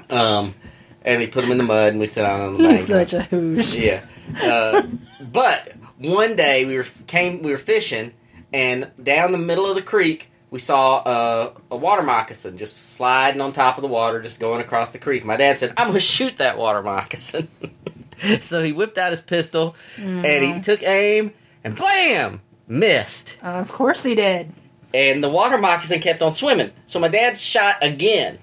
Um, 0.10 0.56
and 1.03 1.19
we 1.19 1.27
put 1.27 1.41
them 1.41 1.51
in 1.51 1.58
the 1.58 1.63
mud, 1.63 1.89
and 1.89 1.99
we 1.99 2.06
sat 2.06 2.25
on 2.25 2.53
the 2.53 2.60
bank. 2.60 2.77
He's 2.77 2.88
such 2.88 3.13
a 3.13 3.23
hoosh. 3.23 3.75
Yeah. 3.75 4.06
Uh, 4.41 4.84
but 5.21 5.73
one 5.97 6.36
day 6.36 6.65
we 6.65 6.77
were 6.77 6.86
came 7.08 7.43
we 7.43 7.51
were 7.51 7.58
fishing, 7.58 8.13
and 8.51 8.89
down 9.01 9.32
the 9.32 9.38
middle 9.38 9.65
of 9.69 9.75
the 9.75 9.82
creek 9.82 10.32
we 10.53 10.59
saw 10.59 10.97
uh, 10.97 11.53
a 11.71 11.75
water 11.75 12.03
moccasin 12.03 12.59
just 12.59 12.93
sliding 12.93 13.41
on 13.41 13.53
top 13.53 13.79
of 13.79 13.81
the 13.81 13.87
water, 13.87 14.21
just 14.21 14.39
going 14.39 14.61
across 14.61 14.91
the 14.91 14.99
creek. 14.99 15.25
My 15.25 15.35
dad 15.35 15.57
said, 15.57 15.73
"I'm 15.75 15.87
going 15.87 15.99
to 15.99 15.99
shoot 15.99 16.37
that 16.37 16.59
water 16.59 16.83
moccasin." 16.83 17.47
so 18.39 18.61
he 18.61 18.71
whipped 18.71 18.99
out 18.99 19.09
his 19.09 19.19
pistol 19.19 19.75
and 19.97 20.43
he 20.43 20.61
took 20.61 20.83
aim, 20.83 21.33
and 21.63 21.75
blam, 21.75 22.41
missed. 22.67 23.35
Uh, 23.41 23.47
of 23.47 23.71
course 23.71 24.03
he 24.03 24.13
did. 24.13 24.53
And 24.93 25.23
the 25.23 25.29
water 25.29 25.57
moccasin 25.57 26.01
kept 26.01 26.21
on 26.21 26.35
swimming. 26.35 26.71
So 26.85 26.99
my 26.99 27.07
dad 27.07 27.39
shot 27.39 27.77
again. 27.81 28.37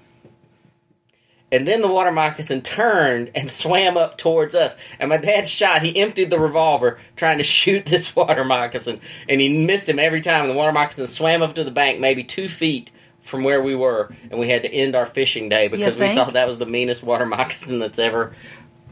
And 1.51 1.67
then 1.67 1.81
the 1.81 1.87
water 1.87 2.11
moccasin 2.11 2.61
turned 2.61 3.31
and 3.35 3.51
swam 3.51 3.97
up 3.97 4.17
towards 4.17 4.55
us. 4.55 4.77
And 4.99 5.09
my 5.09 5.17
dad 5.17 5.49
shot. 5.49 5.81
He 5.81 5.99
emptied 5.99 6.29
the 6.29 6.39
revolver 6.39 6.97
trying 7.15 7.39
to 7.39 7.43
shoot 7.59 7.85
this 7.85 8.15
water 8.15 8.43
moccasin. 8.45 9.01
And 9.27 9.41
he 9.41 9.49
missed 9.65 9.89
him 9.89 9.99
every 9.99 10.21
time. 10.21 10.41
And 10.45 10.49
the 10.51 10.55
water 10.55 10.71
moccasin 10.71 11.07
swam 11.07 11.41
up 11.41 11.55
to 11.55 11.63
the 11.63 11.71
bank, 11.71 11.99
maybe 11.99 12.23
two 12.23 12.47
feet 12.47 12.89
from 13.21 13.43
where 13.43 13.61
we 13.61 13.75
were. 13.75 14.15
And 14.29 14.39
we 14.39 14.49
had 14.49 14.61
to 14.61 14.71
end 14.71 14.95
our 14.95 15.05
fishing 15.05 15.49
day 15.49 15.67
because 15.67 15.97
we 15.99 16.15
thought 16.15 16.33
that 16.33 16.47
was 16.47 16.57
the 16.59 16.65
meanest 16.65 17.03
water 17.03 17.25
moccasin 17.27 17.79
that's 17.79 17.99
ever 17.99 18.33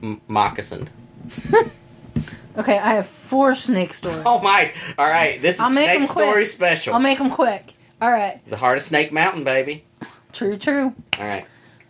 m- 0.03 0.21
moccasined. 0.29 0.89
Okay, 2.57 2.77
I 2.77 2.95
have 2.95 3.05
four 3.07 3.55
snake 3.55 3.93
stories. 3.93 4.23
Oh 4.25 4.41
my! 4.41 4.73
All 4.97 5.07
right, 5.07 5.41
this 5.41 5.55
is 5.55 5.61
I'll 5.61 5.69
make 5.69 5.89
Snake. 5.97 6.09
Story 6.09 6.45
Special. 6.45 6.93
I'll 6.93 6.99
make 6.99 7.17
them 7.17 7.29
quick. 7.29 7.73
All 8.01 8.11
right. 8.11 8.41
the 8.47 8.57
heart 8.57 8.77
of 8.77 8.83
Snake 8.83 9.13
Mountain, 9.13 9.45
baby. 9.45 9.85
True. 10.33 10.57
True. 10.57 10.93
All 11.19 11.25
right. 11.25 11.45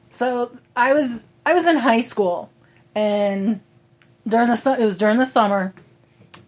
So 0.10 0.52
I 0.76 0.94
was 0.94 1.26
I 1.46 1.54
was 1.54 1.66
in 1.66 1.78
high 1.78 2.02
school, 2.02 2.50
and 2.96 3.62
during 4.28 4.50
the 4.50 4.56
su- 4.56 4.74
it 4.74 4.84
was 4.84 4.98
during 4.98 5.18
the 5.18 5.26
summer, 5.26 5.74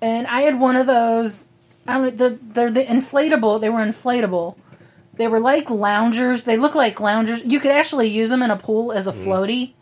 and 0.02 0.28
I 0.28 0.42
had 0.42 0.60
one 0.60 0.76
of 0.76 0.88
those. 0.88 1.50
I 1.88 1.98
don't. 1.98 2.18
They're, 2.18 2.38
they're 2.42 2.72
the 2.72 2.84
inflatable. 2.84 3.62
They 3.62 3.70
were 3.70 3.80
inflatable. 3.80 4.56
They 5.14 5.28
were 5.28 5.40
like 5.40 5.70
loungers. 5.70 6.44
They 6.44 6.58
look 6.58 6.76
like 6.76 7.00
loungers. 7.00 7.44
You 7.46 7.60
could 7.60 7.72
actually 7.72 8.08
use 8.08 8.30
them 8.30 8.42
in 8.42 8.52
a 8.52 8.58
pool 8.58 8.92
as 8.92 9.08
a 9.08 9.12
mm. 9.12 9.24
floaty, 9.24 9.74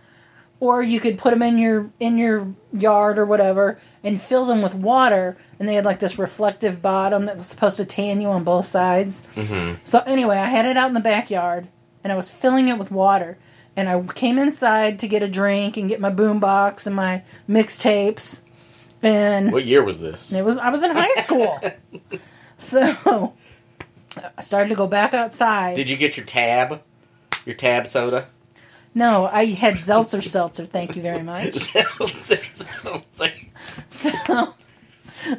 or 0.60 0.84
you 0.84 1.00
could 1.00 1.18
put 1.18 1.32
them 1.32 1.42
in 1.42 1.58
your 1.58 1.90
in 2.00 2.18
your 2.18 2.54
yard 2.74 3.18
or 3.18 3.26
whatever 3.26 3.80
and 4.04 4.22
fill 4.22 4.46
them 4.46 4.62
with 4.62 4.76
water. 4.76 5.38
And 5.60 5.68
they 5.68 5.76
had 5.76 5.86
like 5.86 6.00
this 6.00 6.18
reflective 6.18 6.82
bottom 6.82 7.26
that 7.26 7.38
was 7.38 7.48
supposed 7.48 7.78
to 7.78 7.86
tan 7.86 8.22
you 8.22 8.30
on 8.30 8.44
both 8.44 8.66
sides. 8.66 9.28
Mm-hmm. 9.36 9.82
So 9.84 10.00
anyway, 10.06 10.38
I 10.38 10.46
had 10.46 10.66
it 10.66 10.78
out 10.78 10.88
in 10.88 10.94
the 10.94 11.00
backyard 11.00 11.68
and 12.04 12.14
I 12.14 12.16
was 12.16 12.30
filling 12.30 12.68
it 12.68 12.78
with 12.78 12.92
water. 12.92 13.38
And 13.80 13.88
I 13.88 14.02
came 14.14 14.38
inside 14.38 15.00
to 15.00 15.08
get 15.08 15.24
a 15.24 15.28
drink 15.30 15.78
and 15.78 15.88
get 15.88 16.02
my 16.02 16.12
boombox 16.12 16.86
and 16.86 16.94
my 16.94 17.24
mixtapes. 17.48 18.42
And 19.02 19.54
What 19.54 19.64
year 19.64 19.82
was 19.82 20.02
this? 20.02 20.34
it 20.34 20.44
was 20.44 20.58
I 20.58 20.70
was 20.70 20.84
in 20.84 20.92
high 20.92 21.22
school. 21.22 21.58
so 22.58 23.34
I 24.38 24.42
started 24.42 24.68
to 24.72 24.76
go 24.76 24.86
back 24.86 25.14
outside. 25.14 25.78
Did 25.78 25.90
you 25.90 25.96
get 25.96 26.18
your 26.18 26.26
tab? 26.26 26.82
Your 27.46 27.56
tab 27.56 27.88
soda? 27.88 28.28
no, 28.94 29.30
I 29.32 29.46
had 29.46 29.76
Zeltzer 29.76 30.22
Seltzer, 30.22 30.66
thank 30.66 30.98
you 30.98 31.02
very 31.02 31.24
much. 31.24 31.54
Seltzer 32.00 32.42
So 33.88 34.54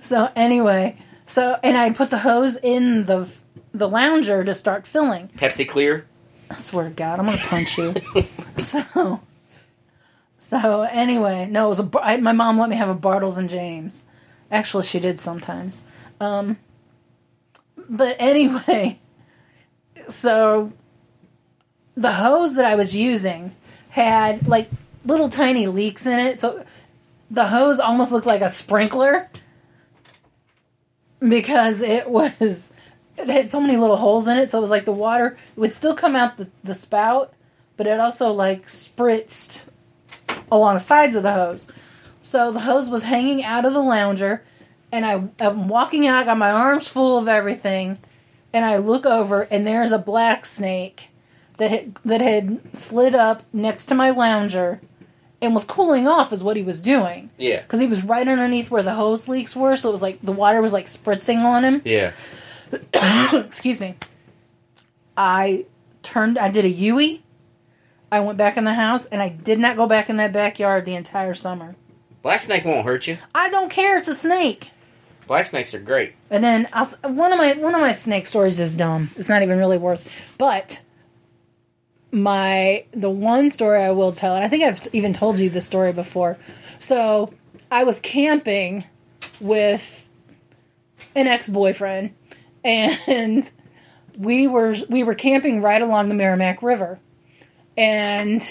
so 0.00 0.30
anyway, 0.34 0.96
so 1.26 1.58
and 1.62 1.76
I 1.76 1.90
put 1.90 2.08
the 2.08 2.18
hose 2.18 2.56
in 2.56 3.04
the 3.04 3.30
the 3.74 3.86
lounger 3.86 4.44
to 4.44 4.54
start 4.54 4.86
filling. 4.86 5.28
Pepsi 5.28 5.68
Clear? 5.68 6.06
I 6.50 6.56
swear 6.56 6.84
to 6.84 6.90
God, 6.90 7.20
I'm 7.20 7.26
gonna 7.26 7.38
punch 7.38 7.78
you. 7.78 7.94
so, 8.56 9.20
so 10.36 10.82
anyway, 10.82 11.46
no, 11.48 11.66
it 11.66 11.68
was 11.68 11.78
a. 11.78 12.18
My 12.18 12.32
mom 12.32 12.58
let 12.58 12.68
me 12.68 12.76
have 12.76 12.88
a 12.88 12.94
Bartles 12.94 13.38
and 13.38 13.48
James. 13.48 14.06
Actually, 14.50 14.84
she 14.84 14.98
did 14.98 15.20
sometimes. 15.20 15.84
Um, 16.20 16.58
but 17.88 18.16
anyway, 18.18 18.98
so 20.08 20.72
the 21.96 22.12
hose 22.12 22.56
that 22.56 22.64
I 22.64 22.74
was 22.74 22.96
using 22.96 23.54
had 23.90 24.48
like 24.48 24.68
little 25.04 25.28
tiny 25.28 25.68
leaks 25.68 26.04
in 26.04 26.18
it, 26.18 26.36
so 26.36 26.64
the 27.30 27.46
hose 27.46 27.78
almost 27.78 28.10
looked 28.10 28.26
like 28.26 28.42
a 28.42 28.50
sprinkler 28.50 29.28
because 31.20 31.80
it 31.80 32.10
was 32.10 32.72
it 33.22 33.28
had 33.28 33.50
so 33.50 33.60
many 33.60 33.76
little 33.76 33.96
holes 33.96 34.26
in 34.28 34.36
it 34.36 34.50
so 34.50 34.58
it 34.58 34.62
was 34.62 34.70
like 34.70 34.84
the 34.84 34.92
water 34.92 35.36
would 35.56 35.72
still 35.72 35.94
come 35.94 36.14
out 36.16 36.36
the, 36.36 36.48
the 36.64 36.74
spout 36.74 37.32
but 37.76 37.86
it 37.86 37.98
also 38.00 38.30
like 38.30 38.62
spritzed 38.66 39.68
along 40.50 40.74
the 40.74 40.80
sides 40.80 41.14
of 41.14 41.22
the 41.22 41.32
hose 41.32 41.68
so 42.22 42.50
the 42.52 42.60
hose 42.60 42.88
was 42.88 43.04
hanging 43.04 43.42
out 43.44 43.64
of 43.64 43.72
the 43.72 43.80
lounger 43.82 44.42
and 44.92 45.04
I, 45.06 45.22
i'm 45.40 45.68
walking 45.68 46.06
out 46.06 46.18
I 46.22 46.24
got 46.24 46.38
my 46.38 46.50
arms 46.50 46.88
full 46.88 47.18
of 47.18 47.28
everything 47.28 47.98
and 48.52 48.64
i 48.64 48.76
look 48.76 49.06
over 49.06 49.42
and 49.42 49.66
there's 49.66 49.92
a 49.92 49.98
black 49.98 50.44
snake 50.44 51.08
that 51.58 51.70
had, 51.70 51.94
that 52.04 52.20
had 52.20 52.74
slid 52.76 53.14
up 53.14 53.42
next 53.52 53.86
to 53.86 53.94
my 53.94 54.10
lounger 54.10 54.80
and 55.42 55.54
was 55.54 55.64
cooling 55.64 56.06
off 56.06 56.32
is 56.32 56.42
what 56.44 56.56
he 56.56 56.62
was 56.62 56.82
doing 56.82 57.30
Yeah. 57.38 57.62
because 57.62 57.80
he 57.80 57.86
was 57.86 58.04
right 58.04 58.26
underneath 58.28 58.70
where 58.70 58.82
the 58.82 58.94
hose 58.94 59.28
leaks 59.28 59.54
were 59.56 59.76
so 59.76 59.88
it 59.88 59.92
was 59.92 60.02
like 60.02 60.20
the 60.22 60.32
water 60.32 60.60
was 60.60 60.72
like 60.72 60.86
spritzing 60.86 61.40
on 61.42 61.64
him 61.64 61.82
Yeah. 61.84 62.12
excuse 63.34 63.80
me. 63.80 63.96
I 65.16 65.66
turned, 66.02 66.38
I 66.38 66.48
did 66.48 66.64
a 66.64 66.68
Yui. 66.68 67.22
I 68.12 68.20
went 68.20 68.38
back 68.38 68.56
in 68.56 68.64
the 68.64 68.74
house 68.74 69.06
and 69.06 69.22
I 69.22 69.28
did 69.28 69.58
not 69.58 69.76
go 69.76 69.86
back 69.86 70.10
in 70.10 70.16
that 70.16 70.32
backyard 70.32 70.84
the 70.84 70.94
entire 70.94 71.34
summer. 71.34 71.76
Black 72.22 72.42
snake 72.42 72.64
won't 72.64 72.84
hurt 72.84 73.06
you. 73.06 73.18
I 73.34 73.48
don't 73.50 73.70
care, 73.70 73.98
it's 73.98 74.08
a 74.08 74.14
snake. 74.14 74.70
Black 75.26 75.46
snakes 75.46 75.74
are 75.74 75.80
great. 75.80 76.14
And 76.28 76.42
then 76.42 76.68
I'll, 76.72 76.86
one 77.02 77.32
of 77.32 77.38
my 77.38 77.52
one 77.52 77.72
of 77.74 77.80
my 77.80 77.92
snake 77.92 78.26
stories 78.26 78.58
is 78.58 78.74
dumb. 78.74 79.10
It's 79.16 79.28
not 79.28 79.42
even 79.42 79.58
really 79.58 79.78
worth. 79.78 80.34
But 80.38 80.80
my 82.10 82.84
the 82.90 83.10
one 83.10 83.50
story 83.50 83.80
I 83.80 83.92
will 83.92 84.10
tell, 84.10 84.34
and 84.34 84.44
I 84.44 84.48
think 84.48 84.64
I've 84.64 84.92
even 84.92 85.12
told 85.12 85.38
you 85.38 85.48
this 85.48 85.64
story 85.64 85.92
before. 85.92 86.36
So 86.80 87.32
I 87.70 87.84
was 87.84 88.00
camping 88.00 88.84
with 89.40 90.08
an 91.14 91.28
ex 91.28 91.48
boyfriend, 91.48 92.14
and 92.64 93.50
we 94.18 94.46
were 94.46 94.76
we 94.88 95.02
were 95.02 95.14
camping 95.14 95.62
right 95.62 95.80
along 95.80 96.08
the 96.08 96.14
Merrimack 96.14 96.62
River, 96.62 96.98
and 97.76 98.42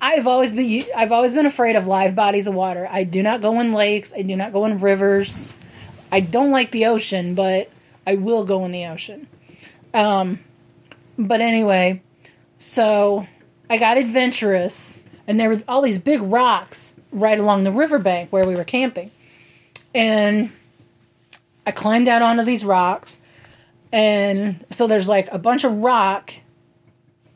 I've 0.00 0.26
always 0.26 0.54
been 0.54 0.84
I've 0.94 1.12
always 1.12 1.34
been 1.34 1.46
afraid 1.46 1.76
of 1.76 1.86
live 1.86 2.14
bodies 2.14 2.46
of 2.46 2.54
water. 2.54 2.86
I 2.90 3.04
do 3.04 3.22
not 3.22 3.40
go 3.40 3.60
in 3.60 3.72
lakes. 3.72 4.12
I 4.14 4.22
do 4.22 4.36
not 4.36 4.52
go 4.52 4.66
in 4.66 4.78
rivers. 4.78 5.54
I 6.12 6.20
don't 6.20 6.50
like 6.50 6.70
the 6.70 6.86
ocean, 6.86 7.34
but 7.34 7.70
I 8.06 8.14
will 8.16 8.44
go 8.44 8.64
in 8.64 8.72
the 8.72 8.86
ocean. 8.86 9.26
Um, 9.92 10.40
but 11.18 11.40
anyway, 11.40 12.02
so 12.58 13.26
I 13.68 13.78
got 13.78 13.96
adventurous, 13.96 15.00
and 15.26 15.40
there 15.40 15.48
were 15.48 15.62
all 15.66 15.82
these 15.82 15.98
big 15.98 16.20
rocks 16.20 17.00
right 17.10 17.38
along 17.38 17.64
the 17.64 17.72
riverbank 17.72 18.30
where 18.30 18.46
we 18.46 18.54
were 18.54 18.64
camping, 18.64 19.10
and 19.94 20.52
I 21.66 21.72
climbed 21.72 22.08
out 22.08 22.22
onto 22.22 22.44
these 22.44 22.64
rocks, 22.64 23.20
and 23.92 24.64
so 24.70 24.86
there's 24.86 25.08
like 25.08 25.28
a 25.32 25.38
bunch 25.38 25.64
of 25.64 25.72
rock 25.78 26.32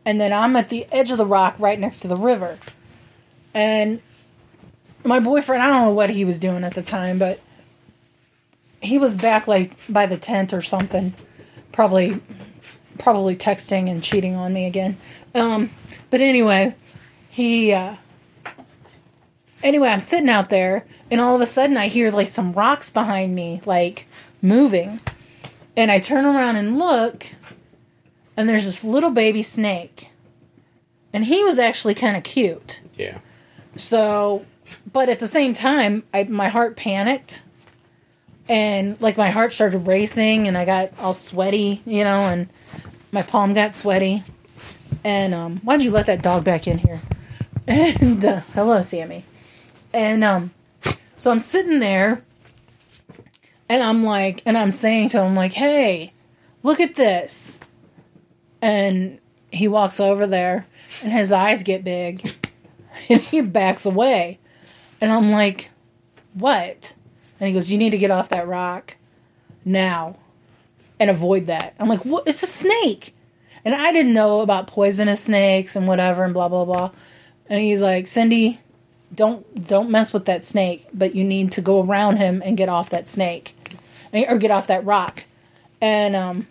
and 0.04 0.20
then 0.20 0.32
I'm 0.32 0.56
at 0.56 0.68
the 0.68 0.86
edge 0.90 1.10
of 1.10 1.18
the 1.18 1.26
rock 1.26 1.54
right 1.58 1.78
next 1.78 2.00
to 2.00 2.08
the 2.08 2.16
river. 2.16 2.58
And 3.52 4.00
my 5.04 5.20
boyfriend, 5.20 5.62
I 5.62 5.66
don't 5.66 5.82
know 5.82 5.92
what 5.92 6.10
he 6.10 6.24
was 6.24 6.38
doing 6.38 6.64
at 6.64 6.74
the 6.74 6.82
time, 6.82 7.18
but 7.18 7.40
he 8.80 8.98
was 8.98 9.14
back 9.14 9.46
like 9.46 9.76
by 9.88 10.06
the 10.06 10.16
tent 10.16 10.52
or 10.52 10.62
something, 10.62 11.14
probably 11.72 12.20
probably 12.98 13.34
texting 13.34 13.88
and 13.88 14.02
cheating 14.02 14.34
on 14.34 14.52
me 14.52 14.66
again. 14.66 14.96
Um, 15.34 15.70
but 16.10 16.20
anyway, 16.20 16.74
he 17.30 17.72
uh, 17.72 17.96
anyway, 19.62 19.88
I'm 19.88 20.00
sitting 20.00 20.28
out 20.28 20.48
there, 20.48 20.84
and 21.10 21.20
all 21.20 21.34
of 21.34 21.40
a 21.40 21.46
sudden 21.46 21.76
I 21.76 21.88
hear 21.88 22.10
like 22.10 22.28
some 22.28 22.52
rocks 22.52 22.90
behind 22.90 23.34
me, 23.34 23.60
like 23.66 24.06
moving, 24.42 25.00
and 25.76 25.90
I 25.90 25.98
turn 25.98 26.24
around 26.24 26.56
and 26.56 26.78
look, 26.78 27.26
and 28.36 28.48
there's 28.48 28.66
this 28.66 28.84
little 28.84 29.10
baby 29.10 29.42
snake, 29.42 30.10
and 31.12 31.24
he 31.24 31.42
was 31.44 31.58
actually 31.58 31.94
kind 31.94 32.16
of 32.16 32.22
cute. 32.22 32.80
Yeah. 32.96 33.18
So, 33.76 34.44
but 34.92 35.08
at 35.08 35.20
the 35.20 35.28
same 35.28 35.54
time, 35.54 36.04
I, 36.12 36.24
my 36.24 36.48
heart 36.48 36.76
panicked. 36.76 37.44
And 38.48 39.00
like 39.00 39.16
my 39.16 39.30
heart 39.30 39.52
started 39.52 39.86
racing 39.86 40.48
and 40.48 40.58
I 40.58 40.64
got 40.64 40.98
all 40.98 41.12
sweaty, 41.12 41.82
you 41.86 42.02
know, 42.02 42.16
and 42.16 42.48
my 43.12 43.22
palm 43.22 43.54
got 43.54 43.76
sweaty. 43.76 44.24
And 45.04 45.34
um, 45.34 45.58
why'd 45.58 45.82
you 45.82 45.92
let 45.92 46.06
that 46.06 46.20
dog 46.22 46.44
back 46.44 46.66
in 46.66 46.78
here? 46.78 47.00
And 47.68 48.24
uh, 48.24 48.40
hello, 48.54 48.82
Sammy. 48.82 49.24
And 49.92 50.22
um, 50.22 50.52
so 51.16 51.30
I'm 51.30 51.40
sitting 51.40 51.80
there 51.80 52.22
and 53.68 53.82
I'm 53.82 54.04
like, 54.04 54.42
and 54.46 54.56
I'm 54.56 54.70
saying 54.70 55.10
to 55.10 55.22
him, 55.22 55.34
like, 55.34 55.52
hey, 55.52 56.12
look 56.62 56.80
at 56.80 56.94
this. 56.94 57.60
And 58.62 59.18
he 59.50 59.68
walks 59.68 60.00
over 60.00 60.26
there 60.26 60.66
and 61.02 61.12
his 61.12 61.32
eyes 61.32 61.62
get 61.62 61.84
big 61.84 62.34
and 63.08 63.20
he 63.20 63.40
backs 63.40 63.86
away. 63.86 64.38
And 65.00 65.10
I'm 65.10 65.30
like, 65.30 65.70
what? 66.34 66.94
And 67.38 67.48
he 67.48 67.54
goes, 67.54 67.70
you 67.70 67.78
need 67.78 67.90
to 67.90 67.98
get 67.98 68.10
off 68.10 68.28
that 68.30 68.46
rock 68.46 68.96
now 69.64 70.16
and 70.98 71.10
avoid 71.10 71.46
that. 71.46 71.74
I'm 71.78 71.88
like, 71.88 72.04
what? 72.04 72.26
It's 72.26 72.42
a 72.42 72.46
snake. 72.46 73.14
And 73.64 73.74
I 73.74 73.92
didn't 73.92 74.14
know 74.14 74.40
about 74.40 74.66
poisonous 74.66 75.24
snakes 75.24 75.76
and 75.76 75.86
whatever 75.86 76.24
and 76.24 76.34
blah, 76.34 76.48
blah, 76.48 76.64
blah. 76.64 76.90
And 77.48 77.60
he's 77.60 77.82
like, 77.82 78.06
Cindy, 78.06 78.60
don't 79.14 79.66
don't 79.66 79.90
mess 79.90 80.12
with 80.12 80.26
that 80.26 80.44
snake, 80.44 80.86
but 80.92 81.14
you 81.14 81.24
need 81.24 81.52
to 81.52 81.60
go 81.60 81.82
around 81.82 82.18
him 82.18 82.42
and 82.44 82.56
get 82.56 82.68
off 82.68 82.90
that 82.90 83.08
snake 83.08 83.54
or 84.12 84.38
get 84.38 84.50
off 84.50 84.68
that 84.68 84.84
rock. 84.84 85.24
And 85.80 86.14
um 86.14 86.46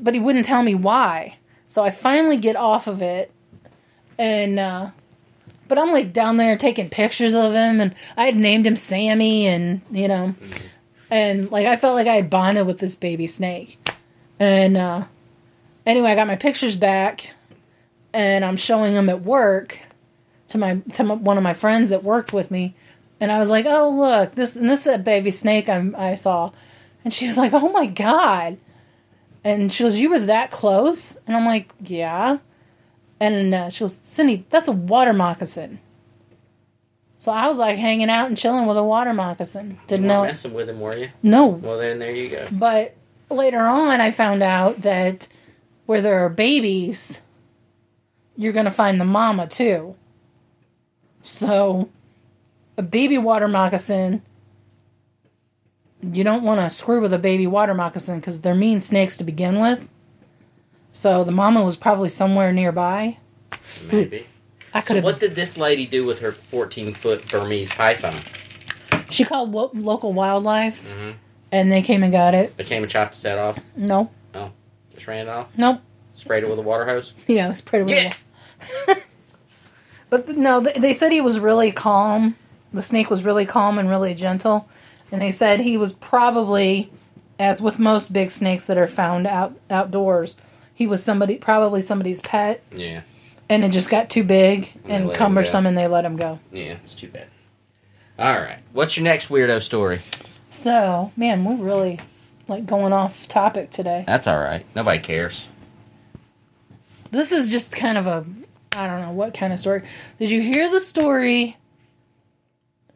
but 0.00 0.14
he 0.14 0.20
wouldn't 0.20 0.44
tell 0.44 0.62
me 0.62 0.74
why. 0.74 1.38
So 1.66 1.82
I 1.82 1.90
finally 1.90 2.36
get 2.36 2.56
off 2.56 2.86
of 2.86 3.02
it 3.02 3.30
and 4.18 4.58
uh 4.58 4.90
but 5.68 5.78
I'm 5.78 5.92
like 5.92 6.12
down 6.12 6.36
there 6.36 6.56
taking 6.56 6.88
pictures 6.88 7.34
of 7.34 7.52
him 7.52 7.80
and 7.80 7.94
I 8.16 8.24
had 8.24 8.36
named 8.36 8.66
him 8.66 8.76
Sammy 8.76 9.46
and 9.46 9.82
you 9.90 10.08
know 10.08 10.34
and 11.10 11.50
like 11.50 11.66
I 11.66 11.76
felt 11.76 11.94
like 11.94 12.06
I 12.06 12.16
had 12.16 12.30
bonded 12.30 12.66
with 12.66 12.78
this 12.78 12.96
baby 12.96 13.26
snake. 13.26 13.78
And 14.40 14.76
uh 14.76 15.04
anyway, 15.84 16.12
I 16.12 16.14
got 16.14 16.26
my 16.26 16.36
pictures 16.36 16.76
back 16.76 17.34
and 18.14 18.44
I'm 18.44 18.56
showing 18.56 18.94
them 18.94 19.08
at 19.08 19.22
work 19.22 19.80
to 20.52 20.58
my 20.58 20.76
to 20.92 21.04
my, 21.04 21.14
one 21.14 21.36
of 21.36 21.42
my 21.42 21.52
friends 21.54 21.88
that 21.90 22.02
worked 22.04 22.32
with 22.32 22.50
me 22.50 22.74
and 23.20 23.30
I 23.30 23.38
was 23.38 23.50
like, 23.50 23.66
"Oh, 23.66 23.88
look, 23.90 24.34
this 24.34 24.56
and 24.56 24.68
this 24.68 24.80
is 24.80 24.84
that 24.86 25.04
baby 25.04 25.30
snake 25.30 25.68
I 25.68 25.90
I 25.96 26.14
saw." 26.14 26.50
And 27.04 27.12
she 27.12 27.26
was 27.26 27.36
like, 27.36 27.52
"Oh 27.52 27.70
my 27.72 27.86
god." 27.86 28.56
And 29.44 29.72
she 29.72 29.82
goes, 29.84 29.98
"You 29.98 30.10
were 30.10 30.18
that 30.20 30.50
close?" 30.50 31.16
And 31.26 31.36
I'm 31.36 31.44
like, 31.44 31.72
"Yeah." 31.80 32.38
And 33.20 33.54
uh, 33.54 33.70
she 33.70 33.80
goes, 33.84 33.98
"Cindy, 34.02 34.44
that's 34.50 34.68
a 34.68 34.72
water 34.72 35.12
moccasin." 35.12 35.78
So 37.18 37.30
I 37.30 37.46
was 37.46 37.56
like 37.58 37.76
hanging 37.78 38.10
out 38.10 38.26
and 38.28 38.36
chilling 38.36 38.66
with 38.66 38.76
a 38.76 38.82
water 38.82 39.12
moccasin. 39.14 39.78
Didn't 39.86 40.04
You 40.06 40.08
know. 40.08 40.22
messing 40.24 40.54
with 40.54 40.68
him, 40.68 40.80
were 40.80 40.96
you? 40.96 41.10
No, 41.22 41.46
Well, 41.46 41.78
then 41.78 42.00
there 42.00 42.10
you 42.10 42.28
go. 42.28 42.46
but 42.50 42.96
later 43.30 43.60
on, 43.60 44.00
I 44.00 44.10
found 44.10 44.42
out 44.42 44.78
that 44.78 45.28
where 45.86 46.00
there 46.00 46.24
are 46.24 46.28
babies, 46.28 47.22
you're 48.36 48.52
going 48.52 48.64
to 48.64 48.72
find 48.72 49.00
the 49.00 49.04
mama 49.04 49.46
too. 49.46 49.94
So, 51.22 51.88
a 52.76 52.82
baby 52.82 53.16
water 53.18 53.46
moccasin, 53.48 54.22
you 56.02 56.24
don't 56.24 56.42
want 56.42 56.60
to 56.60 56.68
screw 56.70 57.00
with 57.00 57.12
a 57.12 57.18
baby 57.18 57.46
water 57.46 57.74
moccasin 57.74 58.18
because 58.18 58.40
they're 58.40 58.54
mean 58.54 58.80
snakes 58.80 59.16
to 59.18 59.24
begin 59.24 59.60
with. 59.60 59.88
So, 60.90 61.24
the 61.24 61.32
mama 61.32 61.62
was 61.64 61.76
probably 61.76 62.08
somewhere 62.08 62.52
nearby. 62.52 63.18
Maybe. 63.90 64.26
I 64.74 64.80
could 64.80 64.96
have. 64.96 65.04
What 65.04 65.20
did 65.20 65.34
this 65.34 65.56
lady 65.56 65.86
do 65.86 66.04
with 66.04 66.20
her 66.20 66.32
14 66.32 66.92
foot 66.94 67.28
Burmese 67.30 67.70
python? 67.70 68.16
She 69.10 69.24
called 69.24 69.52
wo- 69.52 69.70
local 69.74 70.12
wildlife, 70.14 70.94
Mhm. 70.94 71.14
and 71.52 71.70
they 71.70 71.82
came 71.82 72.02
and 72.02 72.10
got 72.10 72.34
it. 72.34 72.56
They 72.56 72.64
came 72.64 72.82
and 72.82 72.90
chopped 72.90 73.14
his 73.14 73.22
head 73.22 73.38
off. 73.38 73.58
No, 73.76 74.10
Oh, 74.34 74.50
just 74.94 75.06
ran 75.06 75.26
it 75.26 75.28
off. 75.28 75.48
nope. 75.56 75.80
Sprayed 76.14 76.44
it 76.44 76.48
with 76.50 76.58
a 76.58 76.62
water 76.62 76.86
hose. 76.86 77.12
Yeah, 77.26 77.50
it's 77.50 77.60
pretty 77.60 77.84
real. 77.92 78.02
Yeah. 78.88 78.94
But 80.12 80.28
no, 80.36 80.60
they, 80.60 80.92
said 80.92 81.10
he 81.10 81.22
was 81.22 81.40
really 81.40 81.72
calm. 81.72 82.36
The 82.70 82.82
snake 82.82 83.08
was 83.08 83.24
really 83.24 83.46
calm 83.46 83.78
and 83.78 83.88
really 83.88 84.12
gentle. 84.12 84.68
And 85.10 85.22
they 85.22 85.30
said 85.30 85.60
he 85.60 85.78
was 85.78 85.94
probably, 85.94 86.92
as 87.38 87.62
with 87.62 87.78
most 87.78 88.12
big 88.12 88.28
snakes 88.28 88.66
that 88.66 88.76
are 88.76 88.86
found 88.86 89.26
out 89.26 89.58
outdoors, 89.70 90.36
he 90.74 90.86
was 90.86 91.02
somebody, 91.02 91.38
probably 91.38 91.80
somebody's 91.80 92.20
pet, 92.20 92.62
Yeah. 92.76 93.00
and 93.48 93.64
it 93.64 93.70
just 93.70 93.88
got 93.88 94.10
too 94.10 94.22
big 94.22 94.74
they 94.84 94.94
and 94.96 95.14
cumbersome, 95.14 95.64
and 95.64 95.78
they 95.78 95.88
let 95.88 96.04
him 96.04 96.16
go. 96.16 96.40
Yeah, 96.52 96.76
it's 96.84 96.94
too 96.94 97.08
bad. 97.08 97.28
All 98.18 98.34
right. 98.34 98.58
What's 98.74 98.98
your 98.98 99.04
next 99.04 99.28
weirdo 99.30 99.62
story? 99.62 100.00
So, 100.50 101.10
man, 101.16 101.42
we're 101.46 101.56
really 101.56 102.00
like 102.48 102.66
going 102.66 102.92
off 102.92 103.28
topic 103.28 103.70
today. 103.70 104.04
That's 104.06 104.26
all 104.26 104.38
right. 104.38 104.66
Nobody 104.76 104.98
cares. 104.98 105.48
This 107.10 107.32
is 107.32 107.48
just 107.48 107.72
kind 107.74 107.96
of 107.96 108.06
a, 108.06 108.26
I 108.72 108.86
don't 108.86 109.02
know 109.02 109.12
what 109.12 109.34
kind 109.34 109.52
of 109.52 109.58
story. 109.58 109.82
Did 110.18 110.30
you 110.30 110.40
hear 110.40 110.70
the 110.70 110.80
story 110.80 111.56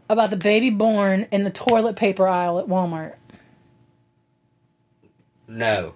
about 0.08 0.30
the 0.30 0.36
baby 0.36 0.70
born 0.70 1.26
in 1.30 1.44
the 1.44 1.50
toilet 1.50 1.96
paper 1.96 2.26
aisle 2.26 2.58
at 2.58 2.66
Walmart? 2.66 3.14
No. 5.48 5.94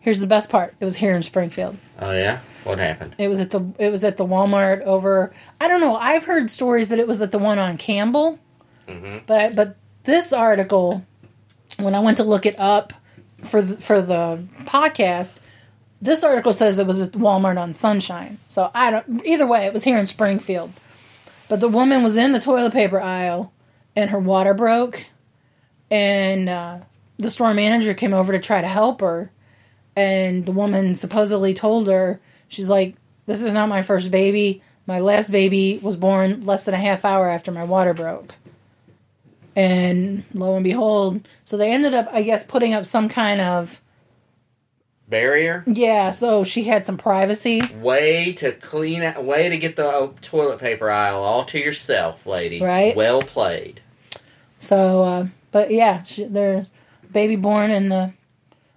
Here's 0.00 0.20
the 0.20 0.26
best 0.26 0.50
part. 0.50 0.74
It 0.80 0.84
was 0.84 0.96
here 0.96 1.14
in 1.14 1.22
Springfield. 1.22 1.76
Oh 1.98 2.12
yeah. 2.12 2.40
What 2.64 2.78
happened? 2.78 3.14
It 3.18 3.28
was 3.28 3.40
at 3.40 3.50
the 3.50 3.72
it 3.78 3.90
was 3.90 4.02
at 4.02 4.16
the 4.16 4.24
Walmart 4.24 4.82
over. 4.82 5.32
I 5.60 5.68
don't 5.68 5.80
know. 5.80 5.96
I've 5.96 6.24
heard 6.24 6.50
stories 6.50 6.88
that 6.88 6.98
it 6.98 7.06
was 7.06 7.20
at 7.22 7.32
the 7.32 7.38
one 7.38 7.58
on 7.58 7.76
Campbell, 7.76 8.38
mm-hmm. 8.88 9.18
but 9.26 9.40
I, 9.40 9.52
but 9.52 9.76
this 10.04 10.32
article, 10.32 11.04
when 11.78 11.94
I 11.94 12.00
went 12.00 12.16
to 12.16 12.24
look 12.24 12.46
it 12.46 12.58
up 12.58 12.94
for 13.44 13.60
the, 13.60 13.76
for 13.76 14.00
the 14.00 14.42
podcast, 14.64 15.38
this 16.00 16.22
article 16.24 16.52
says 16.52 16.78
it 16.78 16.86
was 16.86 17.00
at 17.00 17.12
Walmart 17.12 17.60
on 17.60 17.74
Sunshine. 17.74 18.38
So 18.48 18.70
I 18.74 18.90
don't. 18.90 19.26
Either 19.26 19.46
way, 19.46 19.66
it 19.66 19.72
was 19.72 19.84
here 19.84 19.98
in 19.98 20.06
Springfield. 20.06 20.72
But 21.48 21.60
the 21.60 21.68
woman 21.68 22.02
was 22.02 22.16
in 22.16 22.32
the 22.32 22.40
toilet 22.40 22.72
paper 22.72 23.00
aisle, 23.00 23.52
and 23.96 24.10
her 24.10 24.20
water 24.20 24.54
broke, 24.54 25.06
and 25.90 26.48
uh, 26.48 26.78
the 27.18 27.30
store 27.30 27.54
manager 27.54 27.92
came 27.92 28.14
over 28.14 28.32
to 28.32 28.38
try 28.38 28.60
to 28.60 28.68
help 28.68 29.00
her 29.00 29.30
and 29.96 30.46
the 30.46 30.52
woman 30.52 30.94
supposedly 30.94 31.52
told 31.52 31.86
her 31.86 32.20
she's 32.48 32.68
like 32.68 32.94
this 33.26 33.42
is 33.42 33.52
not 33.52 33.68
my 33.68 33.82
first 33.82 34.10
baby 34.10 34.62
my 34.86 34.98
last 34.98 35.30
baby 35.30 35.78
was 35.82 35.96
born 35.96 36.40
less 36.42 36.64
than 36.64 36.74
a 36.74 36.78
half 36.78 37.04
hour 37.04 37.28
after 37.28 37.50
my 37.50 37.64
water 37.64 37.92
broke 37.92 38.34
and 39.56 40.24
lo 40.32 40.54
and 40.54 40.64
behold 40.64 41.26
so 41.44 41.56
they 41.56 41.70
ended 41.72 41.92
up 41.92 42.08
i 42.12 42.22
guess 42.22 42.44
putting 42.44 42.72
up 42.72 42.86
some 42.86 43.08
kind 43.08 43.40
of 43.40 43.80
Barrier. 45.10 45.64
yeah 45.66 46.10
so 46.12 46.44
she 46.44 46.62
had 46.64 46.84
some 46.86 46.96
privacy 46.96 47.60
Way 47.74 48.32
to 48.34 48.52
clean 48.52 49.02
out. 49.02 49.24
Way 49.24 49.48
to 49.48 49.58
get 49.58 49.74
the 49.76 49.88
uh, 49.88 50.10
toilet 50.22 50.58
paper 50.60 50.88
aisle 50.90 51.20
all 51.22 51.44
to 51.46 51.58
yourself, 51.58 52.26
lady. 52.26 52.60
Right. 52.62 52.94
Well 52.96 53.20
played. 53.20 53.80
so 54.58 55.02
uh, 55.02 55.26
but 55.50 55.70
yeah 55.72 56.04
she, 56.04 56.24
there's 56.24 56.70
baby 57.12 57.34
born 57.36 57.70
in 57.72 57.88
the 57.88 58.12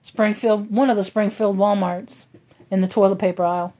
springfield 0.01 0.69
one 0.71 0.89
of 0.89 0.97
the 0.97 1.03
springfield 1.03 1.55
walmarts 1.57 2.25
in 2.71 2.81
the 2.81 2.87
toilet 2.87 3.17
paper 3.19 3.43
aisle 3.45 3.73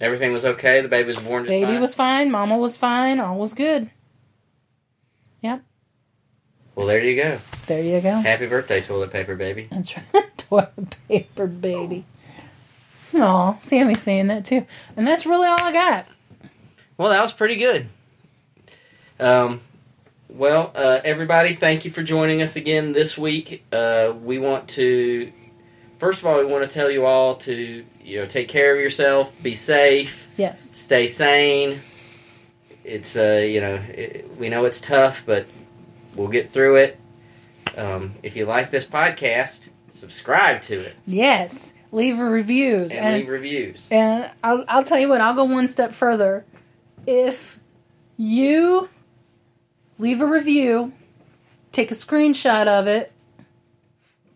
Everything 0.00 0.32
was 0.32 0.44
okay. 0.44 0.80
The 0.80 0.88
baby 0.88 1.06
was 1.06 1.18
born 1.18 1.44
just 1.44 1.48
baby 1.50 1.72
fine? 1.72 1.80
was 1.80 1.94
fine 1.94 2.30
mama 2.30 2.58
was 2.58 2.76
fine 2.76 3.18
all 3.20 3.38
was 3.38 3.54
good 3.54 3.90
yep 5.40 5.62
Well, 6.74 6.86
there 6.86 7.02
you 7.02 7.16
go. 7.16 7.38
there 7.66 7.82
you 7.82 8.00
go 8.00 8.10
Happy 8.16 8.46
birthday, 8.46 8.80
toilet 8.82 9.10
paper 9.12 9.36
baby. 9.36 9.68
That's 9.70 9.96
right. 9.96 10.04
Toilet 10.48 10.96
paper 11.08 11.46
baby. 11.46 12.04
Aw, 13.14 13.56
Sammy's 13.58 14.02
saying 14.02 14.26
that 14.28 14.44
too. 14.44 14.66
And 14.96 15.06
that's 15.06 15.24
really 15.26 15.46
all 15.46 15.58
I 15.60 15.72
got. 15.72 16.06
Well, 16.96 17.10
that 17.10 17.22
was 17.22 17.32
pretty 17.32 17.56
good. 17.56 17.88
Um, 19.20 19.60
well, 20.28 20.72
uh, 20.74 21.00
everybody, 21.04 21.54
thank 21.54 21.84
you 21.84 21.90
for 21.90 22.02
joining 22.02 22.42
us 22.42 22.56
again 22.56 22.92
this 22.92 23.16
week. 23.16 23.64
Uh, 23.72 24.12
we 24.22 24.38
want 24.38 24.68
to, 24.70 25.32
first 25.98 26.20
of 26.20 26.26
all, 26.26 26.38
we 26.38 26.44
want 26.46 26.68
to 26.68 26.72
tell 26.72 26.90
you 26.90 27.06
all 27.06 27.36
to, 27.36 27.84
you 28.02 28.18
know, 28.20 28.26
take 28.26 28.48
care 28.48 28.74
of 28.74 28.80
yourself, 28.80 29.32
be 29.42 29.54
safe, 29.54 30.34
Yes. 30.36 30.60
stay 30.78 31.06
sane. 31.06 31.80
It's, 32.82 33.16
uh, 33.16 33.46
you 33.48 33.60
know, 33.60 33.74
it, 33.74 34.36
we 34.38 34.48
know 34.48 34.64
it's 34.64 34.80
tough, 34.80 35.22
but 35.24 35.46
we'll 36.16 36.28
get 36.28 36.50
through 36.50 36.76
it. 36.76 37.00
Um, 37.76 38.14
if 38.22 38.36
you 38.36 38.44
like 38.46 38.70
this 38.70 38.86
podcast, 38.86 39.68
subscribe 39.94 40.60
to 40.62 40.78
it 40.80 40.96
Yes. 41.06 41.74
Leave 41.92 42.18
a 42.18 42.24
reviews. 42.24 42.90
and, 42.92 43.00
And 43.06 43.16
leave 43.18 43.28
reviews. 43.28 43.88
and 43.92 44.28
I'll 44.42 44.64
I'll 44.68 44.82
tell 44.84 44.98
you 44.98 45.08
what, 45.08 45.20
I'll 45.20 45.34
go 45.34 45.44
one 45.44 45.68
step 45.68 45.92
further. 45.92 46.44
If 47.06 47.58
you 48.16 48.88
leave 49.98 50.20
a 50.20 50.26
review, 50.26 50.92
take 51.70 51.90
a 51.92 51.94
screenshot 51.94 52.66
of 52.66 52.86
it, 52.88 53.12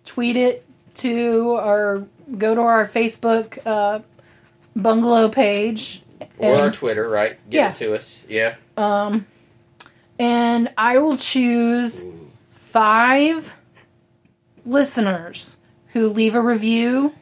tweet 0.04 0.36
it 0.36 0.64
to 0.96 1.54
our 1.56 2.04
go 2.36 2.54
to 2.54 2.60
our 2.60 2.86
Facebook 2.86 3.58
uh, 3.66 4.00
bungalow 4.76 5.28
page. 5.28 6.02
or 6.38 6.54
our 6.56 6.70
Twitter, 6.70 7.08
right? 7.08 7.38
Get 7.50 7.56
Yeah. 7.56 7.70
it 7.70 7.76
to 7.76 7.94
us. 7.96 8.20
Yeah. 8.28 8.54
Um, 8.76 9.26
and 10.18 10.70
I 10.78 10.98
will 10.98 11.16
choose 11.16 12.04
five 12.50 13.56
listeners 14.68 15.56
who 15.88 16.08
leave 16.08 16.34
a 16.34 16.40
review, 16.40 17.14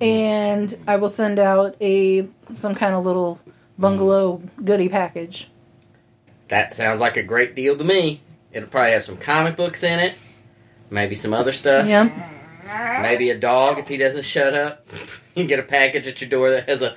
and 0.00 0.76
I 0.86 0.96
will 0.96 1.08
send 1.08 1.38
out 1.38 1.76
a 1.80 2.28
some 2.52 2.74
kind 2.74 2.94
of 2.94 3.04
little 3.04 3.40
bungalow 3.78 4.42
goodie 4.62 4.88
package. 4.88 5.50
That 6.48 6.72
sounds 6.74 7.00
like 7.00 7.16
a 7.16 7.22
great 7.22 7.54
deal 7.54 7.76
to 7.76 7.84
me. 7.84 8.20
It'll 8.52 8.68
probably 8.68 8.92
have 8.92 9.04
some 9.04 9.16
comic 9.16 9.56
books 9.56 9.82
in 9.82 9.98
it, 9.98 10.14
maybe 10.90 11.14
some 11.14 11.32
other 11.32 11.52
stuff, 11.52 11.86
Yeah, 11.88 13.00
maybe 13.02 13.30
a 13.30 13.38
dog 13.38 13.78
if 13.78 13.88
he 13.88 13.96
doesn't 13.96 14.24
shut 14.24 14.54
up. 14.54 14.86
You 15.36 15.48
get 15.48 15.58
a 15.58 15.64
package 15.64 16.06
at 16.06 16.20
your 16.20 16.30
door 16.30 16.50
that 16.52 16.68
has 16.68 16.80
a 16.80 16.94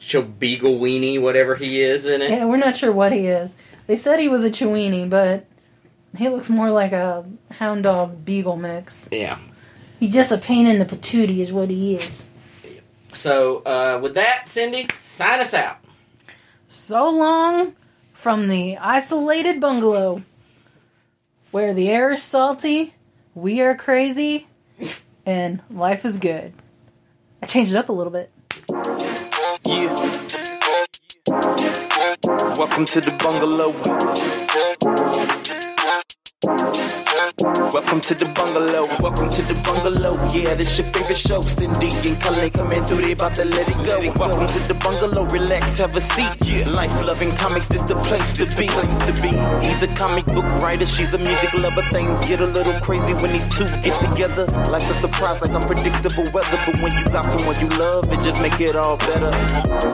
Chobeagle 0.00 0.80
weenie, 0.80 1.20
whatever 1.20 1.54
he 1.54 1.82
is, 1.82 2.06
in 2.06 2.22
it. 2.22 2.30
yeah. 2.30 2.46
We're 2.46 2.56
not 2.56 2.78
sure 2.78 2.90
what 2.90 3.12
he 3.12 3.26
is. 3.26 3.58
They 3.86 3.94
said 3.96 4.18
he 4.20 4.26
was 4.26 4.42
a 4.42 4.48
Chiweenie, 4.48 5.10
but 5.10 5.44
he 6.16 6.28
looks 6.28 6.48
more 6.48 6.70
like 6.70 6.92
a 6.92 7.24
hound 7.52 7.84
dog 7.84 8.24
beagle 8.24 8.56
mix. 8.56 9.08
Yeah. 9.10 9.38
He's 10.00 10.12
just 10.12 10.32
a 10.32 10.38
pain 10.38 10.66
in 10.66 10.78
the 10.78 10.84
patootie, 10.84 11.38
is 11.38 11.52
what 11.52 11.70
he 11.70 11.96
is. 11.96 12.28
So, 13.12 13.62
uh, 13.64 14.00
with 14.02 14.14
that, 14.14 14.48
Cindy, 14.48 14.88
sign 15.02 15.40
us 15.40 15.54
out. 15.54 15.78
So 16.68 17.08
long 17.08 17.74
from 18.12 18.48
the 18.48 18.76
isolated 18.78 19.60
bungalow 19.60 20.22
where 21.52 21.72
the 21.72 21.88
air 21.88 22.12
is 22.12 22.22
salty, 22.22 22.94
we 23.34 23.60
are 23.60 23.76
crazy, 23.76 24.48
and 25.24 25.62
life 25.70 26.04
is 26.04 26.16
good. 26.16 26.52
I 27.40 27.46
changed 27.46 27.72
it 27.72 27.76
up 27.76 27.88
a 27.88 27.92
little 27.92 28.12
bit. 28.12 28.30
Yeah. 29.64 29.94
Welcome 32.56 32.84
to 32.86 33.00
the 33.00 33.16
bungalow. 33.22 35.23
Welcome 37.74 38.00
to 38.02 38.14
the 38.14 38.26
bungalow. 38.26 38.86
Welcome 39.00 39.30
to 39.30 39.42
the 39.42 39.60
bungalow. 39.66 40.14
Yeah, 40.30 40.54
this 40.54 40.78
your 40.78 40.86
favorite 40.94 41.18
show. 41.18 41.40
Cindy 41.40 41.90
and 41.90 42.22
Cullen 42.22 42.50
coming 42.50 42.84
through. 42.86 43.02
They 43.02 43.18
about 43.18 43.34
to 43.34 43.44
let 43.44 43.66
it 43.66 43.82
go. 43.82 43.98
Welcome 44.14 44.46
to 44.46 44.60
the 44.70 44.78
bungalow. 44.78 45.26
Relax, 45.26 45.78
have 45.78 45.90
a 45.96 46.00
seat. 46.00 46.30
Life 46.68 46.94
loving 47.02 47.34
comics 47.34 47.74
is 47.74 47.82
the 47.82 47.96
place 48.06 48.32
to 48.38 48.46
be. 48.54 48.70
He's 49.66 49.82
a 49.82 49.88
comic 49.98 50.24
book 50.26 50.46
writer. 50.62 50.86
She's 50.86 51.14
a 51.14 51.18
music 51.18 51.52
lover. 51.54 51.82
Things 51.90 52.14
get 52.30 52.38
a 52.38 52.46
little 52.46 52.78
crazy 52.78 53.12
when 53.12 53.32
these 53.32 53.48
two 53.48 53.66
get 53.82 53.98
together. 54.08 54.46
Life's 54.70 54.90
a 54.90 54.94
surprise, 54.94 55.42
like 55.42 55.50
unpredictable 55.50 56.30
weather. 56.30 56.58
But 56.62 56.78
when 56.78 56.94
you 56.94 57.04
got 57.10 57.26
someone 57.26 57.58
you 57.58 57.70
love, 57.74 58.06
it 58.06 58.22
just 58.22 58.40
make 58.40 58.60
it 58.60 58.76
all 58.76 58.98
better. 58.98 59.34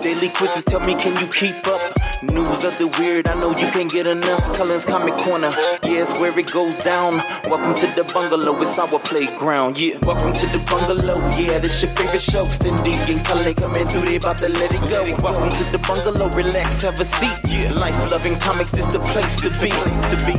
Daily 0.04 0.28
quizzes 0.36 0.66
tell 0.68 0.80
me, 0.80 1.00
can 1.00 1.16
you 1.16 1.32
keep 1.32 1.56
up? 1.64 1.80
News 2.20 2.60
of 2.60 2.76
the 2.76 2.94
weird, 3.00 3.26
I 3.26 3.40
know 3.40 3.52
you 3.52 3.72
can't 3.72 3.90
get 3.90 4.06
enough. 4.06 4.52
Cullen's 4.52 4.84
Comic 4.84 5.14
Corner, 5.24 5.50
yeah, 5.82 6.02
it's 6.04 6.12
where 6.12 6.38
it 6.38 6.52
goes 6.52 6.78
down. 6.80 7.16
Welcome 7.48 7.69
Welcome 7.70 7.88
to 7.88 7.94
the 8.02 8.12
bungalow, 8.12 8.62
it's 8.62 8.78
our 8.80 8.98
playground, 8.98 9.78
yeah. 9.78 9.96
Welcome 10.02 10.32
to 10.32 10.46
the 10.46 10.58
bungalow, 10.68 11.14
yeah, 11.38 11.60
this 11.60 11.80
your 11.80 11.92
favorite 11.92 12.20
show. 12.20 12.42
Cindy 12.42 12.90
and 12.90 13.24
Kale 13.24 13.54
coming 13.54 13.86
through, 13.86 14.06
they 14.06 14.16
about 14.16 14.38
to 14.38 14.48
let 14.48 14.74
it 14.74 14.90
go. 14.90 15.02
Welcome 15.22 15.50
to 15.50 15.64
the 15.70 15.78
bungalow, 15.86 16.28
relax, 16.30 16.82
have 16.82 16.98
a 16.98 17.04
seat. 17.04 17.30
Yeah. 17.46 17.70
Life 17.70 17.96
loving 18.10 18.34
comics 18.40 18.76
is 18.76 18.88
the 18.88 18.98
place 18.98 19.40
to 19.42 19.50
be. 19.62 19.70
To 19.70 20.16
be. 20.26 20.34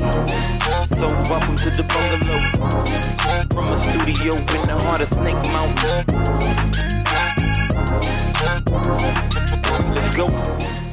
So 1.00 1.08
welcome 1.32 1.56
to 1.56 1.70
the 1.72 1.88
bungalow. 1.88 2.36
From 3.48 3.64
a 3.72 3.78
studio 3.82 4.36
in 4.36 4.68
the 4.68 4.76
heart 4.84 5.00
of 5.00 5.08
Snake 5.14 5.40
Mountain. 5.56 6.04
Let's 9.96 10.16
go. 10.18 10.91